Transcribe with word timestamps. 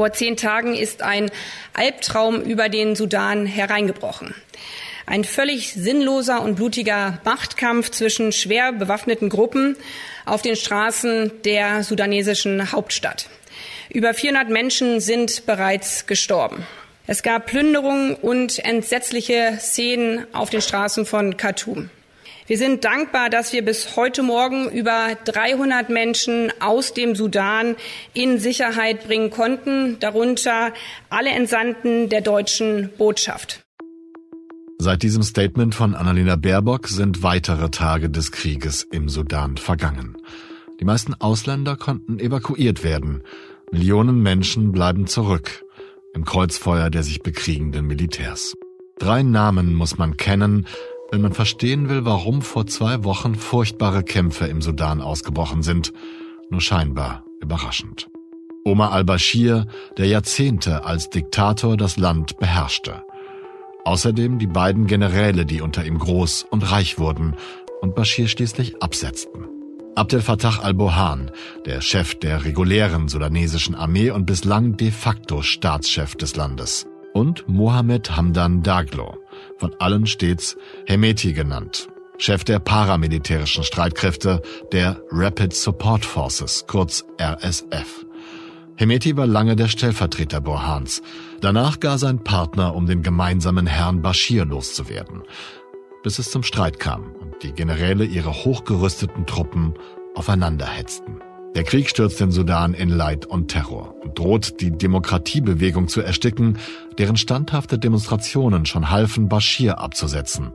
Vor 0.00 0.14
zehn 0.14 0.38
Tagen 0.38 0.74
ist 0.74 1.02
ein 1.02 1.30
Albtraum 1.74 2.40
über 2.40 2.70
den 2.70 2.96
Sudan 2.96 3.44
hereingebrochen. 3.44 4.34
Ein 5.04 5.24
völlig 5.24 5.74
sinnloser 5.74 6.40
und 6.40 6.54
blutiger 6.54 7.20
Machtkampf 7.22 7.90
zwischen 7.90 8.32
schwer 8.32 8.72
bewaffneten 8.72 9.28
Gruppen 9.28 9.76
auf 10.24 10.40
den 10.40 10.56
Straßen 10.56 11.42
der 11.44 11.84
sudanesischen 11.84 12.72
Hauptstadt. 12.72 13.28
Über 13.90 14.14
400 14.14 14.48
Menschen 14.48 15.00
sind 15.00 15.44
bereits 15.44 16.06
gestorben. 16.06 16.66
Es 17.06 17.22
gab 17.22 17.44
Plünderungen 17.44 18.14
und 18.14 18.58
entsetzliche 18.60 19.58
Szenen 19.60 20.24
auf 20.32 20.48
den 20.48 20.62
Straßen 20.62 21.04
von 21.04 21.36
Khartoum. 21.36 21.90
Wir 22.50 22.58
sind 22.58 22.84
dankbar, 22.84 23.30
dass 23.30 23.52
wir 23.52 23.64
bis 23.64 23.94
heute 23.94 24.24
Morgen 24.24 24.68
über 24.70 25.16
300 25.24 25.88
Menschen 25.88 26.52
aus 26.58 26.92
dem 26.94 27.14
Sudan 27.14 27.76
in 28.12 28.40
Sicherheit 28.40 29.06
bringen 29.06 29.30
konnten, 29.30 30.00
darunter 30.00 30.72
alle 31.10 31.30
Entsandten 31.30 32.08
der 32.08 32.22
deutschen 32.22 32.90
Botschaft. 32.98 33.64
Seit 34.80 35.04
diesem 35.04 35.22
Statement 35.22 35.76
von 35.76 35.94
Annalena 35.94 36.34
Baerbock 36.34 36.88
sind 36.88 37.22
weitere 37.22 37.70
Tage 37.70 38.10
des 38.10 38.32
Krieges 38.32 38.82
im 38.90 39.08
Sudan 39.08 39.56
vergangen. 39.56 40.16
Die 40.80 40.84
meisten 40.84 41.14
Ausländer 41.14 41.76
konnten 41.76 42.18
evakuiert 42.18 42.82
werden. 42.82 43.22
Millionen 43.70 44.22
Menschen 44.22 44.72
bleiben 44.72 45.06
zurück 45.06 45.64
im 46.14 46.24
Kreuzfeuer 46.24 46.90
der 46.90 47.04
sich 47.04 47.22
bekriegenden 47.22 47.86
Militärs. 47.86 48.54
Drei 48.98 49.22
Namen 49.22 49.72
muss 49.72 49.98
man 49.98 50.16
kennen, 50.16 50.66
wenn 51.10 51.20
man 51.20 51.32
verstehen 51.32 51.88
will, 51.88 52.04
warum 52.04 52.42
vor 52.42 52.66
zwei 52.66 53.04
Wochen 53.04 53.34
furchtbare 53.34 54.02
Kämpfe 54.02 54.46
im 54.46 54.62
Sudan 54.62 55.00
ausgebrochen 55.00 55.62
sind, 55.62 55.92
nur 56.50 56.60
scheinbar 56.60 57.24
überraschend. 57.40 58.08
Omar 58.64 58.92
al-Bashir, 58.92 59.66
der 59.96 60.06
Jahrzehnte 60.06 60.84
als 60.84 61.10
Diktator 61.10 61.76
das 61.76 61.96
Land 61.96 62.38
beherrschte. 62.38 63.02
Außerdem 63.84 64.38
die 64.38 64.46
beiden 64.46 64.86
Generäle, 64.86 65.46
die 65.46 65.62
unter 65.62 65.84
ihm 65.84 65.98
groß 65.98 66.46
und 66.50 66.70
reich 66.70 66.98
wurden 66.98 67.34
und 67.80 67.94
Bashir 67.94 68.28
schließlich 68.28 68.82
absetzten. 68.82 69.48
Abdel 69.96 70.20
Fattah 70.20 70.60
al-Bohan, 70.62 71.30
der 71.66 71.80
Chef 71.80 72.14
der 72.14 72.44
regulären 72.44 73.08
sudanesischen 73.08 73.74
Armee 73.74 74.10
und 74.10 74.26
bislang 74.26 74.76
de 74.76 74.90
facto 74.90 75.42
Staatschef 75.42 76.14
des 76.14 76.36
Landes. 76.36 76.86
Und 77.12 77.48
Mohammed 77.48 78.16
Hamdan 78.16 78.62
Daglo, 78.62 79.16
von 79.60 79.74
allen 79.78 80.06
stets 80.06 80.56
Hemeti 80.86 81.32
genannt, 81.32 81.88
Chef 82.18 82.42
der 82.42 82.58
paramilitärischen 82.58 83.62
Streitkräfte 83.62 84.42
der 84.72 85.00
Rapid 85.12 85.54
Support 85.54 86.04
Forces, 86.04 86.64
kurz 86.66 87.04
RSF. 87.20 88.06
Hemeti 88.76 89.16
war 89.16 89.26
lange 89.26 89.54
der 89.54 89.68
Stellvertreter 89.68 90.40
Borhans, 90.40 91.02
danach 91.40 91.78
gar 91.78 91.98
sein 91.98 92.24
Partner, 92.24 92.74
um 92.74 92.86
den 92.86 93.02
gemeinsamen 93.02 93.66
Herrn 93.66 94.02
Bashir 94.02 94.44
loszuwerden 94.44 95.22
bis 96.02 96.18
es 96.18 96.30
zum 96.30 96.42
Streit 96.42 96.78
kam 96.78 97.12
und 97.20 97.42
die 97.42 97.52
Generäle 97.52 98.04
ihre 98.04 98.32
hochgerüsteten 98.32 99.26
Truppen 99.26 99.74
aufeinanderhetzten. 100.14 101.20
Der 101.54 101.64
Krieg 101.64 101.88
stürzt 101.88 102.20
den 102.20 102.30
Sudan 102.30 102.74
in 102.74 102.88
Leid 102.88 103.26
und 103.26 103.48
Terror 103.48 103.94
und 104.02 104.18
droht 104.18 104.60
die 104.60 104.70
Demokratiebewegung 104.70 105.88
zu 105.88 106.00
ersticken, 106.00 106.58
deren 106.98 107.16
standhafte 107.16 107.78
Demonstrationen 107.78 108.66
schon 108.66 108.90
halfen, 108.90 109.28
Bashir 109.28 109.78
abzusetzen 109.78 110.52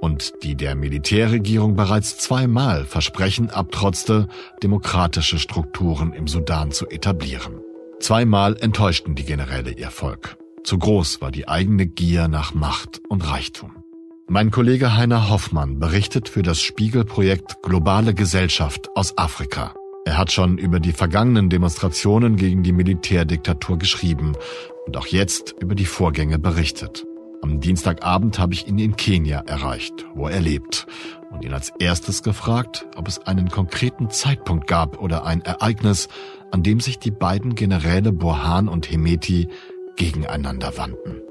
und 0.00 0.32
die 0.42 0.56
der 0.56 0.74
Militärregierung 0.74 1.76
bereits 1.76 2.18
zweimal 2.18 2.84
Versprechen 2.84 3.50
abtrotzte, 3.50 4.28
demokratische 4.62 5.38
Strukturen 5.38 6.12
im 6.12 6.26
Sudan 6.26 6.72
zu 6.72 6.88
etablieren. 6.88 7.60
Zweimal 8.00 8.56
enttäuschten 8.58 9.14
die 9.14 9.24
Generäle 9.24 9.72
ihr 9.72 9.90
Volk. 9.90 10.38
Zu 10.64 10.78
groß 10.78 11.20
war 11.20 11.30
die 11.30 11.48
eigene 11.48 11.86
Gier 11.86 12.28
nach 12.28 12.54
Macht 12.54 13.00
und 13.08 13.30
Reichtum. 13.30 13.72
Mein 14.28 14.50
Kollege 14.50 14.96
Heiner 14.96 15.28
Hoffmann 15.28 15.78
berichtet 15.78 16.28
für 16.28 16.42
das 16.42 16.60
Spiegelprojekt 16.60 17.62
Globale 17.62 18.14
Gesellschaft 18.14 18.88
aus 18.94 19.18
Afrika. 19.18 19.74
Er 20.06 20.16
hat 20.16 20.32
schon 20.32 20.56
über 20.56 20.80
die 20.80 20.92
vergangenen 20.92 21.50
Demonstrationen 21.50 22.36
gegen 22.36 22.62
die 22.62 22.72
Militärdiktatur 22.72 23.78
geschrieben 23.78 24.32
und 24.86 24.96
auch 24.96 25.06
jetzt 25.06 25.54
über 25.60 25.74
die 25.74 25.84
Vorgänge 25.84 26.38
berichtet. 26.38 27.04
Am 27.42 27.60
Dienstagabend 27.60 28.38
habe 28.38 28.54
ich 28.54 28.66
ihn 28.66 28.78
in 28.78 28.96
Kenia 28.96 29.40
erreicht, 29.40 30.06
wo 30.14 30.28
er 30.28 30.40
lebt, 30.40 30.86
und 31.30 31.44
ihn 31.44 31.52
als 31.52 31.72
erstes 31.78 32.22
gefragt, 32.22 32.86
ob 32.96 33.08
es 33.08 33.18
einen 33.18 33.48
konkreten 33.50 34.10
Zeitpunkt 34.10 34.66
gab 34.66 35.00
oder 35.00 35.24
ein 35.24 35.42
Ereignis, 35.42 36.08
an 36.50 36.62
dem 36.62 36.80
sich 36.80 36.98
die 36.98 37.10
beiden 37.10 37.54
Generäle 37.54 38.12
Burhan 38.12 38.68
und 38.68 38.90
Hemeti 38.90 39.48
gegeneinander 39.96 40.76
wandten. 40.76 41.22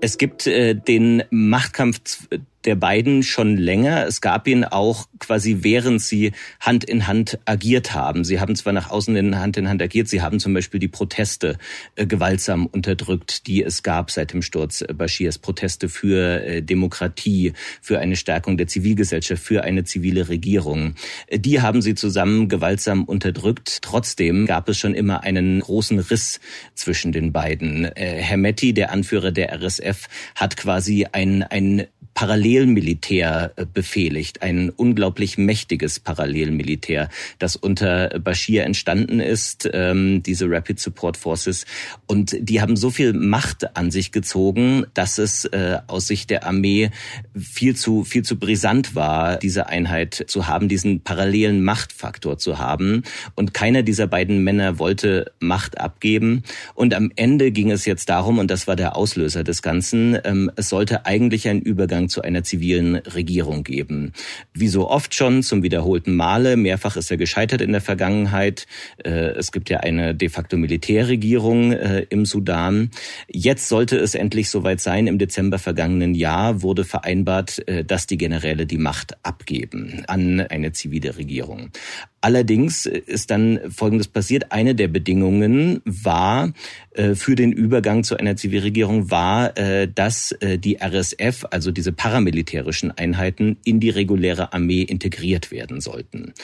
Es 0.00 0.18
gibt 0.18 0.46
äh, 0.46 0.74
den 0.74 1.22
Machtkampf 1.30 2.28
der 2.64 2.76
beiden 2.76 3.22
schon 3.22 3.56
länger. 3.56 4.06
Es 4.06 4.20
gab 4.20 4.46
ihn 4.48 4.64
auch 4.64 5.06
quasi 5.18 5.58
während 5.60 6.00
sie 6.00 6.32
Hand 6.60 6.84
in 6.84 7.06
Hand 7.06 7.38
agiert 7.44 7.94
haben. 7.94 8.24
Sie 8.24 8.40
haben 8.40 8.56
zwar 8.56 8.72
nach 8.72 8.90
außen 8.90 9.14
in 9.16 9.38
Hand 9.38 9.56
in 9.56 9.68
Hand 9.68 9.82
agiert, 9.82 10.08
sie 10.08 10.22
haben 10.22 10.40
zum 10.40 10.54
Beispiel 10.54 10.80
die 10.80 10.88
Proteste 10.88 11.58
äh, 11.96 12.06
gewaltsam 12.06 12.66
unterdrückt, 12.66 13.46
die 13.46 13.62
es 13.62 13.82
gab 13.82 14.10
seit 14.10 14.32
dem 14.32 14.42
Sturz 14.42 14.84
Bashirs. 14.94 15.38
Proteste 15.38 15.88
für 15.88 16.44
äh, 16.44 16.62
Demokratie, 16.62 17.52
für 17.80 17.98
eine 17.98 18.16
Stärkung 18.16 18.56
der 18.56 18.66
Zivilgesellschaft, 18.66 19.42
für 19.42 19.64
eine 19.64 19.84
zivile 19.84 20.28
Regierung. 20.28 20.94
Äh, 21.26 21.38
die 21.38 21.60
haben 21.60 21.82
sie 21.82 21.94
zusammen 21.94 22.48
gewaltsam 22.48 23.04
unterdrückt. 23.04 23.82
Trotzdem 23.82 24.46
gab 24.46 24.68
es 24.68 24.78
schon 24.78 24.94
immer 24.94 25.22
einen 25.22 25.60
großen 25.60 25.98
Riss 25.98 26.40
zwischen 26.74 27.12
den 27.12 27.32
beiden. 27.32 27.84
Äh, 27.84 28.22
Hermetti, 28.22 28.72
der 28.72 28.90
Anführer 28.90 29.32
der 29.32 29.52
RSF, 29.52 30.08
hat 30.34 30.56
quasi 30.56 31.06
ein, 31.12 31.42
ein 31.42 31.86
Parallelmilitär 32.14 33.52
äh, 33.56 33.66
befehligt, 33.66 34.42
ein 34.42 34.70
unglaublich 34.70 35.36
mächtiges 35.36 35.98
Parallelmilitär, 36.00 37.08
das 37.38 37.56
unter 37.56 38.20
Bashir 38.20 38.64
entstanden 38.64 39.20
ist, 39.20 39.68
ähm, 39.72 40.22
diese 40.22 40.48
Rapid 40.48 40.78
Support 40.78 41.16
Forces. 41.16 41.66
Und 42.06 42.36
die 42.40 42.60
haben 42.60 42.76
so 42.76 42.90
viel 42.90 43.12
Macht 43.12 43.76
an 43.76 43.90
sich 43.90 44.12
gezogen, 44.12 44.86
dass 44.94 45.18
es 45.18 45.44
äh, 45.46 45.78
aus 45.88 46.06
Sicht 46.06 46.30
der 46.30 46.46
Armee 46.46 46.90
viel 47.36 47.74
zu, 47.74 48.04
viel 48.04 48.22
zu 48.22 48.38
brisant 48.38 48.94
war, 48.94 49.36
diese 49.38 49.66
Einheit 49.66 50.24
zu 50.28 50.46
haben, 50.46 50.68
diesen 50.68 51.00
parallelen 51.00 51.62
Machtfaktor 51.64 52.38
zu 52.38 52.58
haben. 52.58 53.02
Und 53.34 53.54
keiner 53.54 53.82
dieser 53.82 54.06
beiden 54.06 54.44
Männer 54.44 54.78
wollte 54.78 55.32
Macht 55.40 55.78
abgeben. 55.78 56.44
Und 56.74 56.94
am 56.94 57.10
Ende 57.16 57.50
ging 57.50 57.70
es 57.70 57.84
jetzt 57.84 58.08
darum, 58.08 58.38
und 58.38 58.50
das 58.50 58.66
war 58.68 58.76
der 58.76 58.96
Auslöser 58.96 59.42
des 59.42 59.62
Ganzen, 59.62 60.16
ähm, 60.24 60.50
es 60.56 60.68
sollte 60.68 61.06
eigentlich 61.06 61.48
ein 61.48 61.60
Übergang 61.60 62.03
Übergang 62.04 62.08
zu 62.08 62.22
einer 62.22 62.42
zivilen 62.42 62.96
Regierung 62.96 63.64
geben. 63.64 64.12
Wie 64.52 64.68
so 64.68 64.88
oft 64.88 65.14
schon 65.14 65.42
zum 65.42 65.62
wiederholten 65.62 66.14
Male, 66.14 66.56
mehrfach 66.56 66.96
ist 66.96 67.10
er 67.10 67.16
gescheitert 67.16 67.60
in 67.60 67.72
der 67.72 67.80
Vergangenheit. 67.80 68.66
Äh, 69.04 69.36
es 69.38 69.52
gibt 69.52 69.70
ja 69.70 69.80
eine 69.80 70.14
de 70.14 70.28
facto 70.28 70.56
Militärregierung 70.56 71.72
äh, 71.72 72.06
im 72.10 72.24
Sudan. 72.24 72.90
Jetzt 73.28 73.68
sollte 73.68 73.96
es 73.96 74.14
endlich 74.14 74.50
soweit 74.50 74.80
sein. 74.80 75.06
Im 75.06 75.18
Dezember 75.18 75.58
vergangenen 75.58 76.14
Jahr 76.14 76.62
wurde 76.62 76.84
vereinbart, 76.84 77.66
äh, 77.68 77.84
dass 77.84 78.06
die 78.06 78.18
Generäle 78.18 78.66
die 78.66 78.78
Macht 78.78 79.16
abgeben 79.22 80.02
an 80.06 80.40
eine 80.40 80.72
zivile 80.72 81.16
Regierung. 81.16 81.70
Allerdings 82.20 82.86
ist 82.86 83.30
dann 83.30 83.60
Folgendes 83.68 84.08
passiert. 84.08 84.50
Eine 84.50 84.74
der 84.74 84.88
Bedingungen 84.88 85.82
war 85.84 86.54
für 87.14 87.34
den 87.34 87.52
Übergang 87.52 88.02
zu 88.02 88.16
einer 88.16 88.36
Zivilregierung 88.36 89.10
war, 89.10 89.52
dass 89.94 90.34
die 90.40 90.78
RSF, 90.80 91.44
also 91.50 91.70
diese 91.70 91.92
paramilitärischen 91.94 92.90
Einheiten, 92.90 93.56
in 93.64 93.80
die 93.80 93.90
reguläre 93.90 94.52
Armee 94.52 94.82
integriert 94.82 95.50
werden 95.50 95.80
sollten. 95.80 96.34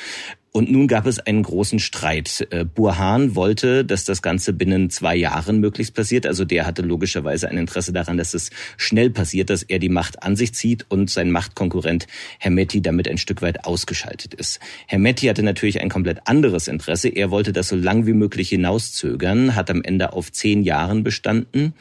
Und 0.53 0.71
nun 0.71 0.89
gab 0.89 1.07
es 1.07 1.21
einen 1.21 1.45
großen 1.45 1.79
Streit. 1.79 2.49
Äh, 2.51 2.65
Burhan 2.65 3.37
wollte, 3.37 3.85
dass 3.85 4.05
das 4.05 4.21
Ganze 4.21 4.53
binnen 4.53 4.91
zwei 4.91 5.15
Jahren 5.15 5.61
möglichst 5.61 5.95
passiert. 5.95 6.27
Also 6.27 6.45
der 6.45 6.67
hatte 6.67 6.83
logischerweise 6.83 7.49
ein 7.49 7.57
Interesse 7.57 7.93
daran, 7.93 8.17
dass 8.17 8.35
es 8.35 8.51
schnell 8.77 9.11
passiert, 9.11 9.49
dass 9.49 9.63
er 9.63 9.79
die 9.79 9.89
Macht 9.89 10.25
an 10.25 10.35
sich 10.35 10.53
zieht 10.53 10.87
und 10.89 11.09
sein 11.09 11.31
Machtkonkurrent 11.31 12.09
Hermetti 12.39 12.83
damit 12.83 13.07
ein 13.07 13.19
Stück 13.19 13.43
weit 13.43 13.65
ausgeschaltet 13.65 14.35
ist. 14.35 14.59
Hermetti 14.89 15.27
hatte 15.27 15.45
natürlich 15.45 15.81
ein 15.81 15.89
komplett 15.89 16.27
anderes 16.27 16.67
Interesse. 16.67 17.09
Er 17.09 17.31
wollte 17.31 17.53
das 17.53 17.69
so 17.69 17.77
lang 17.77 18.07
wie 18.07 18.13
möglich 18.13 18.49
hinauszögern, 18.49 19.55
hat 19.55 19.71
am 19.71 19.83
Ende 19.83 20.13
auf 20.13 20.33
zehn 20.33 20.65
Jahren 20.65 21.05
bestanden. 21.05 21.75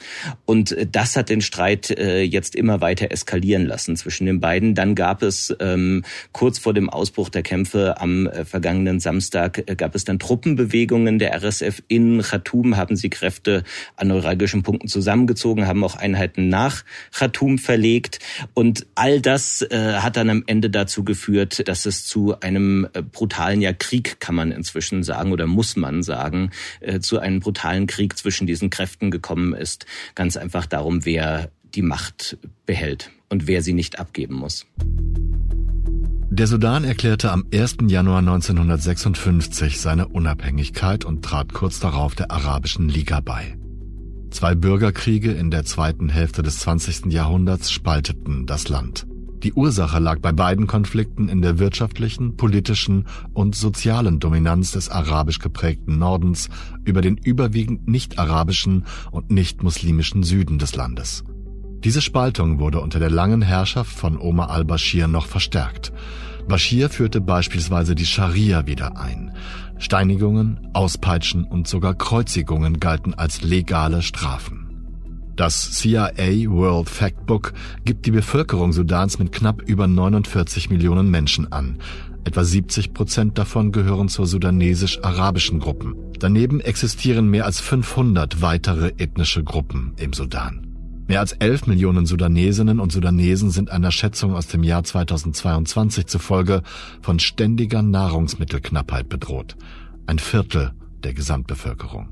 Und 0.45 0.75
das 0.91 1.15
hat 1.15 1.29
den 1.29 1.41
Streit 1.41 1.89
äh, 1.89 2.21
jetzt 2.21 2.55
immer 2.55 2.81
weiter 2.81 3.09
eskalieren 3.09 3.65
lassen 3.65 3.95
zwischen 3.95 4.27
den 4.27 4.39
beiden. 4.39 4.75
Dann 4.75 4.93
gab 4.93 5.23
es 5.23 5.55
ähm, 5.59 6.03
kurz 6.33 6.59
vor 6.59 6.75
dem 6.75 6.89
Ausbruch 6.89 7.29
der 7.29 7.41
Kämpfe 7.41 7.99
am 7.99 8.27
äh, 8.27 8.45
vergangenen 8.59 8.99
Samstag 8.99 9.63
äh, 9.67 9.75
gab 9.75 9.95
es 9.95 10.03
dann 10.03 10.19
Truppenbewegungen 10.19 11.17
der 11.17 11.33
RSF 11.33 11.81
in 11.87 12.21
Khartoum, 12.21 12.75
haben 12.75 12.97
sie 12.97 13.09
Kräfte 13.09 13.63
an 13.95 14.09
neuralgischen 14.09 14.63
Punkten 14.63 14.89
zusammengezogen, 14.89 15.65
haben 15.65 15.81
auch 15.81 15.95
Einheiten 15.95 16.49
nach 16.49 16.83
Khartoum 17.13 17.57
verlegt. 17.57 18.19
Und 18.53 18.85
all 18.95 19.21
das 19.21 19.61
äh, 19.61 19.93
hat 19.99 20.17
dann 20.17 20.29
am 20.29 20.43
Ende 20.45 20.69
dazu 20.69 21.05
geführt, 21.05 21.69
dass 21.69 21.85
es 21.85 22.05
zu 22.05 22.37
einem 22.41 22.85
äh, 22.91 23.01
brutalen 23.01 23.61
ja 23.61 23.71
Krieg, 23.71 24.19
kann 24.19 24.35
man 24.35 24.51
inzwischen 24.51 25.03
sagen, 25.03 25.31
oder 25.31 25.47
muss 25.47 25.77
man 25.77 26.03
sagen, 26.03 26.51
zu 26.99 27.19
einem 27.19 27.39
brutalen 27.39 27.87
Krieg 27.87 28.17
zwischen 28.17 28.45
diesen 28.47 28.69
Kräften 28.69 29.11
gekommen 29.11 29.53
ist. 29.53 29.85
Ganz 30.15 30.35
einfach 30.35 30.65
darum, 30.65 31.05
wer 31.05 31.49
die 31.75 31.81
Macht 31.81 32.37
behält 32.65 33.11
und 33.29 33.47
wer 33.47 33.61
sie 33.61 33.73
nicht 33.73 33.99
abgeben 33.99 34.35
muss. 34.35 34.65
Der 36.31 36.45
Sudan 36.45 36.83
erklärte 36.83 37.31
am 37.31 37.45
1. 37.51 37.77
Januar 37.87 38.19
1956 38.19 39.81
seine 39.81 40.07
Unabhängigkeit 40.09 41.03
und 41.03 41.25
trat 41.25 41.53
kurz 41.53 41.79
darauf 41.79 42.13
der 42.13 42.29
Arabischen 42.29 42.87
Liga 42.87 43.19
bei. 43.19 43.57
Zwei 44.29 44.53
Bürgerkriege 44.53 45.31
in 45.31 45.49
der 45.49 45.65
zweiten 45.65 46.07
Hälfte 46.07 46.43
des 46.43 46.59
20. 46.59 47.07
Jahrhunderts 47.07 47.71
spalteten 47.71 48.45
das 48.45 48.69
Land. 48.69 49.07
Die 49.41 49.53
Ursache 49.53 49.97
lag 49.97 50.19
bei 50.19 50.31
beiden 50.31 50.67
Konflikten 50.67 51.29
in 51.29 51.41
der 51.41 51.57
wirtschaftlichen, 51.57 52.37
politischen 52.37 53.07
und 53.33 53.55
sozialen 53.55 54.19
Dominanz 54.19 54.71
des 54.71 54.89
arabisch 54.89 55.39
geprägten 55.39 55.97
Nordens 55.97 56.49
über 56.85 57.01
den 57.01 57.17
überwiegend 57.17 57.87
nicht-arabischen 57.87 58.85
und 59.11 59.31
nicht-muslimischen 59.31 60.21
Süden 60.21 60.59
des 60.59 60.75
Landes. 60.75 61.23
Diese 61.83 62.01
Spaltung 62.01 62.59
wurde 62.59 62.81
unter 62.81 62.99
der 62.99 63.09
langen 63.09 63.41
Herrschaft 63.41 63.95
von 63.95 64.17
Omar 64.17 64.49
al-Bashir 64.49 65.07
noch 65.07 65.27
verstärkt. 65.27 65.93
Bashir 66.47 66.89
führte 66.89 67.21
beispielsweise 67.21 67.95
die 67.95 68.05
Scharia 68.05 68.67
wieder 68.67 68.97
ein. 68.97 69.31
Steinigungen, 69.77 70.67
Auspeitschen 70.73 71.45
und 71.45 71.67
sogar 71.67 71.93
Kreuzigungen 71.93 72.79
galten 72.79 73.13
als 73.13 73.43
legale 73.43 74.01
Strafen. 74.01 74.65
Das 75.37 75.71
CIA 75.71 76.49
World 76.49 76.89
Factbook 76.89 77.53
gibt 77.85 78.05
die 78.05 78.11
Bevölkerung 78.11 78.73
Sudans 78.73 79.19
mit 79.19 79.31
knapp 79.31 79.61
über 79.61 79.87
49 79.87 80.69
Millionen 80.69 81.09
Menschen 81.09 81.49
an. 81.53 81.77
Etwa 82.25 82.43
70 82.43 82.93
Prozent 82.93 83.37
davon 83.37 83.71
gehören 83.71 84.09
zur 84.09 84.27
sudanesisch-arabischen 84.27 85.61
Gruppen. 85.61 85.95
Daneben 86.19 86.59
existieren 86.59 87.29
mehr 87.29 87.45
als 87.45 87.61
500 87.61 88.41
weitere 88.41 88.91
ethnische 88.97 89.45
Gruppen 89.45 89.93
im 89.95 90.11
Sudan. 90.11 90.68
Mehr 91.09 91.21
als 91.21 91.31
11 91.31 91.65
Millionen 91.65 92.05
Sudanesinnen 92.05 92.79
und 92.79 92.91
Sudanesen 92.91 93.49
sind 93.49 93.71
einer 93.71 93.91
Schätzung 93.91 94.35
aus 94.35 94.45
dem 94.45 94.61
Jahr 94.61 94.83
2022 94.83 96.05
zufolge 96.05 96.61
von 97.01 97.17
ständiger 97.17 97.81
Nahrungsmittelknappheit 97.81 99.09
bedroht. 99.09 99.57
Ein 100.05 100.19
Viertel 100.19 100.71
der 101.03 101.15
Gesamtbevölkerung. 101.15 102.09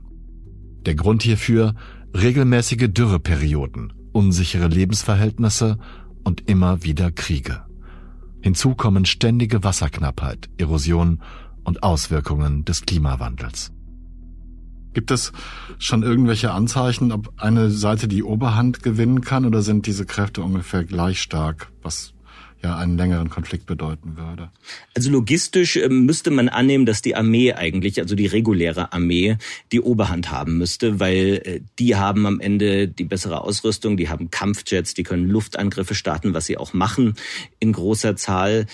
Der 0.88 0.95
Grund 0.95 1.21
hierfür 1.21 1.75
regelmäßige 2.15 2.88
Dürreperioden, 2.89 3.94
unsichere 4.13 4.67
Lebensverhältnisse 4.67 5.77
und 6.23 6.49
immer 6.49 6.81
wieder 6.81 7.11
Kriege. 7.11 7.67
Hinzu 8.41 8.73
kommen 8.73 9.05
ständige 9.05 9.63
Wasserknappheit, 9.63 10.49
Erosion 10.57 11.21
und 11.63 11.83
Auswirkungen 11.83 12.65
des 12.65 12.81
Klimawandels. 12.81 13.71
Gibt 14.93 15.11
es 15.11 15.31
schon 15.79 16.03
irgendwelche 16.03 16.51
Anzeichen, 16.51 17.11
ob 17.11 17.33
eine 17.37 17.69
Seite 17.69 18.07
die 18.07 18.23
Oberhand 18.23 18.81
gewinnen 18.83 19.21
kann 19.21 19.45
oder 19.45 19.61
sind 19.61 19.85
diese 19.85 20.05
Kräfte 20.05 20.41
ungefähr 20.41 20.83
gleich 20.83 21.21
stark, 21.21 21.71
was 21.81 22.13
ja 22.63 22.75
einen 22.75 22.97
längeren 22.97 23.29
Konflikt 23.29 23.65
bedeuten 23.65 24.17
würde. 24.17 24.49
Also 24.95 25.11
logistisch 25.11 25.75
äh, 25.75 25.89
müsste 25.89 26.31
man 26.31 26.49
annehmen, 26.49 26.85
dass 26.85 27.01
die 27.01 27.15
Armee 27.15 27.53
eigentlich, 27.53 27.99
also 27.99 28.15
die 28.15 28.25
reguläre 28.25 28.93
Armee, 28.93 29.37
die 29.71 29.81
Oberhand 29.81 30.31
haben 30.31 30.57
müsste, 30.57 30.99
weil 30.99 31.41
äh, 31.43 31.61
die 31.77 31.95
haben 31.95 32.25
am 32.25 32.39
Ende 32.39 32.87
die 32.87 33.03
bessere 33.03 33.41
Ausrüstung, 33.41 33.97
die 33.97 34.09
haben 34.09 34.31
Kampfjets, 34.31 34.93
die 34.93 35.03
können 35.03 35.29
Luftangriffe 35.29 35.95
starten, 35.95 36.33
was 36.33 36.45
sie 36.47 36.57
auch 36.57 36.73
machen 36.73 37.15
in 37.59 37.73
großer 37.73 38.15
Zahl. 38.15 38.65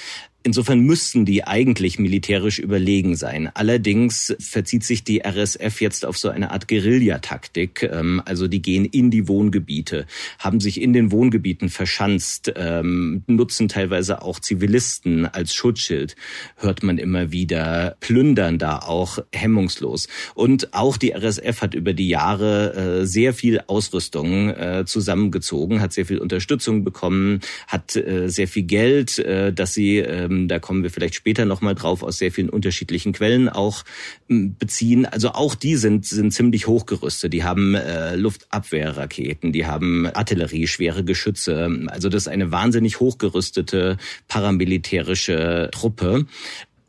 Insofern 0.46 0.82
müssten 0.82 1.24
die 1.24 1.46
eigentlich 1.46 2.00
militärisch 2.00 2.60
überlegen 2.60 3.16
sein. 3.16 3.50
Allerdings 3.54 4.36
verzieht 4.40 4.84
sich 4.84 5.06
die 5.06 5.22
RSF 5.24 5.80
jetzt 5.80 6.06
auf 6.06 6.18
so 6.18 6.28
eine 6.28 6.52
Art 6.52 6.68
Guerillataktik. 6.68 7.84
Ähm, 7.84 8.22
also 8.26 8.50
die 8.50 8.62
gehen 8.62 8.84
in 8.84 9.10
die 9.10 9.30
Wohngebiete, 9.30 10.06
haben 10.40 10.60
sich 10.60 10.82
in 10.82 10.92
den 10.92 11.12
Wohngebieten 11.12 11.70
verschanzt, 11.70 12.52
ähm, 12.58 13.24
nutzen 13.28 13.70
teilweise 13.70 14.22
auch 14.22 14.38
Zivilisten 14.38 15.26
als 15.26 15.54
Schutzschild, 15.54 16.18
hört 16.58 16.84
man 16.84 16.98
immer 16.98 17.32
wieder, 17.32 17.96
plündern 18.02 18.58
da 18.58 18.80
auch 18.80 19.20
hemmungslos. 19.32 20.10
Und 20.36 20.74
auch 20.74 20.98
die 20.98 21.14
RSF 21.14 21.62
hat 21.62 21.74
über 21.74 21.94
die 21.94 22.10
Jahre 22.10 23.02
äh, 23.02 23.06
sehr 23.06 23.34
viel 23.34 23.62
Ausrüstung 23.68 24.50
äh, 24.50 24.84
zusammengezogen, 24.86 25.80
hat 25.80 25.94
sehr 25.94 26.06
viel 26.06 26.18
Unterstützung 26.18 26.84
bekommen, 26.84 27.40
hat 27.68 27.96
äh, 27.96 28.28
sehr 28.28 28.50
viel 28.50 28.64
Geld, 28.64 29.24
das 29.54 29.74
sie 29.74 30.00
ähm, 30.34 30.48
da 30.48 30.60
kommen 30.60 30.84
wir 30.84 30.90
vielleicht 30.90 31.16
später 31.16 31.46
nochmal 31.46 31.76
drauf, 31.76 32.04
aus 32.04 32.18
sehr 32.18 32.32
vielen 32.32 32.50
unterschiedlichen 32.50 33.14
Quellen 33.14 33.50
auch 33.50 33.84
beziehen. 34.28 35.06
Also 35.06 35.30
auch 35.30 35.56
die 35.56 35.76
sind, 35.76 36.06
sind 36.06 36.32
ziemlich 36.32 36.68
hochgerüstet. 36.68 37.34
Die 37.34 37.44
haben 37.44 37.76
äh, 37.76 38.16
Luftabwehrraketen, 38.16 39.52
die 39.52 39.66
haben 39.66 40.08
Artillerie, 40.08 40.68
schwere 40.68 41.04
Geschütze. 41.04 41.70
Also 41.88 42.10
das 42.10 42.24
ist 42.24 42.28
eine 42.28 42.52
wahnsinnig 42.52 43.00
hochgerüstete 43.00 43.98
paramilitärische 44.28 45.70
Truppe. 45.72 46.26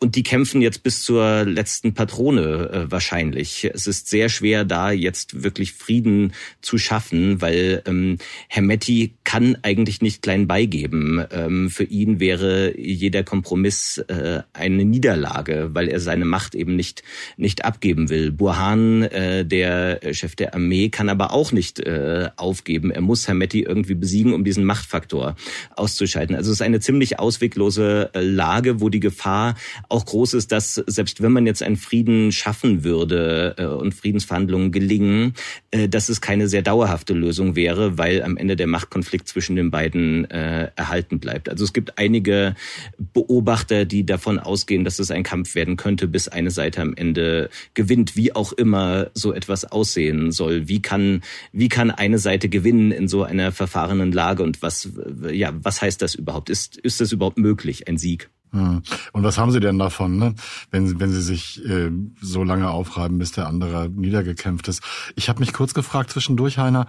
Und 0.05 0.17
die 0.17 0.23
kämpfen 0.23 0.61
jetzt 0.61 0.83
bis 0.83 1.03
zur 1.03 1.47
letzten 1.47 1.95
Patrone 1.95 2.69
äh, 2.71 2.93
wahrscheinlich. 2.93 3.71
Es 3.73 3.87
ist 3.87 4.07
sehr 4.11 4.29
schwer, 4.29 4.67
da 4.67 4.91
jetzt 4.91 5.43
wirklich 5.43 5.73
Frieden 5.73 6.35
zu 6.61 6.77
schaffen, 6.77 7.41
weil 7.41 7.83
ähm, 7.87 8.19
Hermetti 8.49 9.15
kann 9.25 9.57
eigentlich 9.63 10.03
nicht 10.03 10.21
klein 10.21 10.47
beigeben. 10.47 11.25
Ähm, 11.31 11.71
für 11.71 11.85
ihn 11.85 12.21
wäre 12.21 12.79
jeder 12.79 13.23
Kompromiss 13.23 13.97
äh, 13.97 14.43
eine 14.53 14.85
Niederlage, 14.85 15.71
weil 15.73 15.89
er 15.89 16.01
seine 16.01 16.27
Macht 16.27 16.55
eben 16.55 16.77
nicht 16.77 17.03
nicht 17.39 17.65
abgeben 17.65 18.11
will. 18.11 18.31
Burhan, 18.31 19.05
äh, 19.05 19.47
der 19.47 20.01
Chef 20.13 20.37
der 20.37 20.53
Armee, 20.53 20.91
kann 20.91 21.09
aber 21.09 21.33
auch 21.33 21.51
nicht 21.51 21.81
äh, 21.81 22.29
aufgeben. 22.37 22.91
Er 22.91 23.01
muss 23.01 23.27
Hermetti 23.27 23.63
irgendwie 23.63 23.95
besiegen, 23.95 24.35
um 24.35 24.45
diesen 24.45 24.67
Machtfaktor 24.67 25.35
auszuschalten. 25.77 26.37
Also 26.37 26.51
es 26.51 26.59
ist 26.59 26.63
eine 26.63 26.81
ziemlich 26.81 27.19
ausweglose 27.19 28.11
äh, 28.13 28.21
Lage, 28.21 28.83
wo 28.83 28.91
die 28.91 29.01
Gefahr 29.01 29.55
auch 29.95 30.05
groß 30.05 30.35
ist, 30.35 30.51
dass 30.51 30.75
selbst 30.75 31.23
wenn 31.23 31.31
man 31.31 31.47
jetzt 31.47 31.63
einen 31.63 31.77
Frieden 31.77 32.33
schaffen 32.33 32.83
würde 32.83 33.55
äh, 33.57 33.65
und 33.67 33.95
Friedensverhandlungen 33.95 34.73
gelingen, 34.73 35.35
äh, 35.71 35.89
dass 35.89 36.09
es 36.09 36.21
keine 36.21 36.49
sehr 36.49 36.63
dauerhafte 36.63 37.15
Lösung 37.15 37.55
wäre, 37.55 37.97
weil 37.97 38.23
am 38.25 38.37
Ende 38.37 38.57
der 38.57 38.67
Machtkonflikt 38.67 39.29
zwischen 39.29 39.55
den 39.55 39.71
beiden 39.71 40.29
äh, 40.31 40.71
erhalten 40.75 41.21
bleibt. 41.21 41.49
Also 41.49 41.63
es 41.65 41.73
gibt 41.73 41.97
einige 41.97 42.57
Beobachter, 42.99 43.85
die 43.85 44.05
davon 44.05 44.41
ausgehen, 44.41 44.85
dass 44.85 44.99
es 44.99 45.13
ein 45.13 45.23
Kampf 45.23 45.55
werden 45.55 45.77
könnte, 45.77 46.09
bis 46.09 46.27
eine 46.27 46.51
Seite 46.51 46.83
am 46.83 46.95
Ende 46.95 47.49
gewinnt, 47.75 48.17
wie 48.17 48.35
auch 48.35 48.53
immer 48.53 49.11
so 49.15 49.33
etwas 49.33 49.65
aussehen 49.65 50.33
soll. 50.33 50.67
Wie 50.67 50.83
kann, 50.83 51.23
wie 51.53 51.69
kann 51.69 51.93
eine 51.93 52.19
Seite 52.19 52.49
gewinnen 52.49 52.91
in 52.91 53.07
so 53.07 53.23
einer 53.23 53.53
verfahrenen 53.53 54.11
Lage 54.11 54.43
und 54.43 54.61
was, 54.61 54.89
ja, 55.31 55.55
was 55.63 55.81
heißt 55.81 56.03
das 56.03 56.17
überhaupt? 56.17 56.51
Ist, 56.51 56.77
ist 56.79 57.01
das 57.01 57.13
überhaupt 57.13 57.39
möglich, 57.39 57.87
ein 57.87 57.97
Sieg? 57.97 58.29
Hm. 58.55 58.83
Und 59.13 59.25
was 59.25 59.37
haben 59.37 59.51
Sie 59.51 59.59
denn 59.59 59.81
davon, 59.81 60.17
ne? 60.17 60.35
wenn, 60.71 61.01
wenn 61.01 61.11
Sie 61.11 61.23
sich 61.23 61.65
äh, 61.69 61.91
so 62.21 62.45
lange 62.45 62.71
aufreiben, 62.71 63.19
bis 63.19 63.33
der 63.33 63.49
andere 63.49 63.89
niedergekämpft 63.89 64.69
ist? 64.69 64.81
Ich 65.17 65.29
habe 65.29 65.41
mich 65.41 65.53
kurz 65.53 65.75
gefragt 65.75 66.11
zwischendurch, 66.11 66.57
Heiner, 66.57 66.87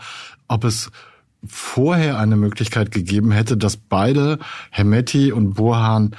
ob 0.48 0.64
es 0.64 0.92
vorher 1.44 2.20
eine 2.20 2.36
Möglichkeit 2.36 2.92
gegeben 2.92 3.32
hätte, 3.32 3.58
dass 3.58 3.78
beide, 3.78 4.38
Hemeti 4.70 5.32
und 5.32 5.56
Burhan, 5.56 6.16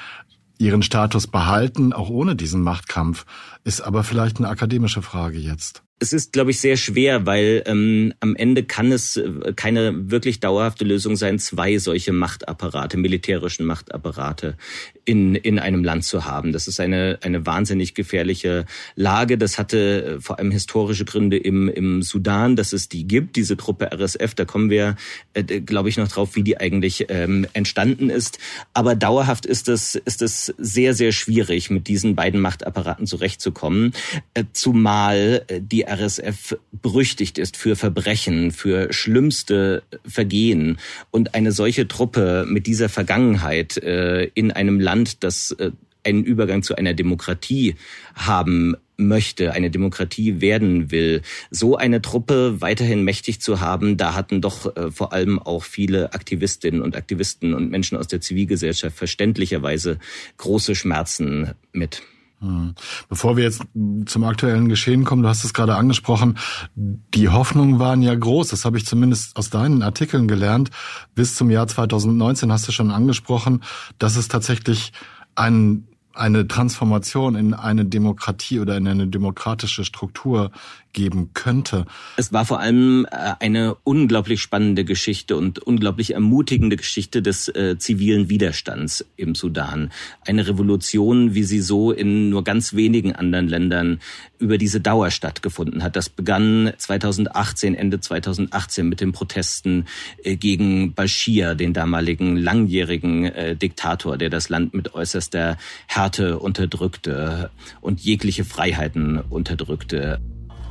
ihren 0.58 0.82
Status 0.82 1.26
behalten, 1.26 1.92
auch 1.92 2.08
ohne 2.08 2.34
diesen 2.34 2.62
Machtkampf, 2.62 3.24
ist 3.64 3.82
aber 3.82 4.04
vielleicht 4.04 4.38
eine 4.38 4.48
akademische 4.48 5.02
Frage 5.02 5.38
jetzt. 5.38 5.82
Es 5.98 6.12
ist, 6.12 6.32
glaube 6.32 6.50
ich, 6.50 6.60
sehr 6.60 6.76
schwer, 6.76 7.24
weil 7.24 7.62
ähm, 7.64 8.12
am 8.20 8.36
Ende 8.36 8.64
kann 8.64 8.92
es 8.92 9.16
äh, 9.16 9.54
keine 9.54 10.10
wirklich 10.10 10.40
dauerhafte 10.40 10.84
Lösung 10.84 11.16
sein, 11.16 11.38
zwei 11.38 11.78
solche 11.78 12.12
Machtapparate, 12.12 12.98
militärischen 12.98 13.64
Machtapparate 13.64 14.56
in, 15.06 15.36
in 15.36 15.58
einem 15.58 15.84
Land 15.84 16.04
zu 16.04 16.26
haben. 16.26 16.52
Das 16.52 16.66
ist 16.68 16.80
eine, 16.80 17.18
eine 17.22 17.46
wahnsinnig 17.46 17.94
gefährliche 17.94 18.66
Lage. 18.96 19.38
Das 19.38 19.56
hatte 19.56 20.16
äh, 20.16 20.20
vor 20.20 20.38
allem 20.38 20.50
historische 20.50 21.04
Gründe 21.04 21.38
im, 21.38 21.68
im 21.68 22.02
Sudan, 22.02 22.56
dass 22.56 22.72
es 22.72 22.88
die 22.88 23.06
gibt, 23.06 23.36
diese 23.36 23.56
Truppe 23.56 23.90
RSF. 23.92 24.34
Da 24.34 24.44
kommen 24.44 24.68
wir, 24.68 24.96
äh, 25.32 25.42
glaube 25.60 25.88
ich, 25.88 25.96
noch 25.96 26.08
drauf, 26.08 26.34
wie 26.34 26.42
die 26.42 26.58
eigentlich 26.58 27.06
ähm, 27.08 27.46
entstanden 27.52 28.10
ist. 28.10 28.38
Aber 28.74 28.96
dauerhaft 28.96 29.46
ist 29.46 29.68
es, 29.68 29.94
ist 29.94 30.22
es 30.22 30.52
sehr, 30.58 30.92
sehr 30.92 31.12
schwierig, 31.12 31.70
mit 31.70 31.86
diesen 31.86 32.16
beiden 32.16 32.40
Machtapparaten 32.40 33.06
zurechtzukommen. 33.06 33.92
Äh, 34.34 34.44
zumal 34.52 35.44
äh, 35.46 35.60
die 35.60 35.86
RSF 35.86 36.56
berüchtigt 36.72 37.38
ist 37.38 37.56
für 37.56 37.76
Verbrechen, 37.76 38.50
für 38.50 38.92
schlimmste 38.92 39.84
Vergehen. 40.04 40.78
Und 41.12 41.36
eine 41.36 41.52
solche 41.52 41.86
Truppe 41.86 42.44
mit 42.48 42.66
dieser 42.66 42.88
Vergangenheit 42.88 43.76
äh, 43.76 44.24
in 44.34 44.50
einem 44.50 44.80
Land, 44.80 44.95
das 45.04 45.52
äh, 45.52 45.70
einen 46.04 46.24
Übergang 46.24 46.62
zu 46.62 46.76
einer 46.76 46.94
Demokratie 46.94 47.74
haben 48.14 48.76
möchte, 48.96 49.52
eine 49.52 49.70
Demokratie 49.70 50.40
werden 50.40 50.90
will, 50.90 51.22
so 51.50 51.76
eine 51.76 52.00
Truppe 52.00 52.60
weiterhin 52.60 53.02
mächtig 53.04 53.40
zu 53.40 53.60
haben, 53.60 53.96
da 53.96 54.14
hatten 54.14 54.40
doch 54.40 54.74
äh, 54.76 54.90
vor 54.90 55.12
allem 55.12 55.38
auch 55.38 55.64
viele 55.64 56.14
Aktivistinnen 56.14 56.80
und 56.80 56.96
Aktivisten 56.96 57.52
und 57.52 57.70
Menschen 57.70 57.98
aus 57.98 58.06
der 58.06 58.20
Zivilgesellschaft 58.20 58.96
verständlicherweise 58.96 59.98
große 60.38 60.74
Schmerzen 60.74 61.52
mit. 61.72 62.02
Hm. 62.40 62.74
Bevor 63.08 63.36
wir 63.36 63.44
jetzt 63.44 63.62
zum 64.06 64.24
aktuellen 64.24 64.68
Geschehen 64.68 65.04
kommen, 65.04 65.22
du 65.22 65.28
hast 65.28 65.44
es 65.44 65.54
gerade 65.54 65.76
angesprochen, 65.76 66.38
die 66.74 67.28
Hoffnungen 67.30 67.78
waren 67.78 68.02
ja 68.02 68.14
groß, 68.14 68.48
das 68.48 68.64
habe 68.64 68.76
ich 68.76 68.84
zumindest 68.84 69.36
aus 69.36 69.48
deinen 69.48 69.82
Artikeln 69.82 70.28
gelernt. 70.28 70.70
Bis 71.14 71.34
zum 71.34 71.50
Jahr 71.50 71.66
2019 71.66 72.52
hast 72.52 72.68
du 72.68 72.72
schon 72.72 72.90
angesprochen, 72.90 73.62
dass 73.98 74.16
es 74.16 74.28
tatsächlich 74.28 74.92
einen 75.34 75.88
eine 76.16 76.48
Transformation 76.48 77.34
in 77.34 77.54
eine 77.54 77.84
Demokratie 77.84 78.60
oder 78.60 78.76
in 78.76 78.88
eine 78.88 79.06
demokratische 79.06 79.84
Struktur 79.84 80.50
geben 80.96 81.30
könnte. 81.34 81.84
Es 82.16 82.32
war 82.32 82.46
vor 82.46 82.58
allem 82.58 83.06
äh, 83.10 83.34
eine 83.38 83.76
unglaublich 83.84 84.40
spannende 84.40 84.84
Geschichte 84.84 85.36
und 85.36 85.58
unglaublich 85.60 86.14
ermutigende 86.14 86.76
Geschichte 86.76 87.22
des 87.22 87.48
äh, 87.48 87.76
zivilen 87.78 88.30
Widerstands 88.30 89.04
im 89.16 89.34
Sudan. 89.34 89.92
Eine 90.26 90.48
Revolution, 90.48 91.34
wie 91.34 91.44
sie 91.44 91.60
so 91.60 91.92
in 91.92 92.30
nur 92.30 92.42
ganz 92.44 92.74
wenigen 92.74 93.14
anderen 93.14 93.46
Ländern 93.46 94.00
über 94.38 94.56
diese 94.56 94.80
Dauer 94.80 95.10
stattgefunden 95.10 95.82
hat. 95.82 95.96
Das 95.96 96.08
begann 96.08 96.72
2018, 96.76 97.74
Ende 97.74 98.00
2018 98.00 98.88
mit 98.88 99.02
den 99.02 99.12
Protesten 99.12 99.84
äh, 100.24 100.36
gegen 100.36 100.94
Bashir, 100.94 101.54
den 101.54 101.74
damaligen 101.74 102.38
langjährigen 102.38 103.26
äh, 103.26 103.54
Diktator, 103.54 104.16
der 104.16 104.30
das 104.30 104.48
Land 104.48 104.72
mit 104.72 104.94
äußerster 104.94 105.58
Härte 105.86 106.38
unterdrückte 106.38 107.50
und 107.82 108.00
jegliche 108.00 108.46
Freiheiten 108.46 109.20
unterdrückte. 109.20 110.20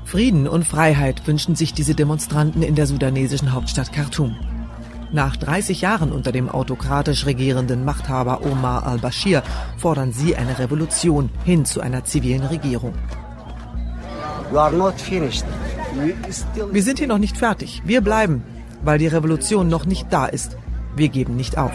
Frieden 0.05 0.47
und 0.47 0.65
Freiheit 0.65 1.25
wünschen 1.27 1.55
sich 1.55 1.74
diese 1.74 1.95
Demonstranten 1.95 2.62
in 2.62 2.75
der 2.75 2.85
sudanesischen 2.85 3.53
Hauptstadt 3.53 3.91
Khartoum. 3.91 4.38
Nach 5.12 5.35
30 5.35 5.81
Jahren 5.81 6.12
unter 6.12 6.31
dem 6.31 6.47
autokratisch 6.47 7.25
regierenden 7.25 7.83
Machthaber 7.85 8.45
Omar 8.45 8.85
al-Bashir 8.85 9.41
fordern 9.77 10.12
sie 10.12 10.35
eine 10.35 10.59
Revolution 10.59 11.29
hin 11.43 11.65
zu 11.65 11.81
einer 11.81 12.03
zivilen 12.03 12.43
Regierung. 12.43 12.93
Wir 16.71 16.83
sind 16.83 17.00
hier 17.00 17.07
noch 17.07 17.17
nicht 17.17 17.38
fertig. 17.38 17.81
Wir 17.85 18.01
bleiben, 18.01 18.43
weil 18.83 19.00
die 19.00 19.07
Revolution 19.07 19.69
noch 19.69 19.85
nicht 19.85 20.07
da 20.12 20.27
ist. 20.27 20.57
Wir 20.95 21.09
geben 21.09 21.35
nicht 21.35 21.57
auf. 21.57 21.71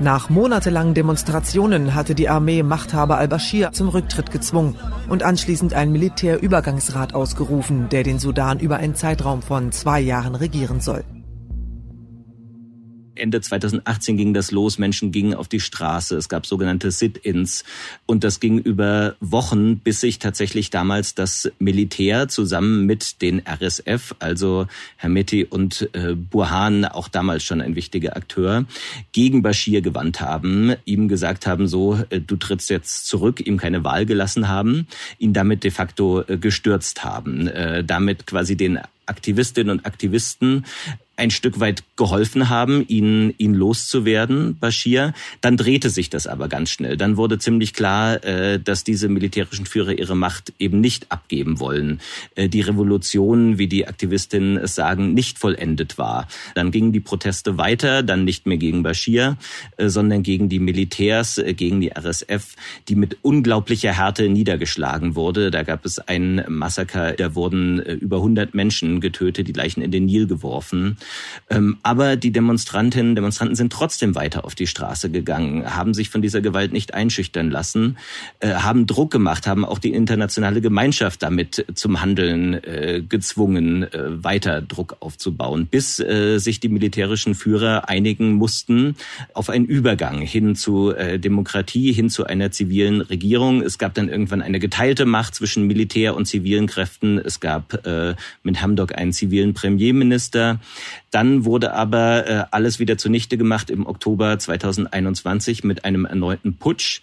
Nach 0.00 0.30
monatelangen 0.30 0.94
Demonstrationen 0.94 1.94
hatte 1.94 2.14
die 2.14 2.28
Armee 2.28 2.62
Machthaber 2.62 3.18
al-Bashir 3.18 3.72
zum 3.72 3.88
Rücktritt 3.88 4.30
gezwungen 4.30 4.76
und 5.08 5.24
anschließend 5.24 5.74
einen 5.74 5.90
Militärübergangsrat 5.90 7.14
ausgerufen, 7.14 7.88
der 7.88 8.04
den 8.04 8.20
Sudan 8.20 8.60
über 8.60 8.76
einen 8.76 8.94
Zeitraum 8.94 9.42
von 9.42 9.72
zwei 9.72 10.00
Jahren 10.00 10.36
regieren 10.36 10.80
soll. 10.80 11.02
Ende 13.18 13.40
2018 13.40 14.16
ging 14.16 14.34
das 14.34 14.50
los, 14.50 14.78
Menschen 14.78 15.12
gingen 15.12 15.34
auf 15.34 15.48
die 15.48 15.60
Straße, 15.60 16.16
es 16.16 16.28
gab 16.28 16.46
sogenannte 16.46 16.90
Sit-ins. 16.90 17.64
Und 18.06 18.24
das 18.24 18.40
ging 18.40 18.58
über 18.58 19.16
Wochen, 19.20 19.78
bis 19.78 20.00
sich 20.00 20.18
tatsächlich 20.18 20.70
damals 20.70 21.14
das 21.14 21.50
Militär 21.58 22.28
zusammen 22.28 22.86
mit 22.86 23.22
den 23.22 23.42
RSF, 23.46 24.14
also 24.18 24.66
Hermeti 24.96 25.44
und 25.44 25.88
äh, 25.92 26.14
Burhan, 26.14 26.84
auch 26.84 27.08
damals 27.08 27.44
schon 27.44 27.60
ein 27.60 27.74
wichtiger 27.74 28.16
Akteur, 28.16 28.64
gegen 29.12 29.42
Bashir 29.42 29.82
gewandt 29.82 30.20
haben, 30.20 30.74
ihm 30.84 31.08
gesagt 31.08 31.46
haben, 31.46 31.66
so, 31.66 31.98
äh, 32.10 32.20
du 32.20 32.36
trittst 32.36 32.70
jetzt 32.70 33.06
zurück, 33.06 33.44
ihm 33.46 33.58
keine 33.58 33.84
Wahl 33.84 34.06
gelassen 34.06 34.48
haben, 34.48 34.86
ihn 35.18 35.32
damit 35.32 35.64
de 35.64 35.70
facto 35.70 36.22
äh, 36.22 36.38
gestürzt 36.38 37.04
haben, 37.04 37.48
äh, 37.48 37.84
damit 37.84 38.26
quasi 38.26 38.56
den 38.56 38.78
Aktivistinnen 39.06 39.78
und 39.78 39.86
Aktivisten 39.86 40.64
ein 41.18 41.30
Stück 41.30 41.58
weit 41.58 41.82
geholfen 41.96 42.48
haben, 42.48 42.84
ihn, 42.86 43.34
ihn 43.38 43.52
loszuwerden, 43.52 44.56
Bashir. 44.56 45.14
Dann 45.40 45.56
drehte 45.56 45.90
sich 45.90 46.10
das 46.10 46.28
aber 46.28 46.48
ganz 46.48 46.70
schnell. 46.70 46.96
Dann 46.96 47.16
wurde 47.16 47.38
ziemlich 47.38 47.74
klar, 47.74 48.22
äh, 48.24 48.60
dass 48.60 48.84
diese 48.84 49.08
militärischen 49.08 49.66
Führer 49.66 49.98
ihre 49.98 50.14
Macht 50.14 50.52
eben 50.60 50.80
nicht 50.80 51.10
abgeben 51.10 51.58
wollen. 51.58 52.00
Äh, 52.36 52.48
die 52.48 52.60
Revolution, 52.60 53.58
wie 53.58 53.66
die 53.66 53.88
Aktivistinnen 53.88 54.56
es 54.58 54.76
sagen, 54.76 55.12
nicht 55.12 55.40
vollendet 55.40 55.98
war. 55.98 56.28
Dann 56.54 56.70
gingen 56.70 56.92
die 56.92 57.00
Proteste 57.00 57.58
weiter, 57.58 58.04
dann 58.04 58.24
nicht 58.24 58.46
mehr 58.46 58.58
gegen 58.58 58.84
Bashir, 58.84 59.36
äh, 59.76 59.88
sondern 59.88 60.22
gegen 60.22 60.48
die 60.48 60.60
Militärs, 60.60 61.42
gegen 61.56 61.80
die 61.80 61.90
RSF, 61.90 62.54
die 62.88 62.94
mit 62.94 63.18
unglaublicher 63.22 63.92
Härte 63.92 64.28
niedergeschlagen 64.28 65.16
wurde. 65.16 65.50
Da 65.50 65.64
gab 65.64 65.84
es 65.84 65.98
ein 65.98 66.44
Massaker, 66.48 67.14
da 67.14 67.34
wurden 67.34 67.80
über 67.80 68.18
100 68.18 68.54
Menschen 68.54 69.00
getötet, 69.00 69.48
die 69.48 69.52
Leichen 69.52 69.82
in 69.82 69.90
den 69.90 70.06
Nil 70.06 70.28
geworfen. 70.28 70.96
Ähm, 71.50 71.78
aber 71.82 72.16
die 72.16 72.30
Demonstrantinnen 72.30 73.10
und 73.10 73.16
Demonstranten 73.16 73.56
sind 73.56 73.72
trotzdem 73.72 74.14
weiter 74.14 74.44
auf 74.44 74.54
die 74.54 74.66
Straße 74.66 75.10
gegangen, 75.10 75.76
haben 75.76 75.94
sich 75.94 76.10
von 76.10 76.22
dieser 76.22 76.40
Gewalt 76.40 76.72
nicht 76.72 76.94
einschüchtern 76.94 77.50
lassen, 77.50 77.96
äh, 78.40 78.54
haben 78.54 78.86
Druck 78.86 79.10
gemacht, 79.10 79.46
haben 79.46 79.64
auch 79.64 79.78
die 79.78 79.92
internationale 79.92 80.60
Gemeinschaft 80.60 81.22
damit 81.22 81.64
zum 81.74 82.00
Handeln 82.00 82.54
äh, 82.54 83.02
gezwungen, 83.06 83.84
äh, 83.84 84.24
weiter 84.24 84.60
Druck 84.62 84.96
aufzubauen, 85.00 85.66
bis 85.66 85.96
sich 85.98 86.60
die 86.60 86.68
militärischen 86.68 87.34
Führer 87.34 87.88
einigen 87.88 88.34
mussten 88.34 88.96
auf 89.34 89.50
einen 89.50 89.64
Übergang 89.64 90.20
hin 90.20 90.54
zu 90.54 90.92
Demokratie, 90.92 91.92
hin 91.92 92.10
zu 92.10 92.24
einer 92.24 92.50
zivilen 92.50 93.00
Regierung. 93.00 93.62
Es 93.62 93.78
gab 93.78 93.94
dann 93.94 94.08
irgendwann 94.08 94.42
eine 94.42 94.58
geteilte 94.58 95.06
Macht 95.06 95.34
zwischen 95.34 95.66
Militär 95.66 96.14
und 96.14 96.26
zivilen 96.26 96.66
Kräften. 96.66 97.18
Es 97.18 97.40
gab 97.40 97.78
mit 98.42 98.62
Hamdok 98.62 98.96
einen 98.96 99.12
zivilen 99.12 99.54
Premierminister. 99.54 100.60
Dann 101.10 101.44
wurde 101.44 101.72
aber 101.72 102.26
äh, 102.28 102.44
alles 102.50 102.78
wieder 102.78 102.98
zunichte 102.98 103.38
gemacht 103.38 103.70
im 103.70 103.86
Oktober 103.86 104.38
2021 104.38 105.64
mit 105.64 105.84
einem 105.84 106.04
erneuten 106.04 106.56
Putsch. 106.56 107.00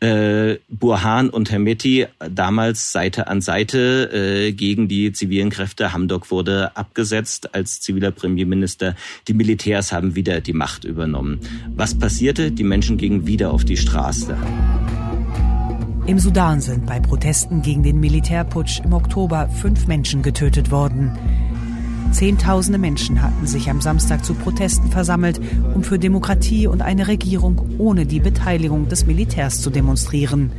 Äh, 0.00 0.56
Burhan 0.68 1.30
und 1.30 1.50
Hermeti 1.50 2.06
damals 2.30 2.92
Seite 2.92 3.26
an 3.26 3.40
Seite 3.40 4.10
äh, 4.12 4.52
gegen 4.52 4.88
die 4.88 5.12
zivilen 5.12 5.50
Kräfte. 5.50 5.92
Hamdok 5.92 6.30
wurde 6.30 6.76
abgesetzt 6.76 7.54
als 7.54 7.80
ziviler 7.80 8.10
Premierminister. 8.10 8.96
Die 9.28 9.34
Militärs 9.34 9.92
haben 9.92 10.14
wieder 10.14 10.40
die 10.40 10.52
Macht 10.52 10.84
übernommen. 10.84 11.40
Was 11.74 11.98
passierte? 11.98 12.50
Die 12.50 12.64
Menschen 12.64 12.96
gingen 12.96 13.26
wieder 13.26 13.50
auf 13.52 13.64
die 13.64 13.76
Straße. 13.76 14.36
Im 16.06 16.18
Sudan 16.18 16.60
sind 16.60 16.84
bei 16.84 17.00
Protesten 17.00 17.62
gegen 17.62 17.82
den 17.82 17.98
Militärputsch 17.98 18.80
im 18.84 18.92
Oktober 18.92 19.48
fünf 19.48 19.86
Menschen 19.86 20.22
getötet 20.22 20.70
worden. 20.70 21.16
Zehntausende 22.14 22.78
Menschen 22.78 23.22
hatten 23.22 23.44
sich 23.44 23.68
am 23.68 23.80
Samstag 23.80 24.24
zu 24.24 24.34
Protesten 24.34 24.88
versammelt, 24.88 25.40
um 25.74 25.82
für 25.82 25.98
Demokratie 25.98 26.68
und 26.68 26.80
eine 26.80 27.08
Regierung 27.08 27.74
ohne 27.76 28.06
die 28.06 28.20
Beteiligung 28.20 28.88
des 28.88 29.04
Militärs 29.04 29.60
zu 29.60 29.68
demonstrieren. 29.68 30.52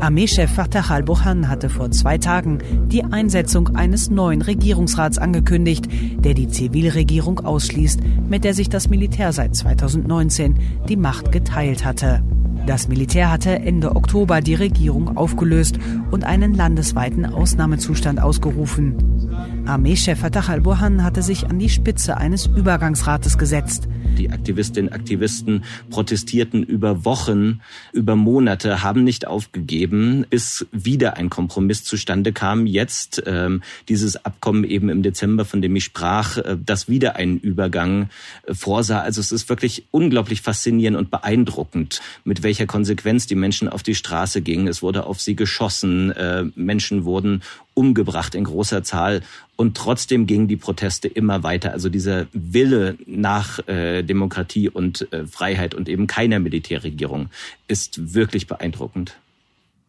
Armeechef 0.00 0.50
Fatah 0.50 0.90
al-Burhan 0.90 1.48
hatte 1.48 1.68
vor 1.68 1.90
zwei 1.90 2.16
Tagen 2.16 2.60
die 2.86 3.04
Einsetzung 3.04 3.76
eines 3.76 4.08
neuen 4.08 4.40
Regierungsrats 4.40 5.18
angekündigt, 5.18 5.86
der 6.24 6.32
die 6.32 6.48
Zivilregierung 6.48 7.40
ausschließt, 7.40 8.00
mit 8.30 8.44
der 8.44 8.54
sich 8.54 8.70
das 8.70 8.88
Militär 8.88 9.34
seit 9.34 9.54
2019 9.54 10.54
die 10.88 10.96
Macht 10.96 11.30
geteilt 11.30 11.84
hatte. 11.84 12.22
Das 12.66 12.88
Militär 12.88 13.30
hatte 13.30 13.50
Ende 13.50 13.94
Oktober 13.96 14.40
die 14.40 14.54
Regierung 14.54 15.18
aufgelöst 15.18 15.78
und 16.10 16.24
einen 16.24 16.54
landesweiten 16.54 17.26
Ausnahmezustand 17.26 18.22
ausgerufen. 18.22 19.29
Armeechef 19.66 20.18
Fatah 20.18 20.48
al-Burhan 20.48 21.04
hatte 21.04 21.22
sich 21.22 21.46
an 21.46 21.58
die 21.58 21.68
Spitze 21.68 22.16
eines 22.16 22.46
Übergangsrates 22.46 23.38
gesetzt. 23.38 23.88
Die 24.18 24.30
Aktivistinnen 24.30 24.90
und 24.90 24.94
Aktivisten 24.94 25.64
protestierten 25.88 26.62
über 26.62 27.04
Wochen, 27.04 27.60
über 27.92 28.16
Monate, 28.16 28.82
haben 28.82 29.04
nicht 29.04 29.26
aufgegeben, 29.26 30.26
bis 30.28 30.66
wieder 30.72 31.16
ein 31.16 31.30
Kompromiss 31.30 31.84
zustande 31.84 32.32
kam. 32.32 32.66
Jetzt 32.66 33.22
ähm, 33.26 33.62
dieses 33.88 34.24
Abkommen 34.24 34.64
eben 34.64 34.88
im 34.88 35.02
Dezember, 35.02 35.44
von 35.44 35.62
dem 35.62 35.76
ich 35.76 35.84
sprach, 35.84 36.36
äh, 36.38 36.56
das 36.62 36.88
wieder 36.88 37.16
einen 37.16 37.38
Übergang 37.38 38.10
äh, 38.46 38.54
vorsah. 38.54 39.00
Also 39.00 39.20
es 39.20 39.32
ist 39.32 39.48
wirklich 39.48 39.84
unglaublich 39.90 40.42
faszinierend 40.42 40.98
und 40.98 41.10
beeindruckend, 41.10 42.00
mit 42.24 42.42
welcher 42.42 42.66
Konsequenz 42.66 43.26
die 43.26 43.36
Menschen 43.36 43.68
auf 43.68 43.82
die 43.82 43.94
Straße 43.94 44.42
gingen. 44.42 44.66
Es 44.66 44.82
wurde 44.82 45.06
auf 45.06 45.20
sie 45.20 45.36
geschossen, 45.36 46.10
äh, 46.10 46.44
Menschen 46.56 47.04
wurden 47.04 47.42
umgebracht 47.80 48.34
in 48.34 48.44
großer 48.44 48.82
Zahl. 48.82 49.22
Und 49.56 49.74
trotzdem 49.74 50.26
gingen 50.26 50.48
die 50.48 50.58
Proteste 50.58 51.08
immer 51.08 51.42
weiter. 51.42 51.72
Also 51.72 51.88
dieser 51.88 52.26
Wille 52.34 52.98
nach 53.06 53.66
äh, 53.68 54.02
Demokratie 54.02 54.68
und 54.68 55.10
äh, 55.14 55.26
Freiheit 55.26 55.74
und 55.74 55.88
eben 55.88 56.06
keiner 56.06 56.40
Militärregierung 56.40 57.30
ist 57.68 58.14
wirklich 58.14 58.46
beeindruckend. 58.46 59.16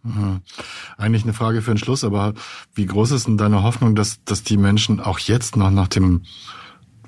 Mhm. 0.04 0.40
Eigentlich 0.98 1.24
eine 1.24 1.34
Frage 1.34 1.62
für 1.62 1.72
den 1.72 1.78
Schluss, 1.78 2.06
aber 2.06 2.34
wie 2.74 2.86
groß 2.86 3.12
ist 3.12 3.28
denn 3.28 3.38
deine 3.38 3.62
Hoffnung, 3.62 3.94
dass, 3.94 4.24
dass 4.24 4.42
die 4.44 4.58
Menschen 4.58 5.02
auch 5.02 5.20
jetzt 5.20 5.58
noch 5.58 5.70
nach 5.70 5.90
dem 5.90 6.22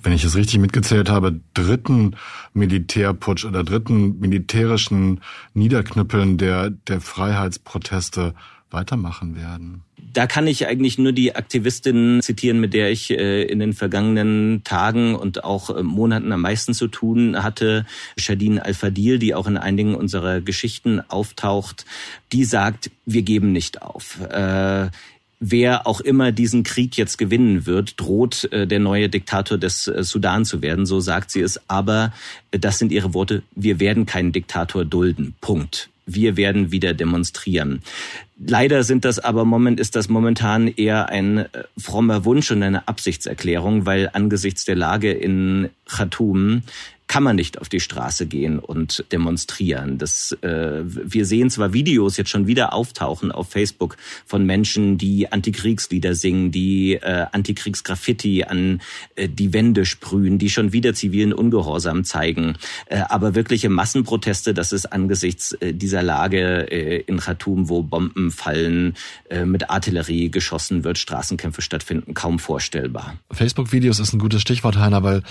wenn 0.06 0.12
ich 0.12 0.26
es 0.26 0.36
richtig 0.36 0.60
mitgezählt 0.60 1.10
habe, 1.10 1.40
dritten 1.54 2.18
Militärputsch 2.54 3.46
oder 3.46 3.64
dritten 3.64 4.20
militärischen 4.20 5.22
Niederknüppeln 5.54 6.38
der, 6.38 6.72
der 6.72 7.00
Freiheitsproteste 7.00 8.36
weitermachen 8.74 9.36
werden? 9.36 9.84
Da 10.14 10.28
kann 10.28 10.46
ich 10.46 10.68
eigentlich 10.68 11.00
nur 11.00 11.12
die 11.12 11.36
Aktivistin 11.36 12.22
zitieren, 12.22 12.60
mit 12.60 12.74
der 12.74 12.92
ich 12.92 13.10
äh, 13.10 13.44
in 13.44 13.60
den 13.60 13.74
vergangenen 13.74 14.64
Tagen 14.64 15.16
und 15.16 15.44
auch 15.44 15.72
äh, 15.72 15.82
Monaten 15.82 16.32
am 16.32 16.42
meisten 16.42 16.76
zu 16.76 16.88
tun 16.88 17.42
hatte, 17.42 17.86
Shadine 18.18 18.64
Al-Fadil, 18.64 19.18
die 19.18 19.34
auch 19.34 19.48
in 19.48 19.58
einigen 19.58 19.96
unserer 19.96 20.40
Geschichten 20.40 21.02
auftaucht. 21.08 21.86
Die 22.32 22.46
sagt, 22.46 22.92
wir 23.06 23.24
geben 23.24 23.54
nicht 23.54 23.82
auf. 23.82 24.20
Äh, 24.22 24.90
wer 25.40 25.88
auch 25.88 26.00
immer 26.00 26.32
diesen 26.32 26.62
Krieg 26.64 26.96
jetzt 26.96 27.18
gewinnen 27.18 27.66
wird, 27.66 28.00
droht 28.00 28.48
der 28.54 28.80
neue 28.80 29.10
Diktator 29.10 29.58
des 29.58 29.84
Sudan 29.84 30.46
zu 30.46 30.62
werden, 30.62 30.86
so 30.86 31.02
sagt 31.02 31.32
sie 31.32 31.42
es. 31.42 31.60
Aber 31.70 32.14
das 32.52 32.80
sind 32.80 32.94
ihre 32.94 33.14
Worte, 33.14 33.44
wir 33.54 33.82
werden 33.82 34.06
keinen 34.06 34.32
Diktator 34.32 34.86
dulden. 34.86 35.36
Punkt. 35.42 35.90
Wir 36.06 36.38
werden 36.38 36.72
wieder 36.72 36.94
demonstrieren. 36.94 37.82
Leider 38.46 38.84
sind 38.84 39.06
das 39.06 39.20
aber 39.20 39.46
moment, 39.46 39.80
ist 39.80 39.96
das 39.96 40.10
momentan 40.10 40.68
eher 40.68 41.10
ein 41.10 41.38
äh, 41.40 41.48
frommer 41.78 42.26
Wunsch 42.26 42.52
und 42.52 42.64
eine 42.64 42.88
Absichtserklärung, 42.88 43.86
weil 43.86 44.10
angesichts 44.14 44.66
der 44.66 44.76
Lage 44.76 45.12
in 45.12 45.70
Khartoum 45.88 46.64
kann 47.14 47.22
man 47.22 47.36
nicht 47.36 47.62
auf 47.62 47.70
die 47.70 47.80
Straße 47.80 48.26
gehen 48.26 48.58
und 48.58 49.06
demonstrieren. 49.12 50.00
Das, 50.00 50.32
äh, 50.42 50.82
wir 50.84 51.28
sehen 51.28 51.52
zwar 51.52 51.72
Videos 51.72 52.18
jetzt 52.18 52.32
schon 52.32 52.48
wieder 52.48 52.74
auftauchen 52.74 53.32
auf 53.32 53.52
Facebook 53.52 53.98
von 54.26 54.48
Menschen, 54.48 54.98
die 54.98 55.32
Antikriegslieder 55.32 56.16
singen, 56.16 56.50
die 56.50 56.96
äh, 56.96 57.28
Antikriegsgraffiti 57.32 58.46
an 58.46 58.82
äh, 59.14 59.30
die 59.30 59.54
Wände 59.54 59.86
sprühen, 59.86 60.40
die 60.40 60.50
schon 60.50 60.74
wieder 60.74 60.96
zivilen 60.96 61.34
Ungehorsam 61.34 62.04
zeigen. 62.04 62.58
Äh, 62.88 63.04
aber 63.10 63.36
wirkliche 63.36 63.70
Massenproteste, 63.70 64.56
das 64.56 64.72
ist 64.72 64.88
angesichts 64.88 65.52
äh, 65.52 65.72
dieser 65.72 66.02
Lage 66.02 66.72
äh, 66.72 67.02
in 67.02 67.20
Khartoum, 67.20 67.70
wo 67.70 67.84
Bomben 67.84 68.32
fallen, 68.32 68.96
äh, 69.30 69.46
mit 69.46 69.70
Artillerie 69.70 70.32
geschossen 70.32 70.84
wird, 70.84 70.98
Straßenkämpfe 70.98 71.62
stattfinden, 71.62 72.16
kaum 72.16 72.40
vorstellbar. 72.40 73.20
Facebook-Videos 73.32 74.00
ist 74.00 74.14
ein 74.14 74.20
gutes 74.20 74.42
Stichwort, 74.42 74.78
Heiner, 74.78 75.04
weil 75.04 75.22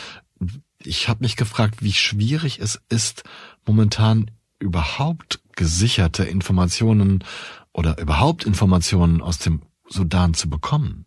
ich 0.86 1.08
habe 1.08 1.24
mich 1.24 1.36
gefragt, 1.36 1.82
wie 1.82 1.92
schwierig 1.92 2.58
es 2.58 2.80
ist, 2.88 3.24
momentan 3.66 4.30
überhaupt 4.58 5.40
gesicherte 5.56 6.24
Informationen 6.24 7.24
oder 7.72 7.98
überhaupt 7.98 8.44
Informationen 8.44 9.20
aus 9.20 9.38
dem 9.38 9.62
Sudan 9.88 10.34
zu 10.34 10.48
bekommen. 10.48 11.06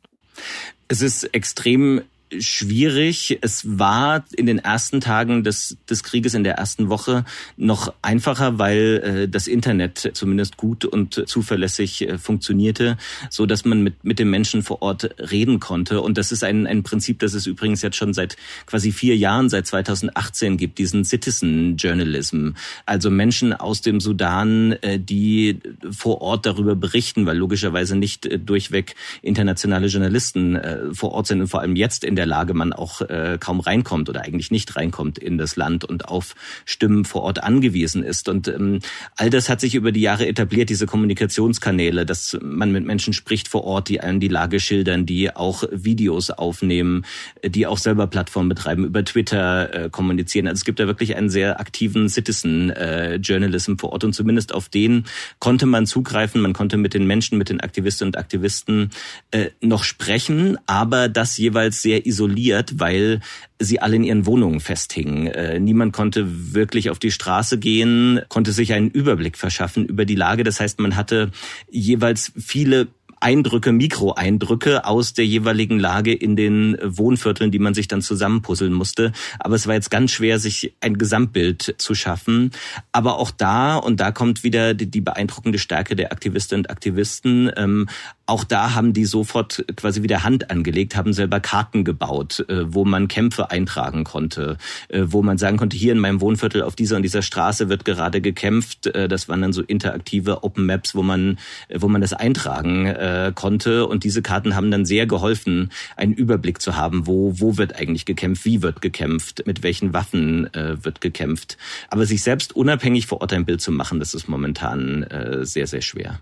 Es 0.87 1.01
ist 1.01 1.23
extrem 1.33 2.01
schwierig. 2.39 3.39
Es 3.41 3.79
war 3.79 4.25
in 4.35 4.45
den 4.45 4.59
ersten 4.59 5.01
Tagen 5.01 5.43
des, 5.43 5.77
des 5.89 6.03
Krieges, 6.03 6.33
in 6.33 6.43
der 6.43 6.55
ersten 6.55 6.89
Woche, 6.89 7.25
noch 7.57 7.93
einfacher, 8.01 8.59
weil 8.59 9.25
äh, 9.25 9.29
das 9.29 9.47
Internet 9.47 10.11
zumindest 10.13 10.57
gut 10.57 10.85
und 10.85 11.27
zuverlässig 11.27 12.07
äh, 12.07 12.17
funktionierte, 12.17 12.97
so 13.29 13.45
dass 13.45 13.65
man 13.65 13.83
mit, 13.83 14.03
mit 14.03 14.19
den 14.19 14.29
Menschen 14.29 14.63
vor 14.63 14.81
Ort 14.81 15.15
reden 15.31 15.59
konnte. 15.59 16.01
Und 16.01 16.17
das 16.17 16.31
ist 16.31 16.43
ein, 16.43 16.67
ein 16.67 16.83
Prinzip, 16.83 17.19
das 17.19 17.33
es 17.33 17.47
übrigens 17.47 17.81
jetzt 17.81 17.97
schon 17.97 18.13
seit 18.13 18.37
quasi 18.65 18.91
vier 18.91 19.15
Jahren, 19.15 19.49
seit 19.49 19.67
2018 19.67 20.57
gibt, 20.57 20.77
diesen 20.77 21.03
Citizen 21.03 21.77
Journalism. 21.77 22.51
Also 22.85 23.09
Menschen 23.09 23.53
aus 23.53 23.81
dem 23.81 23.99
Sudan, 23.99 24.73
äh, 24.81 24.99
die 24.99 25.59
vor 25.91 26.21
Ort 26.21 26.45
darüber 26.45 26.75
berichten, 26.75 27.25
weil 27.25 27.37
logischerweise 27.37 27.95
nicht 27.95 28.25
äh, 28.25 28.39
durchweg 28.39 28.95
internationale 29.21 29.87
Journalisten 29.87 30.55
äh, 30.55 30.93
vor 30.93 31.11
Ort 31.11 31.27
sind 31.27 31.41
und 31.41 31.47
vor 31.47 31.61
allem 31.61 31.75
jetzt 31.75 32.03
in 32.03 32.15
der 32.15 32.24
Lage 32.25 32.53
man 32.53 32.73
auch 32.73 33.01
äh, 33.01 33.37
kaum 33.39 33.59
reinkommt 33.59 34.09
oder 34.09 34.21
eigentlich 34.21 34.51
nicht 34.51 34.75
reinkommt 34.75 35.17
in 35.17 35.37
das 35.37 35.55
Land 35.55 35.85
und 35.85 36.07
auf 36.07 36.35
Stimmen 36.65 37.05
vor 37.05 37.23
Ort 37.23 37.43
angewiesen 37.43 38.03
ist. 38.03 38.29
Und 38.29 38.47
ähm, 38.47 38.79
all 39.15 39.29
das 39.29 39.49
hat 39.49 39.61
sich 39.61 39.75
über 39.75 39.91
die 39.91 40.01
Jahre 40.01 40.27
etabliert, 40.27 40.69
diese 40.69 40.85
Kommunikationskanäle, 40.85 42.05
dass 42.05 42.37
man 42.41 42.71
mit 42.71 42.85
Menschen 42.85 43.13
spricht 43.13 43.47
vor 43.47 43.63
Ort, 43.63 43.89
die 43.89 44.01
einem 44.01 44.19
die 44.19 44.27
Lage 44.27 44.59
schildern, 44.59 45.05
die 45.05 45.35
auch 45.35 45.63
Videos 45.71 46.29
aufnehmen, 46.31 47.05
die 47.43 47.67
auch 47.67 47.77
selber 47.77 48.07
Plattformen 48.07 48.49
betreiben, 48.49 48.85
über 48.85 49.03
Twitter 49.03 49.85
äh, 49.85 49.89
kommunizieren. 49.89 50.47
Also 50.47 50.59
es 50.59 50.65
gibt 50.65 50.79
da 50.79 50.87
wirklich 50.87 51.15
einen 51.15 51.29
sehr 51.29 51.59
aktiven 51.59 52.09
Citizen 52.09 52.69
äh, 52.69 53.15
Journalism 53.15 53.75
vor 53.77 53.91
Ort 53.91 54.03
und 54.03 54.13
zumindest 54.13 54.53
auf 54.53 54.69
den 54.69 55.05
konnte 55.39 55.65
man 55.65 55.85
zugreifen. 55.85 56.41
Man 56.41 56.53
konnte 56.53 56.77
mit 56.77 56.93
den 56.93 57.05
Menschen, 57.05 57.37
mit 57.37 57.49
den 57.49 57.61
Aktivistinnen 57.61 58.13
und 58.13 58.17
Aktivisten 58.17 58.91
äh, 59.31 59.49
noch 59.61 59.83
sprechen, 59.83 60.57
aber 60.65 61.09
das 61.09 61.37
jeweils 61.37 61.81
sehr 61.81 62.04
isoliert, 62.05 62.79
weil 62.79 63.19
sie 63.59 63.79
alle 63.79 63.95
in 63.95 64.03
ihren 64.03 64.25
Wohnungen 64.25 64.59
festhingen. 64.59 65.27
Äh, 65.27 65.59
niemand 65.59 65.93
konnte 65.93 66.53
wirklich 66.53 66.89
auf 66.89 66.99
die 66.99 67.11
Straße 67.11 67.57
gehen, 67.57 68.21
konnte 68.29 68.51
sich 68.51 68.73
einen 68.73 68.89
Überblick 68.89 69.37
verschaffen 69.37 69.85
über 69.85 70.05
die 70.05 70.15
Lage. 70.15 70.43
Das 70.43 70.59
heißt, 70.59 70.79
man 70.79 70.95
hatte 70.95 71.31
jeweils 71.69 72.31
viele 72.37 72.87
Eindrücke, 73.19 73.71
Mikroeindrücke 73.71 74.85
aus 74.85 75.13
der 75.13 75.25
jeweiligen 75.25 75.79
Lage 75.79 76.13
in 76.13 76.35
den 76.35 76.77
Wohnvierteln, 76.81 77.51
die 77.51 77.59
man 77.59 77.73
sich 77.73 77.87
dann 77.87 78.01
zusammenpuzzeln 78.01 78.73
musste. 78.73 79.11
Aber 79.39 79.55
es 79.55 79.67
war 79.67 79.73
jetzt 79.75 79.91
ganz 79.91 80.11
schwer, 80.11 80.39
sich 80.39 80.73
ein 80.81 80.97
Gesamtbild 80.97 81.75
zu 81.77 81.95
schaffen. 81.95 82.51
Aber 82.91 83.19
auch 83.19 83.31
da, 83.31 83.77
und 83.77 83.99
da 83.99 84.11
kommt 84.11 84.43
wieder 84.43 84.73
die, 84.73 85.01
beeindruckende 85.01 85.59
Stärke 85.59 85.95
der 85.95 86.11
Aktivistinnen 86.11 86.65
und 86.65 86.71
Aktivisten, 86.71 87.51
ähm, 87.55 87.87
auch 88.27 88.43
da 88.43 88.73
haben 88.73 88.93
die 88.93 89.05
sofort 89.05 89.63
quasi 89.75 90.01
wieder 90.01 90.23
Hand 90.23 90.49
angelegt, 90.49 90.95
haben 90.95 91.13
selber 91.13 91.39
Karten 91.39 91.83
gebaut, 91.83 92.43
äh, 92.49 92.73
wo 92.73 92.83
man 92.83 93.07
Kämpfe 93.07 93.51
eintragen 93.51 94.03
konnte, 94.03 94.57
äh, 94.89 95.03
wo 95.05 95.21
man 95.21 95.37
sagen 95.37 95.57
konnte, 95.57 95.77
hier 95.77 95.91
in 95.91 95.99
meinem 95.99 96.21
Wohnviertel 96.21 96.63
auf 96.63 96.75
dieser 96.75 96.95
und 96.95 97.03
dieser 97.03 97.21
Straße 97.21 97.69
wird 97.69 97.85
gerade 97.85 98.21
gekämpft. 98.21 98.87
Äh, 98.87 99.07
das 99.07 99.29
waren 99.29 99.41
dann 99.41 99.53
so 99.53 99.61
interaktive 99.61 100.43
Open 100.43 100.65
Maps, 100.65 100.95
wo 100.95 101.03
man, 101.03 101.37
wo 101.73 101.87
man 101.87 102.01
das 102.01 102.13
eintragen 102.13 102.87
konnte. 103.35 103.87
Und 103.87 104.03
diese 104.03 104.21
Karten 104.21 104.55
haben 104.55 104.71
dann 104.71 104.85
sehr 104.85 105.05
geholfen, 105.05 105.71
einen 105.95 106.13
Überblick 106.13 106.61
zu 106.61 106.75
haben, 106.75 107.07
wo, 107.07 107.33
wo 107.39 107.57
wird 107.57 107.75
eigentlich 107.75 108.05
gekämpft, 108.05 108.45
wie 108.45 108.61
wird 108.61 108.81
gekämpft, 108.81 109.43
mit 109.45 109.63
welchen 109.63 109.93
Waffen 109.93 110.49
wird 110.53 111.01
gekämpft. 111.01 111.57
Aber 111.89 112.05
sich 112.05 112.21
selbst 112.23 112.55
unabhängig 112.55 113.07
vor 113.07 113.21
Ort 113.21 113.33
ein 113.33 113.45
Bild 113.45 113.61
zu 113.61 113.71
machen, 113.71 113.99
das 113.99 114.13
ist 114.13 114.27
momentan 114.27 115.05
sehr, 115.43 115.67
sehr 115.67 115.81
schwer 115.81 116.19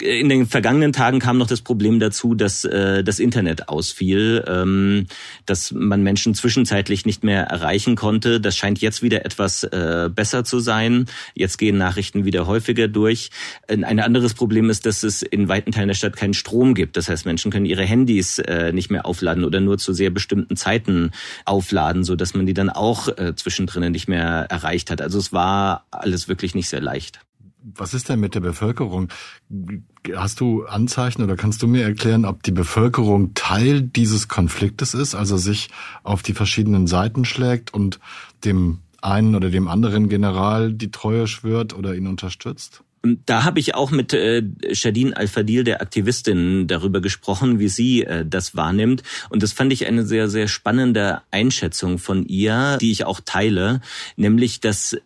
in 0.00 0.28
den 0.28 0.46
vergangenen 0.46 0.92
Tagen 0.92 1.20
kam 1.20 1.38
noch 1.38 1.46
das 1.46 1.62
Problem 1.62 2.00
dazu, 2.00 2.34
dass 2.34 2.64
äh, 2.64 3.02
das 3.02 3.18
Internet 3.18 3.68
ausfiel, 3.68 4.44
ähm, 4.46 5.06
dass 5.46 5.72
man 5.72 6.02
Menschen 6.02 6.34
zwischenzeitlich 6.34 7.06
nicht 7.06 7.24
mehr 7.24 7.44
erreichen 7.44 7.96
konnte. 7.96 8.40
Das 8.40 8.56
scheint 8.56 8.80
jetzt 8.80 9.02
wieder 9.02 9.24
etwas 9.24 9.64
äh, 9.64 10.10
besser 10.14 10.44
zu 10.44 10.60
sein. 10.60 11.06
Jetzt 11.34 11.56
gehen 11.56 11.78
Nachrichten 11.78 12.24
wieder 12.24 12.46
häufiger 12.46 12.88
durch. 12.88 13.30
Ein 13.68 14.00
anderes 14.00 14.34
Problem 14.34 14.68
ist, 14.68 14.84
dass 14.84 15.02
es 15.02 15.22
in 15.22 15.48
weiten 15.48 15.72
Teilen 15.72 15.88
der 15.88 15.94
Stadt 15.94 16.16
keinen 16.16 16.34
Strom 16.34 16.74
gibt. 16.74 16.96
Das 16.96 17.08
heißt, 17.08 17.24
Menschen 17.24 17.50
können 17.50 17.66
ihre 17.66 17.84
Handys 17.84 18.38
äh, 18.38 18.72
nicht 18.72 18.90
mehr 18.90 19.06
aufladen 19.06 19.44
oder 19.44 19.60
nur 19.60 19.78
zu 19.78 19.92
sehr 19.94 20.10
bestimmten 20.10 20.56
Zeiten 20.56 21.12
aufladen, 21.46 22.04
so 22.04 22.16
dass 22.16 22.34
man 22.34 22.46
die 22.46 22.54
dann 22.54 22.68
auch 22.68 23.08
äh, 23.16 23.34
zwischendrin 23.34 23.92
nicht 23.92 24.08
mehr 24.08 24.46
erreicht 24.50 24.90
hat. 24.90 25.00
Also 25.00 25.18
es 25.18 25.32
war 25.32 25.86
alles 25.90 26.28
wirklich 26.28 26.54
nicht 26.54 26.68
sehr 26.68 26.80
leicht 26.80 27.20
was 27.74 27.94
ist 27.94 28.08
denn 28.08 28.20
mit 28.20 28.34
der 28.34 28.40
Bevölkerung? 28.40 29.08
Hast 30.14 30.40
du 30.40 30.64
Anzeichen 30.66 31.22
oder 31.22 31.36
kannst 31.36 31.62
du 31.62 31.66
mir 31.66 31.82
erklären, 31.82 32.24
ob 32.24 32.42
die 32.42 32.52
Bevölkerung 32.52 33.34
Teil 33.34 33.82
dieses 33.82 34.28
Konfliktes 34.28 34.94
ist, 34.94 35.14
also 35.14 35.36
sich 35.36 35.68
auf 36.04 36.22
die 36.22 36.34
verschiedenen 36.34 36.86
Seiten 36.86 37.24
schlägt 37.24 37.74
und 37.74 37.98
dem 38.44 38.80
einen 39.02 39.34
oder 39.34 39.50
dem 39.50 39.68
anderen 39.68 40.08
General 40.08 40.72
die 40.72 40.90
Treue 40.90 41.26
schwört 41.26 41.74
oder 41.74 41.94
ihn 41.94 42.06
unterstützt? 42.06 42.82
Da 43.26 43.44
habe 43.44 43.60
ich 43.60 43.74
auch 43.74 43.90
mit 43.90 44.12
äh, 44.12 44.42
Shadine 44.72 45.16
Al-Fadil, 45.16 45.64
der 45.64 45.80
Aktivistin, 45.80 46.66
darüber 46.66 47.00
gesprochen, 47.00 47.58
wie 47.58 47.68
sie 47.68 48.04
äh, 48.04 48.24
das 48.26 48.56
wahrnimmt. 48.56 49.02
Und 49.30 49.42
das 49.42 49.52
fand 49.52 49.72
ich 49.72 49.86
eine 49.86 50.04
sehr, 50.04 50.28
sehr 50.28 50.48
spannende 50.48 51.22
Einschätzung 51.30 51.98
von 51.98 52.26
ihr, 52.26 52.78
die 52.80 52.90
ich 52.90 53.04
auch 53.04 53.20
teile, 53.24 53.80
nämlich, 54.16 54.60
dass 54.60 54.96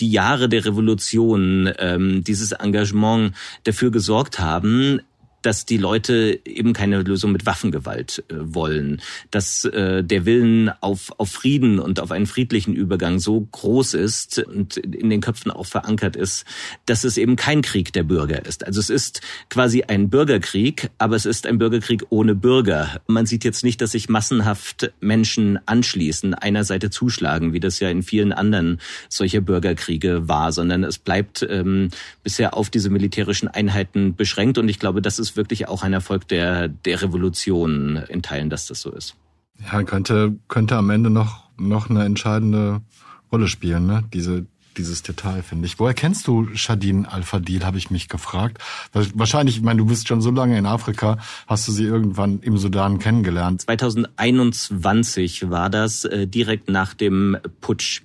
die 0.00 0.10
Jahre 0.10 0.48
der 0.48 0.64
Revolution, 0.64 1.72
ähm, 1.78 2.24
dieses 2.24 2.52
Engagement 2.52 3.34
dafür 3.64 3.90
gesorgt 3.90 4.38
haben, 4.38 5.00
dass 5.42 5.66
die 5.66 5.76
Leute 5.76 6.40
eben 6.44 6.72
keine 6.72 7.02
Lösung 7.02 7.32
mit 7.32 7.46
Waffengewalt 7.46 8.24
äh, 8.28 8.34
wollen, 8.38 9.00
dass 9.30 9.64
äh, 9.64 10.02
der 10.02 10.24
Willen 10.24 10.70
auf, 10.80 11.12
auf 11.18 11.30
Frieden 11.30 11.78
und 11.78 12.00
auf 12.00 12.10
einen 12.10 12.26
friedlichen 12.26 12.74
Übergang 12.74 13.18
so 13.18 13.40
groß 13.40 13.94
ist 13.94 14.38
und 14.38 14.76
in 14.76 15.10
den 15.10 15.20
Köpfen 15.20 15.50
auch 15.50 15.66
verankert 15.66 16.16
ist, 16.16 16.44
dass 16.86 17.04
es 17.04 17.16
eben 17.16 17.36
kein 17.36 17.62
Krieg 17.62 17.92
der 17.92 18.02
Bürger 18.02 18.44
ist. 18.44 18.66
Also 18.66 18.80
es 18.80 18.90
ist 18.90 19.20
quasi 19.48 19.82
ein 19.82 20.10
Bürgerkrieg, 20.10 20.90
aber 20.98 21.16
es 21.16 21.26
ist 21.26 21.46
ein 21.46 21.58
Bürgerkrieg 21.58 22.06
ohne 22.10 22.34
Bürger. 22.34 23.00
Man 23.06 23.26
sieht 23.26 23.44
jetzt 23.44 23.64
nicht, 23.64 23.80
dass 23.80 23.92
sich 23.92 24.08
massenhaft 24.08 24.92
Menschen 25.00 25.58
anschließen, 25.66 26.34
einer 26.34 26.64
Seite 26.64 26.90
zuschlagen, 26.90 27.52
wie 27.52 27.60
das 27.60 27.80
ja 27.80 27.88
in 27.88 28.02
vielen 28.02 28.32
anderen 28.32 28.80
solcher 29.08 29.40
Bürgerkriege 29.40 30.28
war, 30.28 30.52
sondern 30.52 30.84
es 30.84 30.98
bleibt 30.98 31.46
ähm, 31.48 31.90
bisher 32.22 32.54
auf 32.54 32.70
diese 32.70 32.90
militärischen 32.90 33.48
Einheiten 33.48 34.14
beschränkt 34.14 34.58
und 34.58 34.68
ich 34.68 34.78
glaube, 34.78 35.02
das 35.02 35.18
ist 35.18 35.27
ist 35.30 35.36
wirklich 35.36 35.68
auch 35.68 35.82
ein 35.82 35.92
Erfolg 35.92 36.28
der, 36.28 36.68
der 36.68 37.02
Revolution 37.02 37.96
in 38.08 38.22
Teilen, 38.22 38.50
dass 38.50 38.66
das 38.66 38.80
so 38.80 38.90
ist. 38.90 39.16
Ja, 39.72 39.82
könnte, 39.82 40.36
könnte 40.48 40.76
am 40.76 40.90
Ende 40.90 41.10
noch, 41.10 41.50
noch 41.58 41.90
eine 41.90 42.04
entscheidende 42.04 42.80
Rolle 43.32 43.48
spielen, 43.48 43.86
ne? 43.86 44.04
Diese, 44.12 44.46
dieses 44.78 45.02
Detail, 45.02 45.42
finde 45.42 45.66
ich. 45.66 45.78
Woher 45.78 45.94
kennst 45.94 46.26
du 46.26 46.48
Shadin 46.54 47.04
Al-Fadil, 47.06 47.64
habe 47.64 47.78
ich 47.78 47.90
mich 47.90 48.08
gefragt. 48.08 48.58
Wahrscheinlich, 48.92 49.56
ich 49.56 49.62
meine, 49.62 49.78
du 49.78 49.86
bist 49.86 50.08
schon 50.08 50.22
so 50.22 50.30
lange 50.30 50.56
in 50.56 50.66
Afrika, 50.66 51.18
hast 51.46 51.68
du 51.68 51.72
sie 51.72 51.84
irgendwann 51.84 52.40
im 52.40 52.56
Sudan 52.56 52.98
kennengelernt? 52.98 53.62
2021 53.62 55.50
war 55.50 55.68
das, 55.68 56.04
äh, 56.04 56.26
direkt 56.26 56.70
nach 56.70 56.94
dem 56.94 57.36
Putsch 57.60 58.02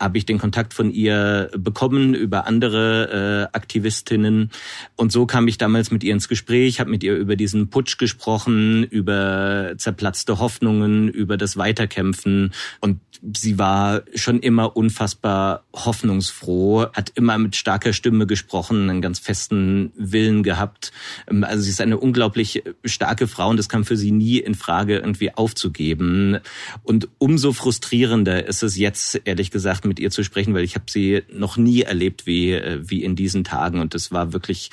habe 0.00 0.18
ich 0.18 0.26
den 0.26 0.38
Kontakt 0.38 0.74
von 0.74 0.90
ihr 0.90 1.50
bekommen 1.56 2.14
über 2.14 2.46
andere 2.46 3.48
äh, 3.52 3.56
Aktivistinnen 3.56 4.50
und 4.96 5.12
so 5.12 5.26
kam 5.26 5.48
ich 5.48 5.58
damals 5.58 5.90
mit 5.90 6.04
ihr 6.04 6.12
ins 6.12 6.28
Gespräch, 6.28 6.80
habe 6.80 6.90
mit 6.90 7.02
ihr 7.02 7.16
über 7.16 7.36
diesen 7.36 7.68
Putsch 7.68 7.98
gesprochen, 7.98 8.84
über 8.84 9.74
zerplatzte 9.76 10.38
Hoffnungen, 10.38 11.08
über 11.08 11.36
das 11.36 11.56
Weiterkämpfen 11.56 12.52
und 12.80 13.00
sie 13.34 13.58
war 13.58 14.02
schon 14.14 14.40
immer 14.40 14.76
unfassbar 14.76 15.64
hoffnungsfroh, 15.74 16.86
hat 16.92 17.12
immer 17.14 17.36
mit 17.38 17.56
starker 17.56 17.92
Stimme 17.92 18.26
gesprochen, 18.26 18.88
einen 18.88 19.02
ganz 19.02 19.18
festen 19.18 19.92
Willen 19.96 20.42
gehabt. 20.42 20.92
Ähm, 21.28 21.44
also 21.44 21.62
sie 21.62 21.70
ist 21.70 21.80
eine 21.80 21.98
unglaublich 21.98 22.62
starke 22.84 23.26
Frau 23.26 23.50
und 23.50 23.56
das 23.56 23.68
kam 23.68 23.84
für 23.84 23.96
sie 23.96 24.10
nie 24.10 24.38
in 24.38 24.54
Frage 24.54 24.98
irgendwie 24.98 25.34
aufzugeben 25.34 26.38
und 26.82 27.08
umso 27.18 27.52
frustrierender 27.52 28.46
ist 28.46 28.62
es 28.62 28.76
jetzt 28.76 29.20
ehrlich 29.24 29.50
gesagt 29.50 29.84
mit 29.84 29.98
ihr 30.00 30.10
zu 30.10 30.22
sprechen, 30.22 30.54
weil 30.54 30.64
ich 30.64 30.74
habe 30.74 30.86
sie 30.88 31.22
noch 31.32 31.56
nie 31.56 31.82
erlebt 31.82 32.26
wie, 32.26 32.52
äh, 32.52 32.80
wie 32.82 33.02
in 33.02 33.16
diesen 33.16 33.44
Tagen 33.44 33.80
und 33.80 33.94
es 33.94 34.12
war 34.12 34.32
wirklich 34.32 34.70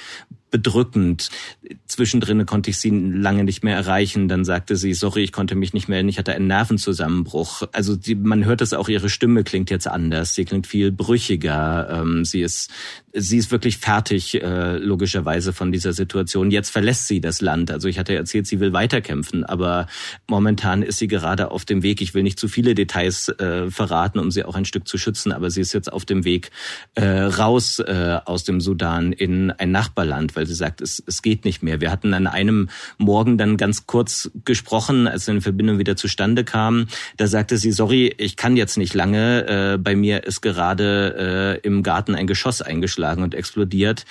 bedrückend. 0.55 1.29
Zwischendrin 1.85 2.45
konnte 2.45 2.69
ich 2.69 2.77
sie 2.77 2.89
lange 2.89 3.43
nicht 3.43 3.61
mehr 3.61 3.75
erreichen. 3.75 4.29
Dann 4.29 4.45
sagte 4.45 4.77
sie, 4.77 4.93
sorry, 4.93 5.23
ich 5.23 5.33
konnte 5.33 5.53
mich 5.55 5.73
nicht 5.73 5.89
melden, 5.89 6.07
ich 6.07 6.17
hatte 6.17 6.33
einen 6.33 6.47
Nervenzusammenbruch. 6.47 7.63
Also 7.73 7.97
die, 7.97 8.15
man 8.15 8.45
hört 8.45 8.61
es 8.61 8.71
auch, 8.71 8.87
ihre 8.87 9.09
Stimme 9.09 9.43
klingt 9.43 9.69
jetzt 9.69 9.85
anders. 9.85 10.33
Sie 10.33 10.45
klingt 10.45 10.65
viel 10.65 10.93
brüchiger. 10.93 11.89
Ähm, 11.91 12.23
sie 12.23 12.41
ist, 12.41 12.71
sie 13.11 13.37
ist 13.37 13.51
wirklich 13.51 13.79
fertig, 13.79 14.41
äh, 14.41 14.77
logischerweise 14.77 15.51
von 15.51 15.73
dieser 15.73 15.91
Situation. 15.91 16.51
Jetzt 16.51 16.69
verlässt 16.69 17.07
sie 17.07 17.19
das 17.19 17.41
Land. 17.41 17.69
Also 17.69 17.89
ich 17.89 17.99
hatte 17.99 18.15
erzählt, 18.15 18.47
sie 18.47 18.61
will 18.61 18.71
weiterkämpfen, 18.71 19.43
aber 19.43 19.87
momentan 20.27 20.83
ist 20.83 20.99
sie 20.99 21.07
gerade 21.07 21.51
auf 21.51 21.65
dem 21.65 21.83
Weg. 21.83 21.99
Ich 21.99 22.13
will 22.13 22.23
nicht 22.23 22.39
zu 22.39 22.47
viele 22.47 22.75
Details 22.75 23.27
äh, 23.27 23.69
verraten, 23.69 24.19
um 24.19 24.31
sie 24.31 24.45
auch 24.45 24.55
ein 24.55 24.63
Stück 24.63 24.87
zu 24.87 24.97
schützen, 24.97 25.33
aber 25.33 25.49
sie 25.49 25.59
ist 25.59 25.73
jetzt 25.73 25.91
auf 25.91 26.05
dem 26.05 26.23
Weg 26.23 26.51
äh, 26.95 27.05
raus 27.05 27.79
äh, 27.79 28.19
aus 28.23 28.45
dem 28.45 28.61
Sudan 28.61 29.11
in 29.11 29.51
ein 29.51 29.71
Nachbarland, 29.71 30.35
weil 30.35 30.44
weil 30.45 30.49
sie 30.49 30.55
sagt, 30.55 30.81
es, 30.81 31.03
es 31.07 31.23
geht 31.23 31.43
nicht 31.43 31.63
mehr. 31.63 31.81
Wir 31.81 31.91
hatten 31.91 32.13
an 32.13 32.27
einem 32.27 32.69
Morgen 32.99 33.37
dann 33.37 33.57
ganz 33.57 33.87
kurz 33.87 34.29
gesprochen, 34.45 35.07
als 35.07 35.27
eine 35.27 35.41
Verbindung 35.41 35.79
wieder 35.79 35.95
zustande 35.95 36.43
kam. 36.43 36.87
Da 37.17 37.25
sagte 37.25 37.57
sie, 37.57 37.71
sorry, 37.71 38.13
ich 38.17 38.35
kann 38.35 38.55
jetzt 38.55 38.77
nicht 38.77 38.93
lange. 38.93 39.73
Äh, 39.73 39.77
bei 39.79 39.95
mir 39.95 40.23
ist 40.23 40.41
gerade 40.41 41.59
äh, 41.63 41.67
im 41.67 41.81
Garten 41.81 42.13
ein 42.13 42.27
Geschoss 42.27 42.61
eingeschlagen 42.61 43.23
und 43.23 43.33
explodiert 43.33 44.05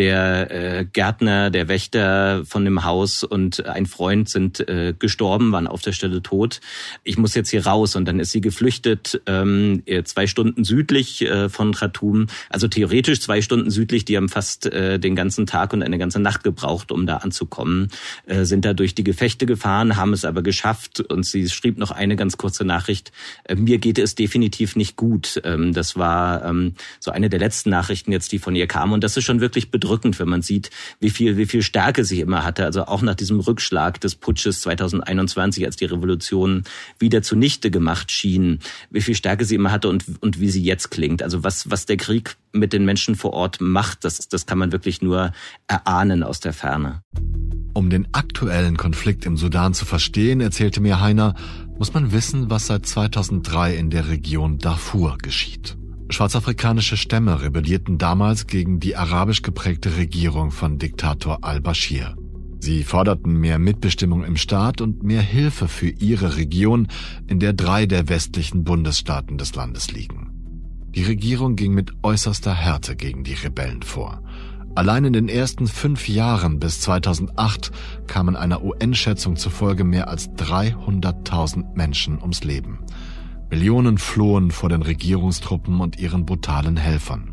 der 0.00 0.50
äh, 0.50 0.86
Gärtner, 0.90 1.50
der 1.50 1.68
Wächter 1.68 2.46
von 2.46 2.64
dem 2.64 2.84
Haus 2.84 3.22
und 3.22 3.66
ein 3.66 3.84
Freund 3.84 4.30
sind 4.30 4.66
äh, 4.66 4.94
gestorben, 4.98 5.52
waren 5.52 5.66
auf 5.66 5.82
der 5.82 5.92
Stelle 5.92 6.22
tot. 6.22 6.62
Ich 7.04 7.18
muss 7.18 7.34
jetzt 7.34 7.50
hier 7.50 7.66
raus 7.66 7.96
und 7.96 8.06
dann 8.06 8.18
ist 8.18 8.30
sie 8.30 8.40
geflüchtet, 8.40 9.20
ähm, 9.26 9.82
zwei 10.04 10.26
Stunden 10.26 10.64
südlich 10.64 11.20
äh, 11.20 11.50
von 11.50 11.74
Khartoum, 11.74 12.28
also 12.48 12.66
theoretisch 12.66 13.20
zwei 13.20 13.42
Stunden 13.42 13.68
südlich. 13.70 14.06
Die 14.06 14.16
haben 14.16 14.30
fast 14.30 14.64
äh, 14.72 14.98
den 14.98 15.16
ganzen 15.16 15.44
Tag 15.44 15.74
und 15.74 15.82
eine 15.82 15.98
ganze 15.98 16.18
Nacht 16.18 16.44
gebraucht, 16.44 16.92
um 16.92 17.06
da 17.06 17.18
anzukommen, 17.18 17.88
äh, 18.24 18.44
sind 18.44 18.64
da 18.64 18.72
durch 18.72 18.94
die 18.94 19.04
Gefechte 19.04 19.44
gefahren, 19.44 19.96
haben 19.96 20.14
es 20.14 20.24
aber 20.24 20.40
geschafft 20.40 21.00
und 21.00 21.26
sie 21.26 21.46
schrieb 21.50 21.76
noch 21.76 21.90
eine 21.90 22.16
ganz 22.16 22.38
kurze 22.38 22.64
Nachricht: 22.64 23.12
äh, 23.44 23.54
Mir 23.54 23.76
geht 23.76 23.98
es 23.98 24.14
definitiv 24.14 24.76
nicht 24.76 24.96
gut. 24.96 25.42
Ähm, 25.44 25.74
das 25.74 25.98
war 25.98 26.42
ähm, 26.46 26.72
so 27.00 27.10
eine 27.10 27.28
der 27.28 27.38
letzten 27.38 27.68
Nachrichten 27.68 28.12
jetzt, 28.12 28.32
die 28.32 28.38
von 28.38 28.56
ihr 28.56 28.66
kamen 28.66 28.94
und 28.94 29.04
das 29.04 29.18
ist 29.18 29.24
schon 29.24 29.42
wirklich 29.42 29.70
bedrückend, 29.70 29.89
wenn 29.90 30.28
man 30.28 30.42
sieht, 30.42 30.70
wie 31.00 31.10
viel, 31.10 31.36
wie 31.36 31.46
viel 31.46 31.62
Stärke 31.62 32.04
sie 32.04 32.20
immer 32.20 32.44
hatte. 32.44 32.64
Also 32.64 32.86
auch 32.86 33.02
nach 33.02 33.14
diesem 33.14 33.40
Rückschlag 33.40 34.00
des 34.00 34.14
Putsches 34.14 34.60
2021, 34.62 35.64
als 35.64 35.76
die 35.76 35.84
Revolution 35.84 36.64
wieder 36.98 37.22
zunichte 37.22 37.70
gemacht 37.70 38.10
schien, 38.10 38.60
wie 38.90 39.00
viel 39.00 39.14
Stärke 39.14 39.44
sie 39.44 39.54
immer 39.54 39.72
hatte 39.72 39.88
und, 39.88 40.04
und 40.20 40.40
wie 40.40 40.50
sie 40.50 40.62
jetzt 40.62 40.90
klingt. 40.90 41.22
Also 41.22 41.44
was, 41.44 41.70
was 41.70 41.86
der 41.86 41.96
Krieg 41.96 42.36
mit 42.52 42.72
den 42.72 42.84
Menschen 42.84 43.16
vor 43.16 43.32
Ort 43.32 43.60
macht, 43.60 44.04
das, 44.04 44.28
das 44.28 44.46
kann 44.46 44.58
man 44.58 44.72
wirklich 44.72 45.02
nur 45.02 45.32
erahnen 45.66 46.22
aus 46.22 46.40
der 46.40 46.52
Ferne. 46.52 47.02
Um 47.72 47.88
den 47.88 48.08
aktuellen 48.12 48.76
Konflikt 48.76 49.24
im 49.26 49.36
Sudan 49.36 49.74
zu 49.74 49.84
verstehen, 49.84 50.40
erzählte 50.40 50.80
mir 50.80 51.00
Heiner, 51.00 51.34
muss 51.78 51.94
man 51.94 52.12
wissen, 52.12 52.50
was 52.50 52.66
seit 52.66 52.84
2003 52.84 53.76
in 53.76 53.90
der 53.90 54.08
Region 54.08 54.58
Darfur 54.58 55.16
geschieht. 55.18 55.76
Schwarzafrikanische 56.10 56.96
Stämme 56.96 57.42
rebellierten 57.42 57.98
damals 57.98 58.46
gegen 58.46 58.80
die 58.80 58.96
arabisch 58.96 59.42
geprägte 59.42 59.96
Regierung 59.96 60.50
von 60.50 60.78
Diktator 60.78 61.38
al-Bashir. 61.42 62.16
Sie 62.58 62.82
forderten 62.82 63.32
mehr 63.34 63.58
Mitbestimmung 63.58 64.24
im 64.24 64.36
Staat 64.36 64.80
und 64.80 65.02
mehr 65.02 65.22
Hilfe 65.22 65.66
für 65.68 65.88
ihre 65.88 66.36
Region, 66.36 66.88
in 67.26 67.40
der 67.40 67.52
drei 67.52 67.86
der 67.86 68.08
westlichen 68.08 68.64
Bundesstaaten 68.64 69.38
des 69.38 69.54
Landes 69.54 69.92
liegen. 69.92 70.30
Die 70.94 71.04
Regierung 71.04 71.56
ging 71.56 71.72
mit 71.72 71.92
äußerster 72.02 72.52
Härte 72.52 72.96
gegen 72.96 73.24
die 73.24 73.34
Rebellen 73.34 73.82
vor. 73.82 74.22
Allein 74.74 75.04
in 75.04 75.12
den 75.12 75.28
ersten 75.28 75.68
fünf 75.68 76.08
Jahren 76.08 76.60
bis 76.60 76.80
2008 76.80 77.72
kamen 78.06 78.36
einer 78.36 78.62
UN-Schätzung 78.62 79.36
zufolge 79.36 79.84
mehr 79.84 80.08
als 80.08 80.30
300.000 80.30 81.74
Menschen 81.74 82.20
ums 82.20 82.44
Leben. 82.44 82.80
Millionen 83.50 83.98
flohen 83.98 84.52
vor 84.52 84.68
den 84.68 84.82
Regierungstruppen 84.82 85.80
und 85.80 85.98
ihren 85.98 86.24
brutalen 86.24 86.76
Helfern. 86.76 87.32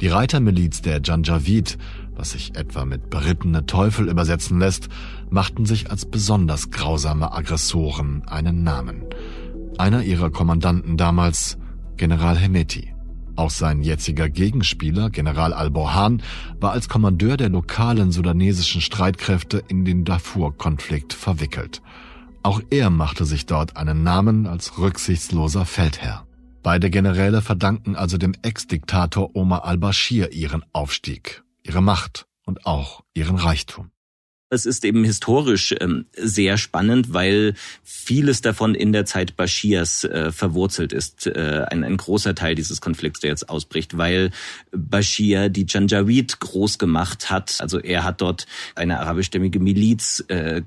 Die 0.00 0.08
Reitermiliz 0.08 0.82
der 0.82 1.00
Janjaweed, 1.02 1.78
was 2.14 2.32
sich 2.32 2.56
etwa 2.56 2.84
mit 2.84 3.08
berittene 3.08 3.64
Teufel 3.64 4.08
übersetzen 4.08 4.58
lässt, 4.58 4.90
machten 5.30 5.64
sich 5.64 5.90
als 5.90 6.04
besonders 6.04 6.70
grausame 6.70 7.32
Aggressoren 7.32 8.22
einen 8.26 8.64
Namen. 8.64 9.02
Einer 9.78 10.02
ihrer 10.02 10.30
Kommandanten 10.30 10.98
damals, 10.98 11.56
General 11.96 12.36
Hemeti. 12.36 12.92
Auch 13.36 13.50
sein 13.50 13.82
jetziger 13.82 14.28
Gegenspieler, 14.28 15.08
General 15.10 15.54
al-Borhan, 15.54 16.22
war 16.60 16.72
als 16.72 16.88
Kommandeur 16.88 17.36
der 17.36 17.48
lokalen 17.48 18.12
sudanesischen 18.12 18.80
Streitkräfte 18.80 19.62
in 19.68 19.84
den 19.84 20.04
Darfur-Konflikt 20.04 21.14
verwickelt. 21.14 21.82
Auch 22.44 22.60
er 22.68 22.90
machte 22.90 23.24
sich 23.24 23.46
dort 23.46 23.78
einen 23.78 24.02
Namen 24.02 24.46
als 24.46 24.76
rücksichtsloser 24.76 25.64
Feldherr. 25.64 26.26
Beide 26.62 26.90
Generäle 26.90 27.40
verdanken 27.40 27.96
also 27.96 28.18
dem 28.18 28.34
Ex-Diktator 28.42 29.34
Omar 29.34 29.64
al-Bashir 29.64 30.30
ihren 30.30 30.62
Aufstieg, 30.74 31.42
ihre 31.62 31.80
Macht 31.80 32.26
und 32.44 32.66
auch 32.66 33.02
ihren 33.14 33.36
Reichtum. 33.36 33.90
Es 34.50 34.66
ist 34.66 34.84
eben 34.84 35.04
historisch 35.04 35.74
ähm, 35.80 36.04
sehr 36.14 36.58
spannend, 36.58 37.14
weil 37.14 37.54
vieles 37.82 38.42
davon 38.42 38.74
in 38.74 38.92
der 38.92 39.06
Zeit 39.06 39.36
Bashirs 39.36 40.04
äh, 40.04 40.30
verwurzelt 40.30 40.92
ist. 40.92 41.26
Äh, 41.26 41.64
ein, 41.70 41.82
ein 41.82 41.96
großer 41.96 42.34
Teil 42.34 42.54
dieses 42.54 42.82
Konflikts, 42.82 43.20
der 43.20 43.30
jetzt 43.30 43.48
ausbricht, 43.48 43.96
weil 43.96 44.30
Bashir 44.70 45.48
die 45.48 45.64
Janjaweed 45.66 46.40
groß 46.40 46.78
gemacht 46.78 47.30
hat. 47.30 47.56
Also 47.60 47.80
er 47.80 48.04
hat 48.04 48.20
dort 48.20 48.46
eine 48.74 49.00
arabischstämmige 49.00 49.60
Miliz 49.60 50.22
äh, 50.28 50.60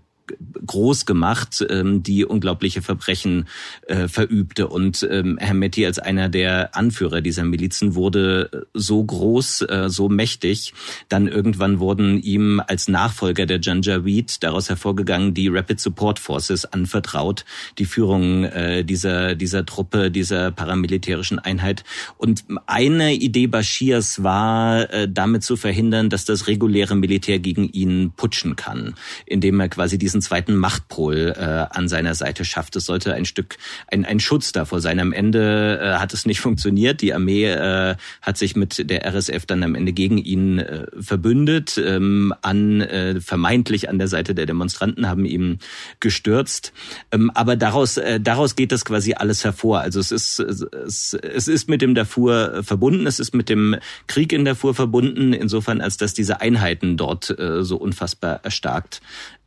groß 0.66 1.06
gemacht, 1.06 1.66
ähm, 1.70 2.04
die 2.04 2.26
unglaubliche 2.26 2.82
Verbrechen 2.82 3.48
äh, 3.88 4.08
verübte. 4.08 4.68
Und 4.68 5.08
ähm, 5.10 5.38
Hermetti 5.38 5.86
als 5.86 6.00
einer 6.00 6.30
der 6.30 6.76
Anführer 6.76 7.22
dieser 7.22 7.44
Milizen 7.44 7.96
wurde 7.96 8.68
so 8.74 9.04
groß, 9.04 9.62
äh, 9.62 9.90
so 9.90 10.10
mächtig. 10.10 10.74
Dann 11.10 11.28
irgendwann 11.28 11.80
wurden 11.80 12.22
ihm 12.22 12.62
als 12.66 12.88
Nachfolger 12.88 13.46
der 13.46 13.60
Janjaweed 13.62 14.44
daraus 14.44 14.70
hervorgegangen 14.70 15.34
die 15.34 15.48
Rapid 15.48 15.80
Support 15.80 16.20
Forces 16.20 16.66
anvertraut, 16.66 17.46
die 17.78 17.86
Führung 17.86 18.44
äh, 18.44 18.84
dieser, 18.84 19.36
dieser 19.36 19.66
Truppe, 19.66 20.12
dieser 20.12 20.52
paramilitärischen 20.52 21.40
Einheit. 21.40 21.84
Und 22.18 22.46
eine 22.66 23.14
Idee 23.14 23.48
Bashirs 23.48 24.24
war, 24.24 24.92
äh, 24.94 25.08
damit 25.10 25.44
zu 25.44 25.56
verhindern, 25.56 26.10
dass 26.10 26.26
das 26.26 26.48
reguläre 26.48 26.96
Militär 26.96 27.40
gegen 27.40 27.70
ihn 27.70 28.12
putschen 28.16 28.56
kann, 28.56 28.96
indem 29.26 29.60
er 29.60 29.70
quasi 29.70 29.98
diesen 29.98 30.17
diesen 30.18 30.22
zweiten 30.22 30.56
Machtpol 30.56 31.34
äh, 31.38 31.76
an 31.76 31.88
seiner 31.88 32.16
Seite 32.16 32.44
schafft. 32.44 32.76
Es 32.76 32.86
sollte 32.86 33.14
ein 33.14 33.26
Stück 33.26 33.58
ein, 33.88 34.06
ein 34.06 34.20
Schutz 34.20 34.52
davor 34.52 34.82
sein. 34.82 35.00
Am 35.00 35.14
Ende 35.14 35.80
äh, 35.82 36.00
hat 36.00 36.14
es 36.14 36.26
nicht 36.26 36.42
funktioniert. 36.48 37.02
Die 37.02 37.14
Armee 37.14 37.46
äh, 37.46 37.96
hat 38.22 38.38
sich 38.38 38.56
mit 38.56 38.90
der 38.90 39.06
RSF 39.06 39.46
dann 39.46 39.64
am 39.64 39.76
Ende 39.76 39.94
gegen 39.94 40.18
ihn 40.18 40.60
äh, 40.60 40.88
verbündet, 41.00 41.80
ähm, 41.84 42.34
an 42.42 42.82
äh, 42.82 43.22
vermeintlich 43.22 43.90
an 43.90 44.00
der 44.00 44.08
Seite 44.08 44.34
der 44.34 44.46
Demonstranten 44.46 45.08
haben 45.08 45.26
ihn 45.26 45.60
gestürzt. 46.00 46.74
Ähm, 47.12 47.32
aber 47.34 47.56
daraus 47.56 47.98
äh, 47.98 48.20
daraus 48.20 48.56
geht 48.56 48.72
das 48.72 48.86
quasi 48.86 49.14
alles 49.14 49.44
hervor. 49.44 49.82
Also 49.82 50.00
es 50.00 50.12
ist 50.12 50.40
es, 50.40 51.14
es 51.14 51.48
ist 51.48 51.70
mit 51.70 51.82
dem 51.82 51.94
Darfur 51.94 52.64
verbunden. 52.64 53.06
Es 53.06 53.20
ist 53.20 53.36
mit 53.36 53.50
dem 53.50 53.76
Krieg 54.08 54.34
in 54.34 54.46
Darfur 54.46 54.74
verbunden. 54.74 55.34
Insofern 55.34 55.82
als 55.82 55.98
dass 55.98 56.14
diese 56.14 56.42
Einheiten 56.42 56.98
dort 56.98 57.38
äh, 57.38 57.64
so 57.64 57.78
unfassbar 57.78 58.40
erstarkt 58.44 59.02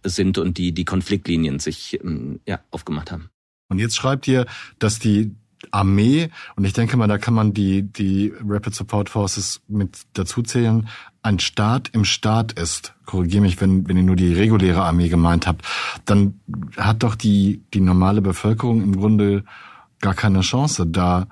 sind 0.05 0.39
und 0.39 0.59
die 0.59 0.73
die 0.73 0.85
Konfliktlinien 0.85 1.59
sich 1.59 1.99
ähm, 2.03 2.41
ja, 2.47 2.61
aufgemacht 2.71 3.13
haben. 3.13 3.31
Und 3.69 3.79
jetzt 3.79 3.97
schreibt 3.97 4.27
ihr, 4.27 4.47
dass 4.79 4.99
die 4.99 5.35
Armee, 5.71 6.31
und 6.57 6.65
ich 6.65 6.73
denke 6.73 6.97
mal, 6.97 7.07
da 7.07 7.19
kann 7.19 7.35
man 7.35 7.53
die, 7.53 7.83
die 7.83 8.33
Rapid 8.47 8.75
Support 8.75 9.11
Forces 9.11 9.61
mit 9.69 10.07
dazuzählen, 10.15 10.89
ein 11.23 11.39
Staat 11.39 11.91
im 11.93 12.05
Staat 12.05 12.53
ist. 12.53 12.95
Korrigiere 13.05 13.43
mich, 13.43 13.61
wenn, 13.61 13.87
wenn 13.87 13.97
ihr 13.97 14.03
nur 14.03 14.17
die 14.17 14.33
reguläre 14.33 14.83
Armee 14.83 15.09
gemeint 15.09 15.47
habt. 15.47 15.67
Dann 16.07 16.41
hat 16.77 17.03
doch 17.03 17.15
die, 17.15 17.63
die 17.75 17.81
normale 17.81 18.23
Bevölkerung 18.23 18.83
im 18.83 18.97
Grunde 18.97 19.45
gar 20.01 20.15
keine 20.15 20.41
Chance, 20.41 20.87
da 20.87 21.29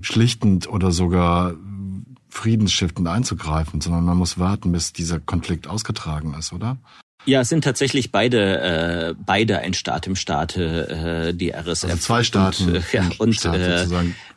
schlichtend 0.00 0.68
oder 0.68 0.90
sogar 0.90 1.54
friedensstiftend 2.28 3.08
einzugreifen, 3.08 3.82
sondern 3.82 4.04
man 4.04 4.16
muss 4.16 4.38
warten, 4.38 4.72
bis 4.72 4.92
dieser 4.94 5.20
Konflikt 5.20 5.68
ausgetragen 5.68 6.34
ist, 6.38 6.52
oder? 6.52 6.78
Ja, 7.24 7.42
es 7.42 7.48
sind 7.48 7.62
tatsächlich 7.62 8.10
beide 8.10 9.10
äh, 9.10 9.14
beide 9.24 9.58
ein 9.58 9.74
Staat 9.74 10.06
im 10.06 10.16
Staate, 10.16 11.28
äh, 11.28 11.34
die 11.34 11.50
RSF. 11.52 11.84
Also 11.84 11.96
zwei 11.96 12.22
Staaten. 12.24 12.68
Und, 12.68 12.74
äh, 12.76 12.82
ja, 12.92 13.10
und 13.18 13.34
Staat 13.34 13.56
äh, 13.56 13.86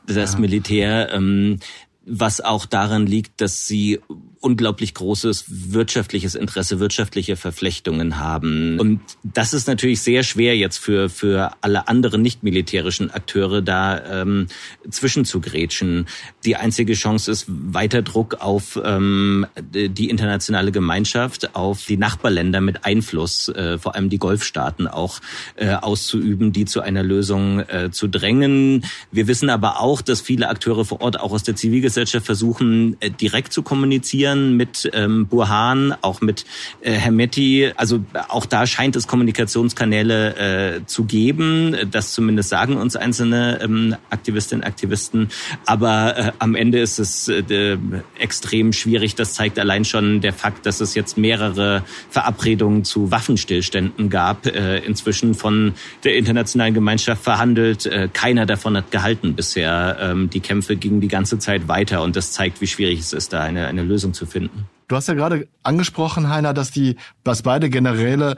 das 0.08 0.34
ja. 0.34 0.40
Militär. 0.40 1.12
Ähm, 1.12 1.60
was 2.06 2.40
auch 2.40 2.66
daran 2.68 3.08
liegt, 3.08 3.42
dass 3.42 3.66
sie 3.66 4.00
unglaublich 4.46 4.94
großes 4.94 5.46
wirtschaftliches 5.74 6.36
Interesse, 6.36 6.80
wirtschaftliche 6.80 7.36
Verflechtungen 7.36 8.20
haben. 8.20 8.80
Und 8.80 9.00
das 9.24 9.56
ist 9.56 9.68
natürlich 9.68 10.02
sehr 10.02 10.22
schwer 10.22 10.56
jetzt 10.56 10.78
für, 10.78 11.10
für 11.10 11.54
alle 11.62 11.88
anderen 11.88 12.22
nicht 12.22 12.44
militärischen 12.44 13.10
Akteure 13.10 13.64
da 13.64 14.22
ähm, 14.22 14.46
zwischenzugrätschen. 14.88 16.06
Die 16.46 16.58
einzige 16.58 16.94
Chance 16.94 17.32
ist 17.32 17.46
weiter 17.48 18.04
Druck 18.04 18.36
auf 18.36 18.80
ähm, 18.86 19.48
die 19.60 20.12
internationale 20.12 20.72
Gemeinschaft, 20.72 21.56
auf 21.56 21.84
die 21.84 21.98
Nachbarländer 21.98 22.62
mit 22.62 22.86
Einfluss, 22.86 23.50
äh, 23.50 23.80
vor 23.80 23.96
allem 23.96 24.12
die 24.12 24.20
Golfstaaten 24.20 24.88
auch 24.88 25.22
äh, 25.56 25.74
auszuüben, 25.74 26.54
die 26.54 26.66
zu 26.66 26.82
einer 26.82 27.02
Lösung 27.02 27.62
äh, 27.62 27.90
zu 27.90 28.08
drängen. 28.08 28.86
Wir 29.12 29.26
wissen 29.26 29.50
aber 29.50 29.80
auch, 29.80 30.04
dass 30.04 30.22
viele 30.22 30.50
Akteure 30.50 30.86
vor 30.86 31.02
Ort 31.02 31.20
auch 31.20 31.32
aus 31.32 31.42
der 31.42 31.56
Zivilgesellschaft 31.56 32.28
versuchen, 32.28 32.96
äh, 33.00 33.10
direkt 33.10 33.52
zu 33.52 33.64
kommunizieren 33.64 34.35
kommunizieren 34.36 34.58
mit 34.58 34.90
ähm, 34.94 35.28
Burhan, 35.28 35.96
auch 36.02 36.22
mit 36.22 36.46
äh, 36.82 36.92
Hermetti. 36.92 37.72
Also 37.76 38.04
auch 38.30 38.46
da 38.46 38.68
scheint 38.68 38.96
es 38.96 39.08
Kommunikationskanäle 39.08 40.78
äh, 40.78 40.86
zu 40.86 41.06
geben. 41.06 41.76
Das 41.92 42.14
zumindest 42.14 42.50
sagen 42.50 42.78
uns 42.78 42.96
einzelne 42.96 43.60
ähm, 43.62 43.96
Aktivistinnen 44.10 44.64
und 44.64 44.68
Aktivisten. 44.68 45.30
Aber 45.66 46.18
äh, 46.18 46.32
am 46.40 46.56
Ende 46.56 46.80
ist 46.80 47.00
es 47.00 47.28
äh, 47.28 47.78
extrem 48.20 48.74
schwierig. 48.74 49.16
Das 49.16 49.34
zeigt 49.34 49.60
allein 49.60 49.86
schon 49.86 50.22
der 50.22 50.34
Fakt, 50.34 50.66
dass 50.66 50.82
es 50.82 50.96
jetzt 50.96 51.18
mehrere 51.18 51.84
Verabredungen 52.10 52.84
zu 52.84 53.12
Waffenstillständen 53.12 54.10
gab, 54.10 54.46
äh, 54.46 54.80
inzwischen 54.80 55.34
von 55.34 55.74
der 56.04 56.16
internationalen 56.16 56.74
Gemeinschaft 56.74 57.24
verhandelt. 57.24 57.86
Äh, 57.86 58.10
keiner 58.12 58.46
davon 58.46 58.78
hat 58.78 58.92
gehalten 58.92 59.36
bisher. 59.36 59.98
Ähm, 60.00 60.30
die 60.30 60.40
Kämpfe 60.40 60.76
gingen 60.76 61.02
die 61.02 61.08
ganze 61.08 61.40
Zeit 61.40 61.68
weiter 61.68 62.02
und 62.02 62.16
das 62.16 62.32
zeigt, 62.32 62.62
wie 62.62 62.68
schwierig 62.68 63.00
es 63.00 63.14
ist, 63.14 63.34
da 63.34 63.42
eine, 63.42 63.68
eine 63.68 63.84
Lösung 63.84 64.14
zu 64.14 64.25
finden. 64.26 64.68
Du 64.88 64.96
hast 64.96 65.08
ja 65.08 65.16
gerade 65.16 65.48
angesprochen, 65.64 66.30
Heiner, 66.30 66.54
dass 66.54 66.70
die, 66.70 66.96
dass 67.24 67.42
beide 67.42 67.70
Generäle 67.72 68.38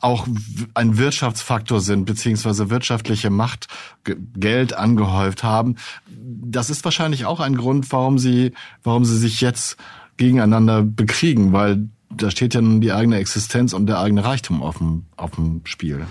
auch 0.00 0.28
ein 0.74 0.98
Wirtschaftsfaktor 0.98 1.80
sind, 1.80 2.04
beziehungsweise 2.04 2.70
wirtschaftliche 2.70 3.30
Macht, 3.30 3.66
Geld 4.04 4.72
angehäuft 4.72 5.42
haben. 5.42 5.76
Das 6.08 6.70
ist 6.70 6.84
wahrscheinlich 6.84 7.24
auch 7.24 7.40
ein 7.40 7.56
Grund, 7.56 7.90
warum 7.90 8.18
sie, 8.18 8.52
warum 8.84 9.04
sie 9.04 9.18
sich 9.18 9.40
jetzt 9.40 9.78
gegeneinander 10.16 10.82
bekriegen, 10.82 11.52
weil 11.52 11.88
da 12.10 12.30
steht 12.30 12.54
ja 12.54 12.60
nun 12.60 12.80
die 12.80 12.92
eigene 12.92 13.16
Existenz 13.16 13.72
und 13.72 13.86
der 13.86 13.98
eigene 13.98 14.24
Reichtum 14.24 14.62
auf 14.62 14.78
dem, 14.78 15.06
auf 15.16 15.32
dem 15.32 15.62
Spiel. 15.64 16.06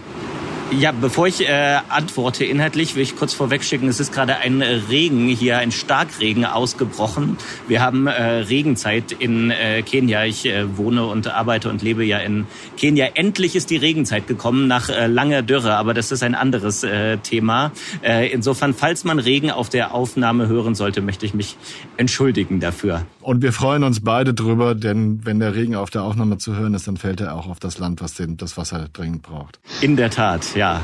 Ja, 0.72 0.92
bevor 0.92 1.28
ich 1.28 1.48
äh, 1.48 1.80
antworte 1.90 2.46
inhaltlich, 2.46 2.96
will 2.96 3.02
ich 3.02 3.16
kurz 3.16 3.34
vorwegschicken, 3.34 3.90
es 3.90 4.00
ist 4.00 4.14
gerade 4.14 4.38
ein 4.38 4.62
Regen 4.62 5.28
hier, 5.28 5.58
ein 5.58 5.72
Starkregen 5.72 6.46
ausgebrochen. 6.46 7.38
Wir 7.68 7.82
haben 7.82 8.06
äh, 8.06 8.12
Regenzeit 8.12 9.12
in 9.12 9.50
äh, 9.50 9.82
Kenia. 9.82 10.26
Ich 10.26 10.46
äh, 10.46 10.78
wohne 10.78 11.08
und 11.08 11.28
arbeite 11.28 11.70
und 11.70 11.82
lebe 11.82 12.06
ja 12.06 12.20
in 12.20 12.46
Kenia. 12.78 13.08
Endlich 13.16 13.56
ist 13.56 13.72
die 13.72 13.78
Regenzeit 13.78 14.28
gekommen 14.28 14.68
nach 14.68 14.90
äh, 14.90 15.08
langer 15.08 15.42
Dürre, 15.42 15.76
aber 15.76 15.96
das 15.96 16.12
ist 16.12 16.22
ein 16.22 16.36
anderes 16.36 16.84
äh, 16.84 17.18
Thema. 17.18 17.72
Äh, 18.04 18.32
insofern, 18.32 18.76
falls 18.76 19.04
man 19.04 19.18
Regen 19.18 19.50
auf 19.50 19.70
der 19.70 19.96
Aufnahme 19.96 20.48
hören 20.48 20.76
sollte, 20.76 21.02
möchte 21.02 21.26
ich 21.26 21.34
mich 21.34 21.58
entschuldigen 21.98 22.60
dafür. 22.60 23.06
Und 23.22 23.42
wir 23.42 23.54
freuen 23.54 23.84
uns 23.84 24.02
beide 24.02 24.34
drüber, 24.34 24.76
denn 24.76 25.26
wenn 25.26 25.40
der 25.40 25.56
Regen 25.56 25.76
auf 25.76 25.90
der 25.90 26.04
Aufnahme 26.04 26.38
zu 26.38 26.56
hören 26.56 26.74
ist, 26.74 26.88
dann 26.88 26.98
fällt 26.98 27.22
er 27.22 27.36
auch 27.36 27.48
auf 27.48 27.60
das 27.60 27.80
Land, 27.80 28.02
was 28.02 28.14
den, 28.14 28.38
das 28.38 28.56
Wasser 28.56 28.88
dringend 28.94 29.24
braucht. 29.24 29.60
In 29.82 29.98
der 29.98 30.10
Tat, 30.10 30.56
ja. 30.60 30.82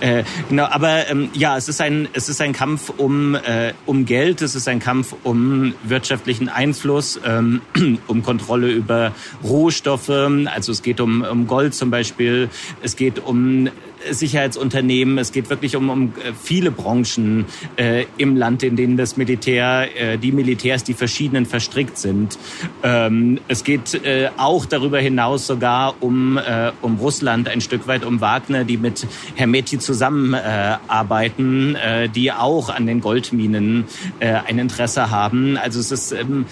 Äh, 0.00 0.24
genau, 0.48 0.64
aber 0.64 1.08
ähm, 1.10 1.28
ja, 1.34 1.58
es 1.58 1.68
ist 1.68 1.82
ein 1.82 2.08
es 2.14 2.30
ist 2.30 2.40
ein 2.40 2.54
Kampf 2.54 2.88
um 2.96 3.34
äh, 3.34 3.74
um 3.84 4.06
Geld, 4.06 4.40
es 4.40 4.54
ist 4.54 4.68
ein 4.68 4.80
Kampf 4.80 5.14
um 5.22 5.74
wirtschaftlichen 5.82 6.48
Einfluss, 6.48 7.20
ähm, 7.24 7.60
um 8.06 8.22
Kontrolle 8.22 8.70
über 8.70 9.12
Rohstoffe. 9.44 10.08
Also 10.08 10.72
es 10.72 10.82
geht 10.82 10.98
um 11.00 11.20
um 11.22 11.46
Gold 11.46 11.74
zum 11.74 11.90
Beispiel, 11.90 12.48
es 12.82 12.96
geht 12.96 13.18
um 13.18 13.68
Sicherheitsunternehmen. 14.10 15.18
Es 15.18 15.32
geht 15.32 15.50
wirklich 15.50 15.76
um, 15.76 15.90
um 15.90 16.08
äh, 16.08 16.32
viele 16.40 16.70
Branchen 16.70 17.46
äh, 17.76 18.04
im 18.18 18.36
Land, 18.36 18.62
in 18.62 18.76
denen 18.76 18.96
das 18.96 19.16
Militär, 19.16 19.88
äh, 19.96 20.18
die 20.18 20.32
Militärs, 20.32 20.84
die 20.84 20.94
verschiedenen 20.94 21.46
verstrickt 21.46 21.98
sind. 21.98 22.38
Ähm, 22.82 23.40
es 23.48 23.64
geht 23.64 23.94
äh, 24.04 24.30
auch 24.36 24.66
darüber 24.66 24.98
hinaus 24.98 25.46
sogar 25.46 25.94
um, 26.00 26.38
äh, 26.38 26.72
um 26.82 26.96
Russland, 26.96 27.48
ein 27.48 27.60
Stück 27.60 27.86
weit 27.86 28.04
um 28.04 28.20
Wagner, 28.20 28.64
die 28.64 28.76
mit 28.76 29.06
Hermeti 29.34 29.78
zusammenarbeiten, 29.78 31.74
äh, 31.76 32.08
die 32.08 32.32
auch 32.32 32.68
an 32.68 32.86
den 32.86 33.00
Goldminen 33.00 33.84
äh, 34.20 34.34
ein 34.46 34.58
Interesse 34.58 35.10
haben. 35.10 35.56
Also 35.56 35.80
es 35.80 35.90
ist 35.92 36.12
ähm, 36.12 36.46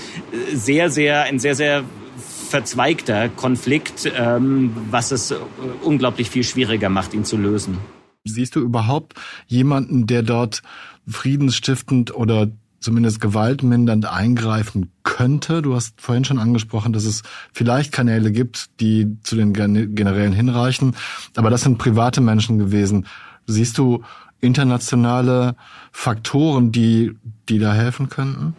sehr, 0.55 0.91
sehr, 0.91 1.23
ein 1.23 1.39
sehr, 1.39 1.55
sehr 1.55 1.85
verzweigter 2.51 3.29
Konflikt, 3.29 4.11
ähm, 4.17 4.73
was 4.91 5.13
es 5.13 5.31
äh, 5.31 5.37
unglaublich 5.83 6.29
viel 6.31 6.45
schwieriger 6.45 6.89
macht, 6.89 7.15
ihn 7.15 7.25
zu 7.25 7.37
lösen. 7.37 7.79
Siehst 8.25 8.57
du 8.57 8.61
überhaupt 8.61 9.15
jemanden, 9.47 10.07
der 10.07 10.23
dort 10.23 10.63
friedensstiftend 11.09 12.15
oder 12.15 12.49
zumindest 12.81 13.21
gewaltmindernd 13.21 14.07
eingreifen 14.07 14.91
könnte? 15.05 15.63
Du 15.63 15.75
hast 15.75 16.01
vorhin 16.01 16.25
schon 16.25 16.39
angesprochen, 16.39 16.93
dass 16.93 17.05
es 17.05 17.23
vielleicht 17.53 17.93
Kanäle 17.93 18.33
gibt, 18.33 18.81
die 18.81 19.17
zu 19.23 19.37
den 19.37 19.55
Generälen 19.55 20.33
hinreichen, 20.33 20.97
aber 21.37 21.51
das 21.51 21.63
sind 21.63 21.79
private 21.79 22.21
Menschen 22.21 22.59
gewesen. 22.59 23.07
Siehst 23.47 23.79
du 23.79 24.03
internationale 24.41 25.55
Faktoren, 25.93 26.73
die, 26.73 27.13
die 27.49 27.59
da 27.59 27.73
helfen 27.73 28.09
könnten? 28.09 28.55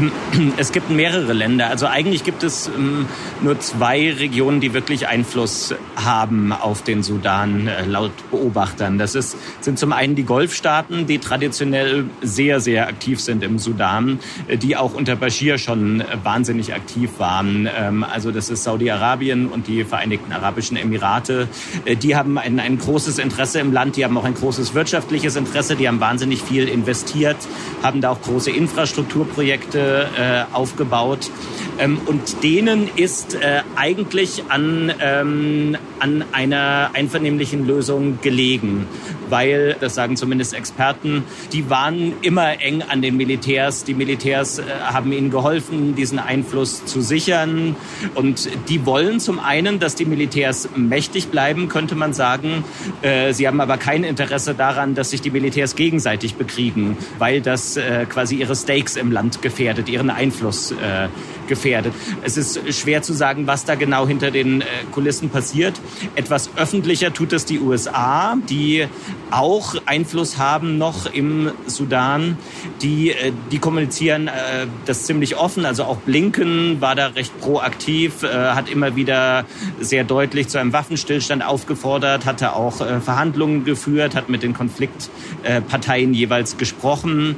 Es 0.56 0.72
gibt 0.72 0.90
mehrere 0.90 1.32
Länder. 1.32 1.68
Also 1.68 1.86
eigentlich 1.86 2.24
gibt 2.24 2.42
es 2.42 2.68
ähm, 2.68 3.06
nur 3.42 3.58
zwei 3.60 4.12
Regionen, 4.12 4.60
die 4.60 4.74
wirklich 4.74 5.08
Einfluss 5.08 5.74
haben 5.96 6.52
auf 6.52 6.82
den 6.82 7.02
Sudan, 7.02 7.66
äh, 7.66 7.84
laut 7.84 8.12
Beobachtern. 8.30 8.98
Das 8.98 9.14
ist, 9.14 9.36
sind 9.60 9.78
zum 9.78 9.92
einen 9.92 10.14
die 10.14 10.24
Golfstaaten, 10.24 11.06
die 11.06 11.18
traditionell 11.18 12.04
sehr, 12.22 12.60
sehr 12.60 12.88
aktiv 12.88 13.20
sind 13.20 13.42
im 13.42 13.58
Sudan, 13.58 14.18
äh, 14.48 14.56
die 14.56 14.76
auch 14.76 14.94
unter 14.94 15.16
Bashir 15.16 15.58
schon 15.58 16.02
wahnsinnig 16.22 16.74
aktiv 16.74 17.10
waren. 17.18 17.68
Ähm, 17.76 18.04
also 18.04 18.30
das 18.30 18.50
ist 18.50 18.64
Saudi-Arabien 18.64 19.48
und 19.48 19.66
die 19.66 19.84
Vereinigten 19.84 20.32
Arabischen 20.32 20.76
Emirate. 20.76 21.48
Äh, 21.84 21.96
die 21.96 22.16
haben 22.16 22.38
ein, 22.38 22.60
ein 22.60 22.78
großes 22.78 23.18
Interesse 23.18 23.60
im 23.60 23.72
Land, 23.72 23.96
die 23.96 24.04
haben 24.04 24.16
auch 24.16 24.24
ein 24.24 24.34
großes 24.34 24.74
wirtschaftliches 24.74 25.36
Interesse, 25.36 25.76
die 25.76 25.88
haben 25.88 26.00
wahnsinnig 26.00 26.42
viel 26.42 26.68
investiert, 26.68 27.36
haben 27.82 28.00
da 28.00 28.10
auch 28.10 28.20
große 28.22 28.50
Infrastrukturprojekte 28.50 29.85
äh, 29.86 30.44
aufgebaut. 30.52 31.30
Ähm, 31.78 32.00
und 32.06 32.42
denen 32.42 32.88
ist 32.96 33.34
äh, 33.34 33.62
eigentlich 33.76 34.44
an, 34.48 34.92
ähm, 35.00 35.76
an 36.00 36.24
einer 36.32 36.90
einvernehmlichen 36.94 37.66
Lösung 37.66 38.20
gelegen, 38.20 38.86
weil, 39.28 39.76
das 39.80 39.94
sagen 39.94 40.16
zumindest 40.16 40.54
Experten, 40.54 41.24
die 41.52 41.68
waren 41.70 42.12
immer 42.22 42.60
eng 42.60 42.82
an 42.82 43.02
den 43.02 43.16
Militärs. 43.16 43.84
Die 43.84 43.94
Militärs 43.94 44.58
äh, 44.58 44.62
haben 44.82 45.12
ihnen 45.12 45.30
geholfen, 45.30 45.94
diesen 45.94 46.18
Einfluss 46.18 46.84
zu 46.84 47.00
sichern. 47.00 47.76
Und 48.14 48.48
die 48.68 48.86
wollen 48.86 49.20
zum 49.20 49.38
einen, 49.38 49.78
dass 49.78 49.94
die 49.94 50.04
Militärs 50.04 50.68
mächtig 50.76 51.28
bleiben, 51.28 51.68
könnte 51.68 51.94
man 51.94 52.12
sagen. 52.12 52.64
Äh, 53.02 53.32
sie 53.32 53.46
haben 53.46 53.60
aber 53.60 53.78
kein 53.78 54.04
Interesse 54.04 54.54
daran, 54.54 54.94
dass 54.94 55.10
sich 55.10 55.20
die 55.20 55.30
Militärs 55.30 55.76
gegenseitig 55.76 56.36
bekriegen, 56.36 56.96
weil 57.18 57.40
das 57.40 57.76
äh, 57.76 58.06
quasi 58.06 58.36
ihre 58.36 58.54
Stakes 58.54 58.96
im 58.96 59.12
Land 59.12 59.42
gefährdet, 59.42 59.88
ihren 59.88 60.10
Einfluss 60.10 60.72
äh, 60.72 61.08
gefährdet. 61.48 61.92
Es 62.22 62.36
ist 62.36 62.60
schwer 62.74 63.02
zu 63.02 63.12
sagen, 63.12 63.46
was 63.46 63.64
da 63.64 63.74
genau 63.74 64.06
hinter 64.06 64.30
den 64.30 64.64
Kulissen 64.92 65.30
passiert. 65.30 65.80
Etwas 66.14 66.50
öffentlicher 66.56 67.12
tut 67.12 67.32
es 67.32 67.44
die 67.44 67.60
USA, 67.60 68.36
die 68.48 68.86
auch 69.30 69.74
Einfluss 69.86 70.38
haben 70.38 70.78
noch 70.78 71.06
im 71.12 71.50
Sudan. 71.66 72.38
Die, 72.82 73.10
äh, 73.10 73.32
die 73.50 73.58
kommunizieren 73.58 74.28
äh, 74.28 74.66
das 74.86 75.04
ziemlich 75.04 75.36
offen. 75.36 75.64
Also 75.64 75.84
auch 75.84 75.98
Blinken 75.98 76.80
war 76.80 76.94
da 76.94 77.08
recht 77.08 77.38
proaktiv, 77.40 78.22
äh, 78.22 78.28
hat 78.28 78.70
immer 78.70 78.96
wieder 78.96 79.44
sehr 79.80 80.04
deutlich 80.04 80.48
zu 80.48 80.58
einem 80.58 80.72
Waffenstillstand 80.72 81.44
aufgefordert, 81.44 82.26
hatte 82.26 82.54
auch 82.54 82.76
Verhandlungen 82.76 83.64
geführt, 83.64 84.14
hat 84.14 84.28
mit 84.28 84.42
den 84.42 84.54
Konfliktparteien 84.54 86.14
jeweils 86.14 86.56
gesprochen. 86.56 87.36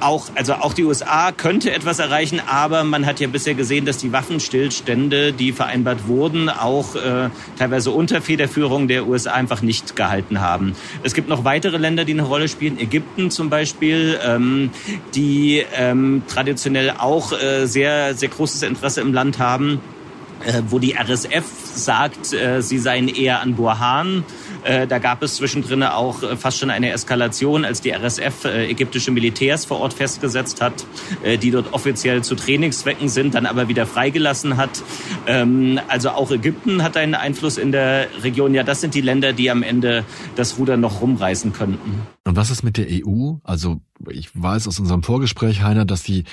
Auch, 0.00 0.28
also 0.34 0.54
auch 0.54 0.72
die 0.72 0.84
USA 0.84 1.32
könnte 1.32 1.72
etwas 1.72 1.98
erreichen, 1.98 2.40
aber 2.46 2.84
man 2.84 3.06
hat 3.06 3.20
ja 3.20 3.28
bisher 3.28 3.54
gesehen, 3.54 3.84
dass 3.84 3.98
die 3.98 4.12
Waffenstillstände, 4.12 5.32
die 5.32 5.52
vereinbart 5.52 6.08
wurden, 6.08 6.48
auch 6.48 6.96
äh, 6.96 7.28
teilweise 7.90 7.92
unter 7.92 8.20
Federführung 8.20 8.88
der 8.88 9.06
USA 9.06 9.32
einfach 9.32 9.62
nicht 9.62 9.96
gehalten 9.96 10.40
haben. 10.40 10.74
Es 11.02 11.14
gibt 11.14 11.28
noch 11.28 11.44
weitere 11.44 11.76
Länder, 11.76 12.04
die 12.04 12.12
eine 12.12 12.22
Rolle 12.22 12.48
spielen. 12.48 12.78
Ägypten 12.78 13.30
zum 13.30 13.50
Beispiel, 13.50 14.18
ähm, 14.24 14.70
die 15.14 15.64
ähm, 15.76 16.22
traditionell 16.28 16.94
auch 16.98 17.32
äh, 17.32 17.66
sehr, 17.66 18.14
sehr 18.14 18.28
großes 18.28 18.62
Interesse 18.62 19.00
im 19.00 19.12
Land 19.12 19.38
haben 19.38 19.80
wo 20.68 20.78
die 20.78 20.94
RSF 20.94 21.44
sagt, 21.74 22.32
äh, 22.32 22.62
sie 22.62 22.78
seien 22.78 23.08
eher 23.08 23.40
an 23.40 23.54
Burhan. 23.54 24.24
Äh, 24.64 24.86
da 24.86 24.98
gab 24.98 25.22
es 25.22 25.36
zwischendrin 25.36 25.82
auch 25.82 26.22
äh, 26.22 26.36
fast 26.36 26.58
schon 26.58 26.70
eine 26.70 26.90
Eskalation, 26.92 27.64
als 27.64 27.80
die 27.80 27.90
RSF 27.90 28.44
äh, 28.44 28.70
ägyptische 28.70 29.10
Militärs 29.10 29.64
vor 29.64 29.80
Ort 29.80 29.94
festgesetzt 29.94 30.60
hat, 30.60 30.84
äh, 31.22 31.38
die 31.38 31.50
dort 31.50 31.72
offiziell 31.72 32.22
zu 32.22 32.34
Trainingszwecken 32.34 33.08
sind, 33.08 33.34
dann 33.34 33.46
aber 33.46 33.68
wieder 33.68 33.86
freigelassen 33.86 34.56
hat. 34.56 34.82
Ähm, 35.26 35.80
also 35.88 36.10
auch 36.10 36.30
Ägypten 36.30 36.82
hat 36.82 36.96
einen 36.96 37.14
Einfluss 37.14 37.58
in 37.58 37.72
der 37.72 38.08
Region. 38.22 38.54
Ja, 38.54 38.62
das 38.62 38.80
sind 38.80 38.94
die 38.94 39.00
Länder, 39.00 39.32
die 39.32 39.50
am 39.50 39.62
Ende 39.62 40.04
das 40.36 40.58
Ruder 40.58 40.76
noch 40.76 41.00
rumreißen 41.00 41.52
könnten. 41.52 42.02
Und 42.24 42.36
was 42.36 42.50
ist 42.50 42.62
mit 42.62 42.76
der 42.76 42.86
EU? 42.88 43.34
Also 43.44 43.80
ich 44.08 44.30
weiß 44.34 44.68
aus 44.68 44.78
unserem 44.78 45.02
Vorgespräch, 45.02 45.62
Heiner, 45.62 45.84
dass 45.84 46.02
die 46.02 46.24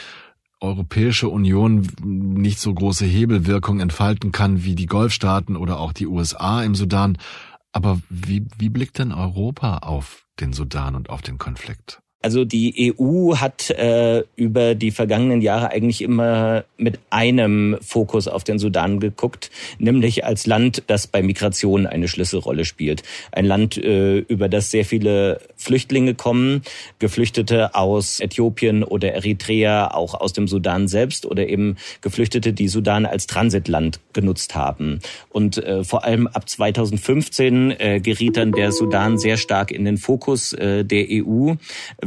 Europäische 0.60 1.30
Union 1.30 1.88
nicht 2.04 2.60
so 2.60 2.74
große 2.74 3.06
Hebelwirkung 3.06 3.80
entfalten 3.80 4.32
kann 4.32 4.64
wie 4.64 4.76
die 4.76 4.88
Golfstaaten 4.88 5.56
oder 5.56 5.80
auch 5.80 5.94
die 5.94 6.08
USA 6.08 6.64
im 6.64 6.76
Sudan. 6.76 7.18
Aber 7.72 8.00
wie, 8.10 8.48
wie 8.58 8.70
blickt 8.70 8.98
denn 8.98 9.12
Europa 9.12 9.80
auf 9.80 10.26
den 10.40 10.54
Sudan 10.54 10.96
und 10.96 11.10
auf 11.10 11.22
den 11.22 11.38
Konflikt? 11.38 12.02
Also 12.20 12.46
die 12.46 12.96
EU 13.00 13.36
hat 13.36 13.70
äh, 13.70 14.24
über 14.36 14.74
die 14.74 14.90
vergangenen 14.90 15.40
Jahre 15.42 15.70
eigentlich 15.70 16.02
immer 16.02 16.64
mit 16.76 17.00
einem 17.12 17.78
Fokus 17.80 18.28
auf 18.28 18.44
den 18.44 18.58
Sudan 18.58 19.00
geguckt, 19.00 19.52
nämlich 19.78 20.26
als 20.26 20.48
Land, 20.48 20.84
das 20.88 21.06
bei 21.06 21.22
Migration 21.22 21.86
eine 21.86 22.08
Schlüsselrolle 22.08 22.66
spielt. 22.66 23.04
Ein 23.32 23.46
Land, 23.46 23.78
äh, 23.78 24.18
über 24.18 24.50
das 24.50 24.72
sehr 24.72 24.84
viele 24.84 25.40
Flüchtlinge 25.58 26.16
kommen, 26.16 26.64
Geflüchtete 26.98 27.76
aus 27.76 28.20
Äthiopien 28.20 28.84
oder 28.84 29.14
Eritrea, 29.14 29.94
auch 29.94 30.16
aus 30.16 30.34
dem 30.34 30.48
Sudan 30.48 30.88
selbst 30.88 31.24
oder 31.28 31.48
eben 31.48 31.78
Geflüchtete, 32.02 32.52
die 32.52 32.68
Sudan 32.68 33.06
als 33.06 33.28
Transitland 33.28 34.00
genutzt 34.14 34.56
haben. 34.56 35.02
Und 35.30 35.60
äh, 35.60 35.84
vor 35.84 36.04
allem 36.04 36.26
ab 36.26 36.50
2015 36.50 37.76
äh, 37.78 38.00
geriet 38.00 38.38
dann 38.38 38.54
der 38.54 38.72
Sudan 38.72 39.20
sehr 39.20 39.38
stark 39.38 39.70
in 39.72 39.86
den 39.86 39.98
Fokus 39.98 40.54
äh, 40.54 40.84
der 40.84 41.06
EU 41.12 41.54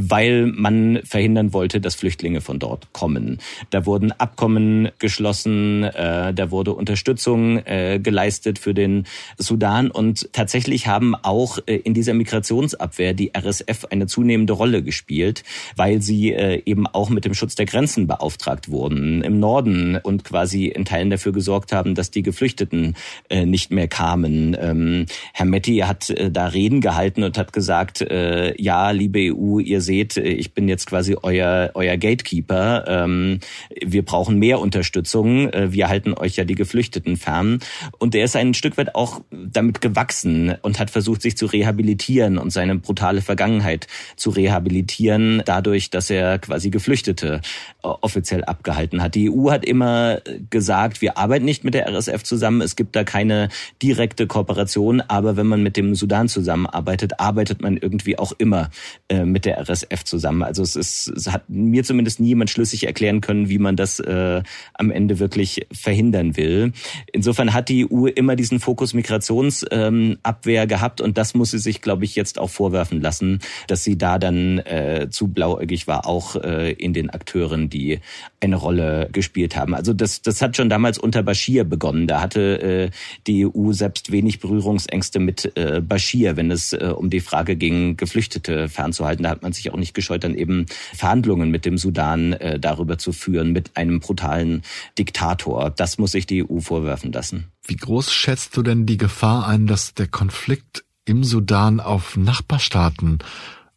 weil 0.08 0.46
man 0.46 1.00
verhindern 1.04 1.52
wollte, 1.52 1.80
dass 1.80 1.94
Flüchtlinge 1.94 2.40
von 2.40 2.58
dort 2.58 2.92
kommen. 2.92 3.38
Da 3.70 3.86
wurden 3.86 4.12
Abkommen 4.12 4.88
geschlossen, 4.98 5.84
äh, 5.84 6.32
da 6.32 6.50
wurde 6.50 6.72
Unterstützung 6.72 7.58
äh, 7.66 8.00
geleistet 8.02 8.58
für 8.58 8.74
den 8.74 9.06
Sudan 9.36 9.90
und 9.90 10.32
tatsächlich 10.32 10.86
haben 10.86 11.14
auch 11.14 11.58
äh, 11.66 11.76
in 11.76 11.94
dieser 11.94 12.14
Migrationsabwehr 12.14 13.14
die 13.14 13.32
RSF 13.34 13.86
eine 13.90 14.06
zunehmende 14.06 14.52
Rolle 14.52 14.82
gespielt, 14.82 15.44
weil 15.76 16.02
sie 16.02 16.32
äh, 16.32 16.62
eben 16.64 16.86
auch 16.86 17.10
mit 17.10 17.24
dem 17.24 17.34
Schutz 17.34 17.54
der 17.54 17.66
Grenzen 17.66 18.06
beauftragt 18.06 18.70
wurden 18.70 19.22
im 19.22 19.40
Norden 19.40 19.96
und 20.02 20.24
quasi 20.24 20.66
in 20.66 20.84
Teilen 20.84 21.10
dafür 21.10 21.32
gesorgt 21.32 21.72
haben, 21.72 21.94
dass 21.94 22.10
die 22.10 22.22
Geflüchteten 22.22 22.96
äh, 23.28 23.44
nicht 23.44 23.70
mehr 23.70 23.88
kamen. 23.88 24.56
Ähm, 24.58 25.06
Herr 25.32 25.46
Metti 25.46 25.78
hat 25.78 26.10
äh, 26.10 26.30
da 26.30 26.46
Reden 26.46 26.80
gehalten 26.80 27.22
und 27.22 27.36
hat 27.38 27.52
gesagt, 27.52 28.00
äh, 28.00 28.60
ja, 28.60 28.90
liebe 28.90 29.34
EU, 29.34 29.58
ihr 29.58 29.80
seht, 29.80 29.89
ich 29.98 30.54
bin 30.54 30.68
jetzt 30.68 30.86
quasi 30.86 31.16
euer, 31.22 31.70
euer 31.74 31.96
Gatekeeper. 31.96 32.84
Ähm, 32.86 33.40
wir 33.84 34.04
brauchen 34.04 34.38
mehr 34.38 34.60
Unterstützung. 34.60 35.52
Äh, 35.52 35.72
wir 35.72 35.88
halten 35.88 36.14
euch 36.14 36.36
ja 36.36 36.44
die 36.44 36.54
Geflüchteten 36.54 37.16
fern. 37.16 37.60
Und 37.98 38.14
er 38.14 38.24
ist 38.24 38.36
ein 38.36 38.54
Stück 38.54 38.76
weit 38.76 38.94
auch 38.94 39.20
damit 39.30 39.80
gewachsen 39.80 40.54
und 40.62 40.78
hat 40.78 40.90
versucht, 40.90 41.22
sich 41.22 41.36
zu 41.36 41.46
rehabilitieren 41.46 42.38
und 42.38 42.50
seine 42.50 42.76
brutale 42.76 43.22
Vergangenheit 43.22 43.86
zu 44.16 44.30
rehabilitieren, 44.30 45.42
dadurch, 45.44 45.90
dass 45.90 46.10
er 46.10 46.38
quasi 46.38 46.70
Geflüchtete 46.70 47.40
äh, 47.82 47.86
offiziell 47.86 48.44
abgehalten 48.44 49.02
hat. 49.02 49.14
Die 49.14 49.30
EU 49.30 49.50
hat 49.50 49.64
immer 49.64 50.20
gesagt, 50.50 51.02
wir 51.02 51.18
arbeiten 51.18 51.44
nicht 51.44 51.64
mit 51.64 51.74
der 51.74 51.88
RSF 51.88 52.22
zusammen. 52.22 52.60
Es 52.60 52.76
gibt 52.76 52.94
da 52.96 53.04
keine 53.04 53.48
direkte 53.82 54.26
Kooperation. 54.26 55.00
Aber 55.00 55.36
wenn 55.36 55.46
man 55.46 55.62
mit 55.62 55.76
dem 55.76 55.94
Sudan 55.94 56.28
zusammenarbeitet, 56.28 57.18
arbeitet 57.18 57.60
man 57.60 57.76
irgendwie 57.76 58.18
auch 58.18 58.32
immer 58.38 58.70
äh, 59.08 59.24
mit 59.24 59.44
der 59.44 59.58
RSF 59.58 59.79
RSF 59.80 60.04
zusammen. 60.04 60.42
Also 60.42 60.62
es, 60.62 60.76
ist, 60.76 61.08
es 61.08 61.30
hat 61.30 61.48
mir 61.48 61.84
zumindest 61.84 62.20
niemand 62.20 62.50
schlüssig 62.50 62.86
erklären 62.86 63.20
können, 63.20 63.48
wie 63.48 63.58
man 63.58 63.76
das 63.76 64.00
äh, 64.00 64.42
am 64.74 64.90
Ende 64.90 65.18
wirklich 65.18 65.66
verhindern 65.72 66.36
will. 66.36 66.72
Insofern 67.12 67.52
hat 67.52 67.68
die 67.68 67.86
EU 67.90 68.06
immer 68.06 68.36
diesen 68.36 68.60
Fokus 68.60 68.94
Migrationsabwehr 68.94 70.62
ähm, 70.62 70.68
gehabt 70.68 71.00
und 71.00 71.18
das 71.18 71.34
muss 71.34 71.50
sie 71.50 71.58
sich, 71.58 71.80
glaube 71.80 72.04
ich, 72.04 72.16
jetzt 72.16 72.38
auch 72.38 72.50
vorwerfen 72.50 73.00
lassen, 73.00 73.40
dass 73.66 73.84
sie 73.84 73.98
da 73.98 74.18
dann 74.18 74.58
äh, 74.58 75.08
zu 75.10 75.28
blauäugig 75.28 75.86
war, 75.86 76.06
auch 76.06 76.36
äh, 76.36 76.72
in 76.72 76.92
den 76.92 77.10
Akteuren, 77.10 77.70
die 77.70 78.00
eine 78.40 78.56
Rolle 78.56 79.08
gespielt 79.12 79.56
haben. 79.56 79.74
Also 79.74 79.92
das, 79.92 80.22
das 80.22 80.40
hat 80.42 80.56
schon 80.56 80.68
damals 80.68 80.98
unter 80.98 81.22
Bashir 81.22 81.64
begonnen. 81.64 82.06
Da 82.06 82.20
hatte 82.20 82.60
äh, 82.60 82.90
die 83.26 83.46
EU 83.46 83.72
selbst 83.72 84.12
wenig 84.12 84.40
Berührungsängste 84.40 85.18
mit 85.18 85.56
äh, 85.56 85.80
Bashir, 85.80 86.36
wenn 86.36 86.50
es 86.50 86.72
äh, 86.72 86.92
um 86.96 87.10
die 87.10 87.20
Frage 87.20 87.56
ging, 87.56 87.96
Geflüchtete 87.96 88.68
fernzuhalten. 88.68 89.24
Da 89.24 89.30
hat 89.30 89.42
man 89.42 89.52
sich 89.52 89.69
auch 89.70 89.76
nicht 89.76 89.94
gescheut, 89.94 90.24
dann 90.24 90.34
eben 90.34 90.66
Verhandlungen 90.94 91.50
mit 91.50 91.64
dem 91.64 91.78
Sudan 91.78 92.32
äh, 92.34 92.58
darüber 92.58 92.98
zu 92.98 93.12
führen, 93.12 93.52
mit 93.52 93.76
einem 93.76 94.00
brutalen 94.00 94.62
Diktator. 94.98 95.70
Das 95.70 95.98
muss 95.98 96.12
sich 96.12 96.26
die 96.26 96.44
EU 96.44 96.60
vorwerfen 96.60 97.12
lassen. 97.12 97.46
Wie 97.66 97.76
groß 97.76 98.12
schätzt 98.12 98.56
du 98.56 98.62
denn 98.62 98.86
die 98.86 98.98
Gefahr 98.98 99.46
ein, 99.46 99.66
dass 99.66 99.94
der 99.94 100.08
Konflikt 100.08 100.84
im 101.04 101.24
Sudan 101.24 101.80
auf 101.80 102.16
Nachbarstaaten 102.16 103.18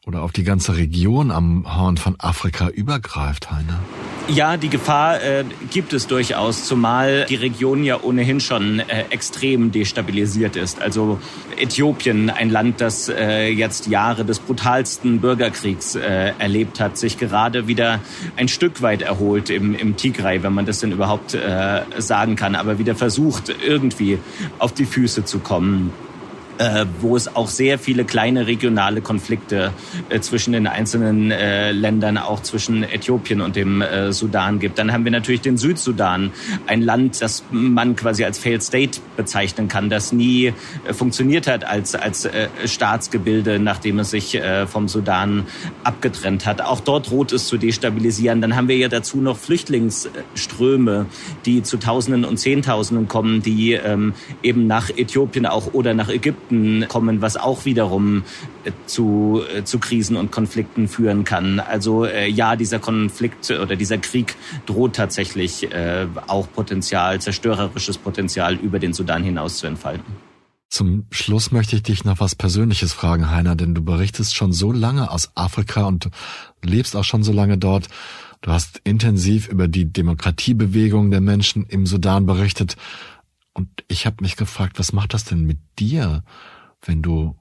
oder 0.06 0.22
auf 0.22 0.34
die 0.34 0.44
ganze 0.44 0.76
Region 0.76 1.32
am 1.32 1.78
Horn 1.78 1.98
von 1.98 2.16
Afrika 2.20 2.68
übergreift, 2.68 3.52
Heiner? 3.52 3.80
Ja, 4.30 4.56
die 4.56 4.70
Gefahr 4.70 5.22
äh, 5.22 5.44
gibt 5.70 5.92
es 5.92 6.08
durchaus, 6.08 6.64
zumal 6.66 7.26
die 7.28 7.36
Region 7.36 7.84
ja 7.84 8.02
ohnehin 8.02 8.40
schon 8.40 8.80
äh, 8.80 9.04
extrem 9.10 9.72
destabilisiert 9.72 10.56
ist. 10.56 10.82
Also 10.82 11.20
Äthiopien, 11.58 12.30
ein 12.30 12.50
Land, 12.50 12.80
das 12.80 13.10
äh, 13.10 13.50
jetzt 13.50 13.88
Jahre 13.88 14.24
des 14.24 14.40
brutalsten 14.40 15.20
Bürgerkriegs 15.20 15.96
äh, 15.96 16.34
erlebt 16.40 16.80
hat, 16.80 16.98
sich 16.98 17.18
gerade 17.18 17.68
wieder 17.68 18.00
ein 18.38 18.48
Stück 18.48 18.82
weit 18.82 19.02
erholt 19.02 19.50
im, 19.50 19.76
im 19.76 19.98
Tigray, 19.98 20.42
wenn 20.42 20.54
man 20.54 20.66
das 20.66 20.80
denn 20.80 20.94
überhaupt 20.94 21.34
äh, 21.34 21.82
sagen 21.98 22.38
kann, 22.38 22.56
aber 22.56 22.80
wieder 22.80 22.96
versucht, 22.96 23.54
irgendwie 23.66 24.20
auf 24.58 24.74
die 24.74 24.86
Füße 24.86 25.26
zu 25.26 25.40
kommen 25.40 25.92
äh, 26.58 26.86
wo 27.02 27.16
es 27.16 27.36
auch 27.36 27.48
sehr 27.48 27.80
viele 27.80 28.06
kleine 28.06 28.48
regionale 28.48 29.02
Konflikte 29.02 29.72
äh, 30.10 30.20
zwischen 30.20 30.54
den 30.54 30.68
einzelnen 30.68 31.32
äh, 31.32 31.72
Ländern, 31.72 32.18
auch 32.18 32.42
zwischen 32.42 32.84
Äthiopien 32.84 33.42
und 33.42 33.56
dem 33.56 33.82
äh, 33.82 34.12
Sudan 34.12 34.60
gibt. 34.60 34.78
Dann 34.78 34.92
haben 34.92 35.04
wir 35.04 35.12
natürlich 35.12 35.42
den 35.42 35.58
Südsudan, 35.58 36.32
ein 36.68 36.82
Land, 36.82 37.22
das 37.22 37.44
man 37.52 37.96
quasi 37.96 38.24
als 38.24 38.38
Failed 38.38 38.64
State 38.64 39.00
bezeichnen 39.18 39.68
kann, 39.68 39.90
das 39.90 40.14
nie 40.14 40.54
äh, 40.88 40.94
funktioniert 40.94 41.48
hat 41.48 41.64
als, 41.66 41.96
als 41.96 42.26
äh, 42.26 42.48
Staatsgebilde, 42.66 43.60
nachdem 43.60 44.00
es 44.00 44.12
sich 44.12 44.40
vom 44.68 44.88
Sudan 44.88 45.46
abgetrennt 45.84 46.46
hat. 46.46 46.62
Auch 46.62 46.80
dort 46.80 47.10
droht 47.10 47.32
es 47.32 47.48
zu 47.48 47.58
destabilisieren. 47.58 48.42
Dann 48.42 48.56
haben 48.56 48.68
wir 48.68 48.78
ja 48.78 48.88
dazu 48.88 49.18
noch 49.18 49.38
Flüchtlingsströme, 49.38 51.06
die 51.46 51.64
zu 51.64 51.78
Tausenden 51.78 52.26
und 52.26 52.38
Zehntausenden 52.38 53.08
kommen, 53.08 53.42
die 53.42 53.74
ähm, 53.74 54.14
eben 54.42 54.68
nach 54.68 54.90
Äthiopien 54.90 55.46
auch 55.46 55.74
oder 55.74 55.94
nach 55.94 56.10
Ägypten 56.10 56.43
Konflikten 56.44 56.88
kommen, 56.88 57.22
was 57.22 57.38
auch 57.38 57.66
wiederum 57.66 58.24
äh, 58.64 58.72
zu, 58.86 59.42
äh, 59.54 59.64
zu 59.64 59.80
Krisen 59.80 60.18
und 60.18 60.32
Konflikten 60.32 60.88
führen 60.88 61.24
kann. 61.24 61.60
Also 61.60 62.06
äh, 62.06 62.28
ja, 62.28 62.56
dieser 62.56 62.80
Konflikt 62.80 63.50
oder 63.52 63.76
dieser 63.76 63.98
Krieg 63.98 64.36
droht 64.66 64.96
tatsächlich 64.96 65.68
auch 66.28 66.48
Potenzial, 66.52 67.20
zerstörerisches 67.20 67.98
Potenzial 67.98 68.56
über 68.56 68.80
den 68.80 68.94
Sudan 68.94 69.24
hinaus 69.24 69.58
zu 69.58 69.68
entfalten. 69.68 70.06
Zum 70.70 71.06
Schluss 71.12 71.52
möchte 71.52 71.76
ich 71.76 71.84
dich 71.84 72.04
noch 72.04 72.20
was 72.20 72.36
Persönliches 72.36 72.94
fragen, 72.94 73.30
Heiner, 73.30 73.56
denn 73.56 73.76
du 73.76 73.84
berichtest 73.84 74.36
schon 74.36 74.52
so 74.54 74.72
lange 74.72 75.12
aus 75.12 75.32
Afrika 75.36 75.86
und 75.86 76.10
lebst 76.64 76.96
auch 76.96 77.04
schon 77.04 77.24
so 77.24 77.32
lange 77.32 77.58
dort. 77.58 77.88
Du 78.42 78.52
hast 78.52 78.82
intensiv 78.84 79.48
über 79.48 79.68
die 79.68 79.92
Demokratiebewegung 79.92 81.12
der 81.12 81.22
Menschen 81.22 81.66
im 81.66 81.86
Sudan 81.86 82.26
berichtet. 82.26 82.76
Und 83.54 83.70
ich 83.88 84.06
habe 84.06 84.18
mich 84.22 84.36
gefragt, 84.36 84.80
was 84.80 84.94
macht 84.94 85.14
das 85.14 85.26
denn 85.26 85.46
mit 85.46 85.60
dir, 85.80 86.24
wenn 86.82 87.02
du 87.02 87.36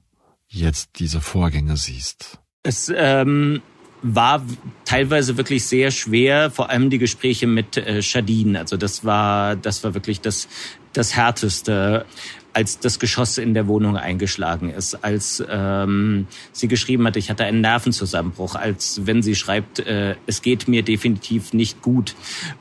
jetzt 0.47 0.99
diese 0.99 1.21
Vorgänge 1.21 1.77
siehst? 1.77 2.39
Es 2.63 2.93
ähm, 2.95 3.63
war 4.03 4.45
teilweise 4.85 5.37
wirklich 5.37 5.65
sehr 5.67 5.91
schwer, 5.91 6.51
vor 6.51 6.71
allem 6.71 6.91
die 6.91 6.99
Gespräche 6.99 7.47
mit 7.47 7.77
äh, 7.77 8.03
Shadin. 8.03 8.57
Also 8.57 8.77
das 8.77 9.05
war, 9.05 9.57
das 9.57 9.83
war 9.85 9.95
wirklich 9.95 10.21
das, 10.21 10.49
das 10.93 11.17
Härteste 11.17 12.05
als 12.53 12.79
das 12.79 12.99
Geschoss 12.99 13.39
in 13.39 13.55
der 13.55 13.67
Wohnung 13.67 13.97
eingeschlagen 13.97 14.71
ist, 14.71 15.05
als 15.05 15.43
ähm, 15.49 16.27
sie 16.53 16.69
geschrieben 16.69 17.07
hat, 17.07 17.17
ich 17.17 17.31
hatte 17.31 17.45
einen 17.45 17.61
Nervenzusammenbruch, 17.61 18.55
als 18.55 19.01
wenn 19.05 19.23
sie 19.23 19.35
schreibt, 19.35 19.81
äh, 19.81 20.17
es 20.27 20.43
geht 20.43 20.69
mir 20.69 20.83
definitiv 20.83 21.53
nicht 21.53 21.83
gut. 21.83 22.15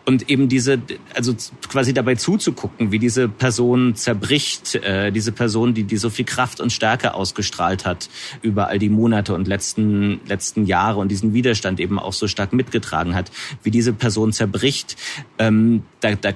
Und 0.05 0.29
eben 0.29 0.49
diese, 0.49 0.81
also 1.13 1.35
quasi 1.67 1.93
dabei 1.93 2.15
zuzugucken, 2.15 2.91
wie 2.91 2.99
diese 2.99 3.27
Person 3.27 3.95
zerbricht, 3.95 4.75
äh, 4.75 5.11
diese 5.11 5.31
Person, 5.31 5.73
die, 5.73 5.83
die 5.83 5.97
so 5.97 6.09
viel 6.09 6.25
Kraft 6.25 6.61
und 6.61 6.71
Stärke 6.71 7.13
ausgestrahlt 7.13 7.85
hat 7.85 8.09
über 8.41 8.67
all 8.67 8.79
die 8.79 8.89
Monate 8.89 9.33
und 9.33 9.47
letzten, 9.47 10.21
letzten 10.25 10.65
Jahre 10.65 10.99
und 10.99 11.09
diesen 11.09 11.33
Widerstand 11.33 11.79
eben 11.79 11.99
auch 11.99 12.13
so 12.13 12.27
stark 12.27 12.53
mitgetragen 12.53 13.15
hat, 13.15 13.31
wie 13.63 13.71
diese 13.71 13.93
Person 13.93 14.31
zerbricht, 14.31 14.95
ähm, 15.37 15.83
da, 15.99 16.15
da 16.15 16.33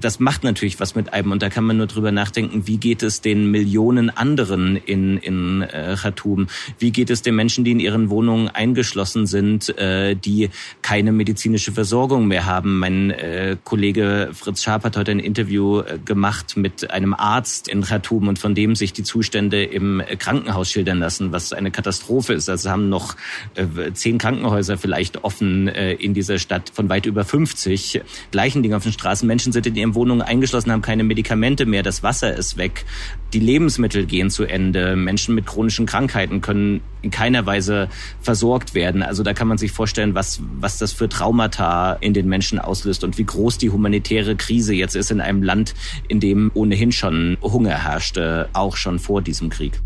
das 0.00 0.20
macht 0.20 0.44
natürlich 0.44 0.80
was 0.80 0.94
mit 0.94 1.12
einem 1.12 1.32
und 1.32 1.42
da 1.42 1.50
kann 1.50 1.64
man 1.64 1.76
nur 1.76 1.86
drüber 1.86 2.12
nachdenken, 2.12 2.66
wie 2.66 2.78
geht 2.78 3.02
es 3.02 3.20
den 3.20 3.50
Millionen 3.50 4.10
anderen 4.10 4.76
in, 4.76 5.18
in 5.18 5.62
äh, 5.62 5.96
Khartoum? 6.00 6.48
Wie 6.78 6.90
geht 6.90 7.10
es 7.10 7.22
den 7.22 7.34
Menschen, 7.34 7.64
die 7.64 7.72
in 7.72 7.80
ihren 7.80 8.10
Wohnungen 8.10 8.48
eingeschlossen 8.48 9.26
sind, 9.26 9.76
äh, 9.78 10.14
die 10.14 10.50
keine 10.82 11.12
medizinische 11.12 11.72
Versorgung 11.72 12.26
mehr 12.26 12.46
haben? 12.46 12.78
Mein 12.78 13.10
äh, 13.10 13.56
Kollege 13.64 14.30
Fritz 14.32 14.62
Scharp 14.62 14.84
hat 14.84 14.96
heute 14.96 15.10
ein 15.10 15.20
Interview 15.20 15.80
äh, 15.80 15.98
gemacht 16.04 16.56
mit 16.56 16.90
einem 16.90 17.14
Arzt 17.14 17.68
in 17.68 17.82
Khartoum 17.82 18.28
und 18.28 18.38
von 18.38 18.54
dem 18.54 18.74
sich 18.74 18.92
die 18.92 19.02
Zustände 19.02 19.64
im 19.64 20.02
Krankenhaus 20.18 20.70
schildern 20.70 20.98
lassen, 20.98 21.32
was 21.32 21.52
eine 21.52 21.70
Katastrophe 21.70 22.32
ist. 22.32 22.48
Also 22.48 22.70
haben 22.70 22.88
noch 22.88 23.16
äh, 23.54 23.92
zehn 23.92 24.18
Krankenhäuser 24.18 24.78
vielleicht 24.78 25.24
offen 25.24 25.68
äh, 25.68 25.92
in 25.92 26.14
dieser 26.14 26.38
Stadt 26.38 26.70
von 26.74 26.88
weit 26.88 27.06
über 27.06 27.24
50. 27.24 28.02
Gleichen 28.30 28.62
Dinge 28.62 28.76
auf 28.76 28.82
den 28.82 28.92
Straßen. 28.92 29.26
Menschen 29.26 29.52
sind 29.52 29.66
in 29.74 29.80
ihren 29.80 29.94
Wohnungen 29.94 30.22
eingeschlossen, 30.22 30.70
haben 30.70 30.82
keine 30.82 31.04
Medikamente 31.04 31.66
mehr, 31.66 31.82
das 31.82 32.02
Wasser 32.02 32.34
ist 32.34 32.56
weg, 32.56 32.84
die 33.32 33.40
Lebensmittel 33.40 34.06
gehen 34.06 34.30
zu 34.30 34.44
Ende, 34.44 34.94
Menschen 34.96 35.34
mit 35.34 35.46
chronischen 35.46 35.86
Krankheiten 35.86 36.40
können 36.40 36.80
in 37.02 37.10
keiner 37.10 37.44
Weise 37.44 37.88
versorgt 38.20 38.74
werden. 38.74 39.02
Also 39.02 39.22
da 39.22 39.34
kann 39.34 39.48
man 39.48 39.58
sich 39.58 39.72
vorstellen, 39.72 40.14
was, 40.14 40.40
was 40.58 40.78
das 40.78 40.92
für 40.92 41.08
Traumata 41.08 41.94
in 41.94 42.14
den 42.14 42.28
Menschen 42.28 42.58
auslöst 42.58 43.04
und 43.04 43.18
wie 43.18 43.24
groß 43.24 43.58
die 43.58 43.70
humanitäre 43.70 44.36
Krise 44.36 44.74
jetzt 44.74 44.96
ist 44.96 45.10
in 45.10 45.20
einem 45.20 45.42
Land, 45.42 45.74
in 46.08 46.20
dem 46.20 46.50
ohnehin 46.54 46.92
schon 46.92 47.36
Hunger 47.42 47.84
herrschte, 47.84 48.48
auch 48.52 48.76
schon 48.76 48.98
vor 48.98 49.20
diesem 49.20 49.50
Krieg. 49.50 49.80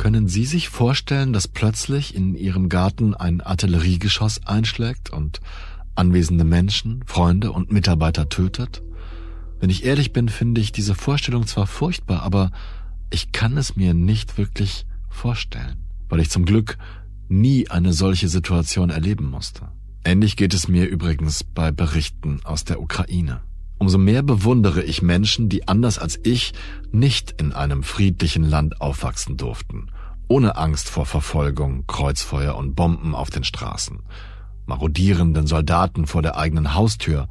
Können 0.00 0.28
Sie 0.28 0.46
sich 0.46 0.70
vorstellen, 0.70 1.34
dass 1.34 1.46
plötzlich 1.46 2.14
in 2.14 2.34
Ihrem 2.34 2.70
Garten 2.70 3.14
ein 3.14 3.42
Artilleriegeschoss 3.42 4.46
einschlägt 4.46 5.10
und 5.10 5.40
anwesende 5.94 6.44
Menschen, 6.44 7.02
Freunde 7.06 7.52
und 7.52 7.72
Mitarbeiter 7.72 8.28
tötet? 8.28 8.82
Wenn 9.60 9.70
ich 9.70 9.84
ehrlich 9.84 10.12
bin, 10.12 10.28
finde 10.28 10.60
ich 10.60 10.72
diese 10.72 10.94
Vorstellung 10.94 11.46
zwar 11.46 11.66
furchtbar, 11.66 12.22
aber 12.22 12.50
ich 13.10 13.32
kann 13.32 13.56
es 13.56 13.76
mir 13.76 13.92
nicht 13.92 14.38
wirklich 14.38 14.86
vorstellen, 15.08 15.76
weil 16.08 16.20
ich 16.20 16.30
zum 16.30 16.44
Glück 16.44 16.78
nie 17.28 17.68
eine 17.68 17.92
solche 17.92 18.28
Situation 18.28 18.90
erleben 18.90 19.30
musste. 19.30 19.68
Ähnlich 20.04 20.36
geht 20.36 20.54
es 20.54 20.66
mir 20.66 20.86
übrigens 20.86 21.44
bei 21.44 21.70
Berichten 21.70 22.40
aus 22.44 22.64
der 22.64 22.80
Ukraine. 22.80 23.42
Umso 23.78 23.98
mehr 23.98 24.22
bewundere 24.22 24.82
ich 24.82 25.02
Menschen, 25.02 25.48
die 25.48 25.68
anders 25.68 25.98
als 25.98 26.18
ich 26.22 26.52
nicht 26.90 27.40
in 27.40 27.52
einem 27.52 27.82
friedlichen 27.82 28.44
Land 28.44 28.80
aufwachsen 28.80 29.36
durften, 29.36 29.88
ohne 30.28 30.56
Angst 30.56 30.88
vor 30.88 31.06
Verfolgung, 31.06 31.86
Kreuzfeuer 31.86 32.56
und 32.56 32.74
Bomben 32.74 33.14
auf 33.14 33.30
den 33.30 33.44
Straßen, 33.44 34.00
marodierenden 34.70 35.48
Soldaten 35.48 36.06
vor 36.06 36.22
der 36.22 36.36
eigenen 36.36 36.74
Haustür 36.74 37.28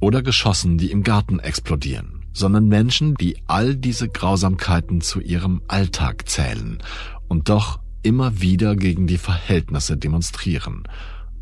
oder 0.00 0.22
Geschossen, 0.22 0.78
die 0.78 0.90
im 0.90 1.02
Garten 1.02 1.38
explodieren, 1.38 2.24
sondern 2.32 2.66
Menschen, 2.66 3.14
die 3.14 3.36
all 3.46 3.76
diese 3.76 4.08
Grausamkeiten 4.08 5.02
zu 5.02 5.20
ihrem 5.20 5.60
Alltag 5.68 6.28
zählen 6.28 6.78
und 7.28 7.50
doch 7.50 7.78
immer 8.02 8.40
wieder 8.40 8.74
gegen 8.74 9.06
die 9.06 9.18
Verhältnisse 9.18 9.98
demonstrieren, 9.98 10.84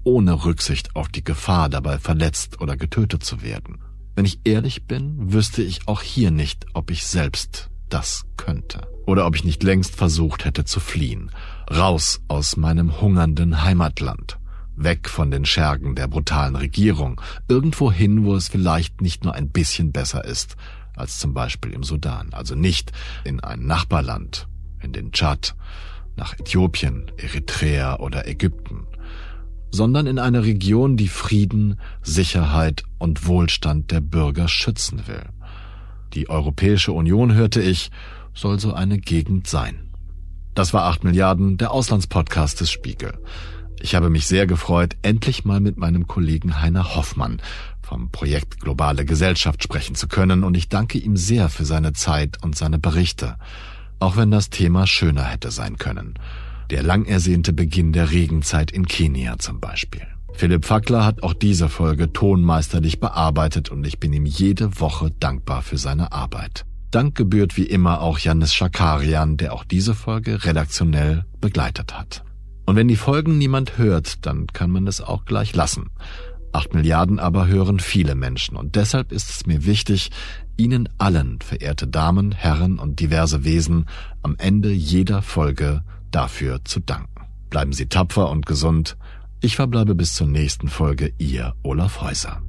ohne 0.02 0.44
Rücksicht 0.44 0.96
auf 0.96 1.08
die 1.08 1.22
Gefahr 1.22 1.68
dabei 1.68 1.98
verletzt 1.98 2.60
oder 2.60 2.76
getötet 2.76 3.22
zu 3.22 3.42
werden. 3.42 3.78
Wenn 4.16 4.24
ich 4.24 4.40
ehrlich 4.44 4.84
bin, 4.86 5.32
wüsste 5.32 5.62
ich 5.62 5.86
auch 5.86 6.02
hier 6.02 6.32
nicht, 6.32 6.66
ob 6.74 6.90
ich 6.90 7.06
selbst 7.06 7.70
das 7.88 8.24
könnte. 8.36 8.80
Oder 9.06 9.26
ob 9.26 9.36
ich 9.36 9.44
nicht 9.44 9.62
längst 9.62 9.94
versucht 9.94 10.44
hätte 10.44 10.64
zu 10.64 10.80
fliehen, 10.80 11.30
raus 11.70 12.20
aus 12.26 12.56
meinem 12.56 13.00
hungernden 13.00 13.62
Heimatland 13.62 14.38
weg 14.76 15.08
von 15.08 15.30
den 15.30 15.44
Schergen 15.44 15.94
der 15.94 16.06
brutalen 16.06 16.56
Regierung, 16.56 17.20
irgendwo 17.48 17.90
hin, 17.90 18.24
wo 18.24 18.34
es 18.34 18.48
vielleicht 18.48 19.00
nicht 19.00 19.24
nur 19.24 19.34
ein 19.34 19.50
bisschen 19.50 19.92
besser 19.92 20.24
ist 20.24 20.56
als 20.96 21.18
zum 21.18 21.34
Beispiel 21.34 21.72
im 21.72 21.82
Sudan, 21.82 22.30
also 22.32 22.54
nicht 22.54 22.92
in 23.24 23.40
ein 23.40 23.66
Nachbarland, 23.66 24.48
in 24.80 24.92
den 24.92 25.12
Tschad, 25.12 25.54
nach 26.16 26.38
Äthiopien, 26.38 27.12
Eritrea 27.18 27.98
oder 27.98 28.26
Ägypten, 28.26 28.86
sondern 29.70 30.06
in 30.06 30.18
eine 30.18 30.44
Region, 30.44 30.96
die 30.96 31.08
Frieden, 31.08 31.78
Sicherheit 32.02 32.84
und 32.98 33.26
Wohlstand 33.26 33.90
der 33.90 34.00
Bürger 34.00 34.48
schützen 34.48 35.06
will. 35.06 35.24
Die 36.14 36.30
Europäische 36.30 36.92
Union, 36.92 37.34
hörte 37.34 37.60
ich, 37.60 37.90
soll 38.32 38.58
so 38.58 38.72
eine 38.72 38.98
Gegend 38.98 39.46
sein. 39.46 39.90
Das 40.54 40.72
war 40.72 40.84
8 40.84 41.04
Milliarden, 41.04 41.58
der 41.58 41.70
Auslandspodcast 41.70 42.60
des 42.60 42.70
Spiegel. 42.70 43.12
Ich 43.80 43.94
habe 43.94 44.10
mich 44.10 44.26
sehr 44.26 44.46
gefreut, 44.46 44.96
endlich 45.02 45.44
mal 45.44 45.60
mit 45.60 45.76
meinem 45.76 46.06
Kollegen 46.06 46.60
Heiner 46.60 46.96
Hoffmann 46.96 47.40
vom 47.82 48.10
Projekt 48.10 48.60
Globale 48.60 49.04
Gesellschaft 49.04 49.62
sprechen 49.62 49.94
zu 49.94 50.08
können 50.08 50.42
und 50.42 50.56
ich 50.56 50.68
danke 50.68 50.98
ihm 50.98 51.16
sehr 51.16 51.48
für 51.48 51.64
seine 51.64 51.92
Zeit 51.92 52.42
und 52.42 52.56
seine 52.56 52.78
Berichte, 52.78 53.36
auch 54.00 54.16
wenn 54.16 54.30
das 54.30 54.50
Thema 54.50 54.86
schöner 54.86 55.24
hätte 55.24 55.50
sein 55.50 55.78
können. 55.78 56.14
Der 56.70 56.82
lang 56.82 57.04
ersehnte 57.04 57.52
Beginn 57.52 57.92
der 57.92 58.10
Regenzeit 58.10 58.72
in 58.72 58.86
Kenia 58.86 59.38
zum 59.38 59.60
Beispiel. 59.60 60.02
Philipp 60.32 60.64
Fackler 60.64 61.04
hat 61.04 61.22
auch 61.22 61.32
diese 61.32 61.68
Folge 61.68 62.12
tonmeisterlich 62.12 62.98
bearbeitet 62.98 63.70
und 63.70 63.86
ich 63.86 64.00
bin 64.00 64.12
ihm 64.12 64.26
jede 64.26 64.80
Woche 64.80 65.12
dankbar 65.18 65.62
für 65.62 65.78
seine 65.78 66.12
Arbeit. 66.12 66.66
Dank 66.90 67.14
gebührt 67.14 67.56
wie 67.56 67.66
immer 67.66 68.00
auch 68.00 68.18
Janis 68.18 68.52
Schakarian, 68.52 69.36
der 69.36 69.54
auch 69.54 69.64
diese 69.64 69.94
Folge 69.94 70.44
redaktionell 70.44 71.24
begleitet 71.40 71.96
hat. 71.96 72.24
Und 72.66 72.76
wenn 72.76 72.88
die 72.88 72.96
Folgen 72.96 73.38
niemand 73.38 73.78
hört, 73.78 74.26
dann 74.26 74.48
kann 74.48 74.70
man 74.70 74.86
es 74.86 75.00
auch 75.00 75.24
gleich 75.24 75.54
lassen. 75.54 75.90
Acht 76.52 76.74
Milliarden 76.74 77.18
aber 77.18 77.46
hören 77.46 77.80
viele 77.80 78.14
Menschen 78.14 78.56
und 78.56 78.76
deshalb 78.76 79.12
ist 79.12 79.30
es 79.30 79.46
mir 79.46 79.64
wichtig, 79.66 80.10
Ihnen 80.56 80.88
allen, 80.96 81.38
verehrte 81.40 81.86
Damen, 81.86 82.32
Herren 82.32 82.78
und 82.78 82.98
diverse 82.98 83.44
Wesen, 83.44 83.86
am 84.22 84.36
Ende 84.38 84.72
jeder 84.72 85.20
Folge 85.20 85.82
dafür 86.10 86.64
zu 86.64 86.80
danken. 86.80 87.26
Bleiben 87.50 87.72
Sie 87.72 87.86
tapfer 87.86 88.30
und 88.30 88.46
gesund. 88.46 88.96
Ich 89.42 89.56
verbleibe 89.56 89.94
bis 89.94 90.14
zur 90.14 90.26
nächsten 90.26 90.68
Folge, 90.68 91.12
Ihr 91.18 91.54
Olaf 91.62 92.00
Häuser. 92.00 92.42